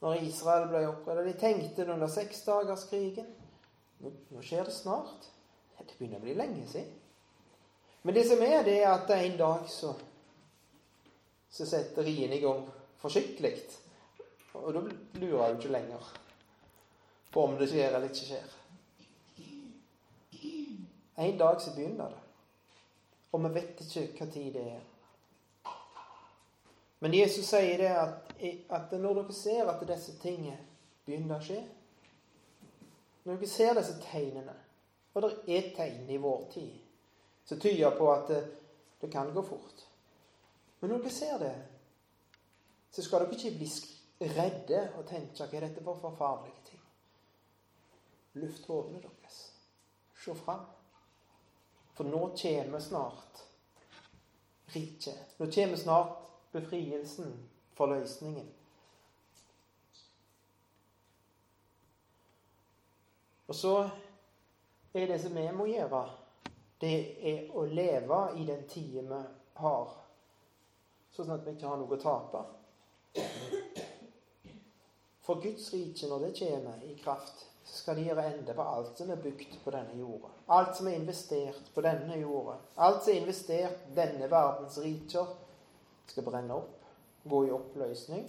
når 0.04 0.26
Israel 0.28 0.68
ble 0.70 0.84
opprettet. 0.90 1.30
De 1.32 1.40
tenkte 1.40 1.86
det 1.86 1.94
under 1.94 2.12
seksdagerskrigen. 2.12 3.30
Nå, 4.04 4.12
nå 4.30 4.44
skjer 4.44 4.68
det 4.68 4.76
snart. 4.76 5.30
Det 5.80 5.96
begynner 5.98 6.20
å 6.20 6.24
bli 6.24 6.36
lenge 6.38 6.68
siden. 6.70 6.92
Men 8.04 8.14
det 8.14 8.26
som 8.28 8.42
er, 8.44 8.60
det 8.66 8.76
er 8.82 8.90
at 8.92 9.10
en 9.16 9.36
dag 9.40 9.66
så, 9.72 9.94
så 11.54 11.66
setter 11.66 12.02
riene 12.02 12.36
i 12.36 12.42
gang 12.42 12.64
forsiktig. 12.98 13.54
Og 14.58 14.74
da 14.74 14.80
lurer 15.20 15.52
du 15.52 15.60
ikke 15.60 15.70
lenger 15.70 16.08
på 17.30 17.44
om 17.46 17.54
det 17.58 17.68
skjer 17.70 17.94
eller 17.94 18.08
ikke 18.08 18.26
skjer. 18.26 18.56
En 21.22 21.38
dag 21.38 21.60
så 21.62 21.74
begynner 21.76 22.10
det. 22.10 22.20
Og 23.32 23.44
vi 23.44 23.52
vet 23.54 23.84
ikke 23.84 24.04
hva 24.18 24.28
tid 24.34 24.50
det 24.56 24.66
er. 24.72 24.82
Men 27.04 27.14
Jesus 27.14 27.46
sier 27.46 27.78
det 27.78 27.92
at, 28.02 28.34
at 28.74 28.98
når 28.98 29.20
dere 29.20 29.38
ser 29.38 29.70
at 29.70 29.86
disse 29.86 30.18
tingene 30.22 30.58
begynner 31.06 31.38
å 31.38 31.44
skje 31.44 31.62
når 33.24 33.38
dere 33.38 33.48
ser 33.48 33.78
disse 33.78 33.94
tegnene, 34.02 34.52
og 35.14 35.22
det 35.22 35.30
er 35.54 35.70
tegn 35.76 36.10
i 36.10 36.18
vår 36.20 36.46
tid 36.52 36.74
som 37.46 37.60
tyder 37.60 37.94
på 37.96 38.10
at 38.12 38.26
det, 38.28 38.40
det 39.00 39.12
kan 39.12 39.30
gå 39.32 39.42
fort 39.46 39.84
Men 40.84 40.90
når 40.92 40.98
dere 40.98 41.10
ser 41.16 41.38
det, 41.38 41.54
så 42.92 43.02
skal 43.02 43.22
dere 43.22 43.32
ikke 43.32 43.50
bli 43.56 44.28
redde 44.36 44.80
og 44.98 45.06
tenke 45.08 45.46
hva 45.46 45.56
er 45.56 45.64
dette 45.64 45.84
for 45.86 45.96
forferdelige 45.96 46.66
ting. 46.66 46.82
Luft 48.42 48.66
hodene 48.68 49.00
deres. 49.00 49.38
Se 50.20 50.34
fram. 50.36 50.66
For 51.96 52.04
nå 52.04 52.20
kommer 52.36 52.84
snart 52.84 53.40
riket. 54.76 55.32
Nå 55.40 55.48
kommer 55.56 55.80
snart 55.86 56.20
befrielsen, 56.52 57.32
forløsningen. 57.80 58.52
Og 63.48 63.54
så 63.54 63.76
er 64.92 65.08
det 65.14 65.22
som 65.24 65.40
vi 65.40 65.50
må 65.56 65.72
gjøre, 65.72 66.06
det 66.84 66.96
er 67.32 67.52
å 67.56 67.64
leve 67.64 68.24
i 68.36 68.50
den 68.52 68.68
tida 68.68 69.08
vi 69.08 69.26
har, 69.64 70.00
sånn 71.14 71.32
at 71.34 71.44
vi 71.46 71.54
ikke 71.54 71.70
har 71.70 71.80
noe 71.80 71.96
å 71.96 72.00
tape. 72.02 72.44
For 75.24 75.40
Guds 75.40 75.70
rike, 75.72 76.08
når 76.10 76.26
det 76.26 76.32
kommer 76.38 76.82
i 76.84 76.94
kraft, 77.00 77.46
så 77.64 77.78
skal 77.78 77.96
det 77.96 78.08
gjøre 78.10 78.26
ende 78.28 78.54
på 78.54 78.64
alt 78.68 78.98
som 78.98 79.10
er 79.10 79.22
bygd 79.24 79.56
på 79.64 79.72
denne 79.72 79.96
jorda. 79.96 80.28
Alt 80.52 80.76
som 80.76 80.88
er 80.90 80.98
investert 80.98 81.70
på 81.74 81.84
denne 81.84 82.18
jorda. 82.20 82.58
Alt 82.76 83.04
som 83.04 83.14
er 83.14 83.22
investert 83.22 83.86
denne 83.96 84.28
verdens 84.30 84.76
riker, 84.84 85.30
skal 86.10 86.26
brenne 86.26 86.58
opp, 86.58 86.82
gå 87.24 87.46
i 87.46 87.54
oppløsning. 87.54 88.26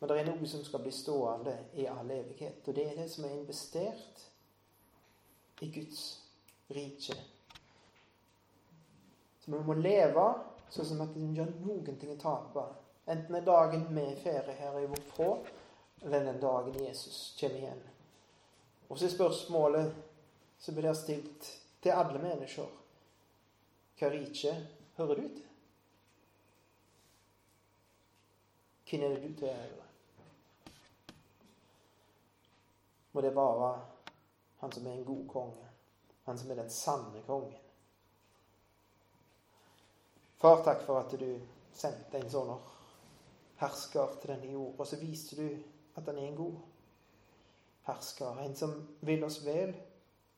Men 0.00 0.10
det 0.10 0.18
er 0.18 0.28
noe 0.28 0.48
som 0.48 0.64
skal 0.64 0.82
bli 0.84 0.92
stående 0.92 1.54
i 1.80 1.86
all 1.88 2.10
evighet. 2.12 2.60
Og 2.68 2.76
det 2.76 2.84
er 2.90 3.00
det 3.00 3.08
som 3.12 3.24
er 3.24 3.38
investert 3.38 4.26
i 5.64 5.70
Guds 5.72 6.04
rike. 6.72 7.16
Så 9.40 9.52
vi 9.52 9.62
må 9.64 9.76
leve 9.76 10.26
sånn 10.70 10.86
som 10.86 11.02
at 11.04 11.16
en 11.18 11.34
gjør 11.34 11.50
noen 11.64 11.98
ting 11.98 12.12
å 12.14 12.20
tape. 12.20 12.64
Enten 13.10 13.34
er 13.34 13.46
dagen 13.46 13.88
med 13.94 14.18
ferie 14.22 14.54
her 14.58 14.78
i 14.78 14.88
vårt 14.90 15.08
frå, 15.14 15.30
eller 16.04 16.24
den 16.24 16.40
dagen 16.40 16.78
Jesus 16.84 17.36
kommer 17.40 17.58
igjen. 17.58 17.82
Og 18.88 18.98
så 18.98 19.06
er 19.06 19.14
spørsmålet 19.14 19.98
som 20.60 20.76
blir 20.76 20.94
stilt 20.98 21.50
til 21.80 21.96
alle 21.96 22.20
mennesker 22.22 22.76
Hva 24.00 24.08
rike 24.12 24.52
hører 24.96 25.18
du 25.20 25.28
til? 25.28 25.46
Hvem 28.90 29.04
er 29.06 29.14
det 29.14 29.22
du 29.22 29.34
tilhører? 29.38 29.86
Må 33.12 33.22
det 33.22 33.34
være 33.36 33.70
han 34.60 34.72
som 34.72 34.86
er 34.86 34.96
en 34.96 35.04
god 35.04 35.26
konge. 35.28 35.68
Han 36.24 36.38
som 36.38 36.50
er 36.50 36.62
den 36.62 36.70
sanne 36.70 37.22
kongen. 37.26 37.59
Far, 40.40 40.62
takk 40.64 40.86
for 40.86 41.02
at 41.02 41.10
du 41.20 41.28
sendte 41.76 42.16
en 42.16 42.30
sånn 42.32 42.50
hersker 43.60 44.14
til 44.22 44.30
denne 44.32 44.52
jord, 44.54 44.78
og 44.80 44.86
så 44.88 44.96
viste 44.96 45.36
du 45.36 45.48
at 46.00 46.06
han 46.06 46.16
er 46.16 46.30
en 46.30 46.38
god 46.38 46.54
hersker. 47.90 48.38
En 48.40 48.54
som 48.56 48.72
vil 49.04 49.24
oss 49.26 49.42
vel, 49.44 49.74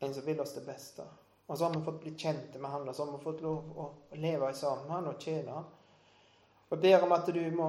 en 0.03 0.14
som 0.14 0.24
vil 0.26 0.40
oss 0.42 0.57
det 0.57 0.64
beste. 0.66 1.05
Og 1.46 1.55
så 1.55 1.68
har 1.68 1.76
vi 1.76 1.84
fått 1.86 2.00
bli 2.03 2.16
kjente 2.18 2.59
med 2.59 2.72
han, 2.72 2.88
og 2.88 2.96
så 2.96 3.07
har 3.07 3.12
vi 3.12 3.22
fått 3.22 3.44
lov 3.44 3.78
å 3.78 3.86
leve 4.18 4.48
sammen 4.59 4.88
med 4.88 4.96
han 4.96 5.11
og 5.12 5.22
tjene 5.22 5.55
han. 5.55 5.68
Og 6.72 6.82
ber 6.82 7.07
om 7.07 7.14
at 7.14 7.30
du 7.36 7.42
må 7.55 7.68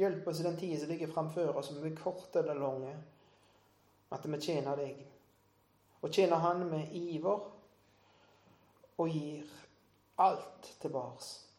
hjelpe 0.00 0.32
oss 0.32 0.40
i 0.42 0.46
den 0.48 0.58
tida 0.58 0.80
som 0.80 0.90
ligger 0.90 1.12
framfor 1.12 1.60
oss, 1.60 1.70
om 1.70 1.78
vi 1.84 1.92
er 1.92 2.00
kort 2.00 2.34
eller 2.40 2.58
lange, 2.58 2.96
at 4.10 4.26
vi 4.26 4.40
tjener 4.42 4.80
deg 4.80 5.04
og 6.00 6.10
tjener 6.10 6.42
Han 6.42 6.64
med 6.66 6.90
iver 6.96 7.46
og 8.98 9.14
gir 9.14 9.46
alt 10.18 10.72
tilbake. 10.80 11.49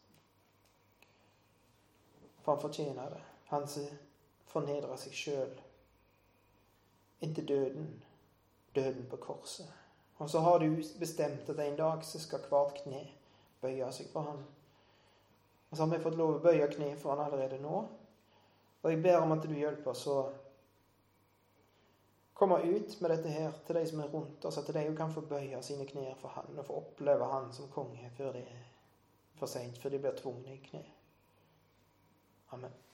For 2.42 2.52
han 2.52 2.62
fortjener 2.62 3.10
det. 3.10 3.20
Han 3.52 3.68
som 3.68 3.86
fornedrer 4.52 4.96
seg 5.00 5.14
sjøl 5.16 5.52
inntil 7.22 7.48
døden. 7.48 8.02
Døden 8.74 9.06
på 9.10 9.16
korset. 9.16 9.68
Og 10.18 10.30
så 10.30 10.40
har 10.40 10.58
du 10.58 10.82
bestemt 10.98 11.48
at 11.50 11.58
en 11.58 11.76
dag 11.76 12.04
så 12.04 12.20
skal 12.20 12.44
hvert 12.48 12.76
kne 12.82 13.02
bøye 13.62 13.88
seg 13.92 14.10
for 14.12 14.26
han. 14.30 14.44
Og 15.70 15.76
så 15.76 15.84
har 15.84 15.90
vi 15.96 16.02
fått 16.04 16.18
lov 16.18 16.36
å 16.36 16.44
bøye 16.44 16.68
kne 16.70 16.92
for 17.00 17.14
han 17.14 17.26
allerede 17.26 17.60
nå. 17.62 17.82
Og 18.82 18.90
jeg 18.90 19.02
ber 19.02 19.22
om 19.22 19.32
at 19.34 19.46
du 19.46 19.54
hjelper 19.54 19.90
oss 19.94 20.06
å 20.10 20.18
komme 22.34 22.58
ut 22.62 22.96
med 23.00 23.10
dette 23.10 23.30
her 23.30 23.54
til 23.66 23.78
de 23.78 23.84
som 23.86 24.00
er 24.02 24.10
rundt 24.10 24.44
oss, 24.44 24.58
at 24.58 24.72
de 24.74 24.82
òg 24.82 24.96
kan 24.98 25.12
få 25.14 25.22
bøye 25.30 25.62
sine 25.62 25.86
knær 25.86 26.16
for 26.18 26.34
Han 26.34 26.58
og 26.58 26.66
få 26.66 26.80
oppleve 26.80 27.28
Han 27.30 27.52
som 27.54 27.70
konge 27.70 28.10
før 28.16 28.32
det 28.34 28.42
er 28.50 28.64
for 29.38 29.46
seint, 29.46 29.78
før 29.78 29.94
de 29.94 30.02
blir 30.02 30.18
tvungne 30.18 30.56
i 30.56 30.62
kne. 30.64 30.82
Amen. 32.52 32.91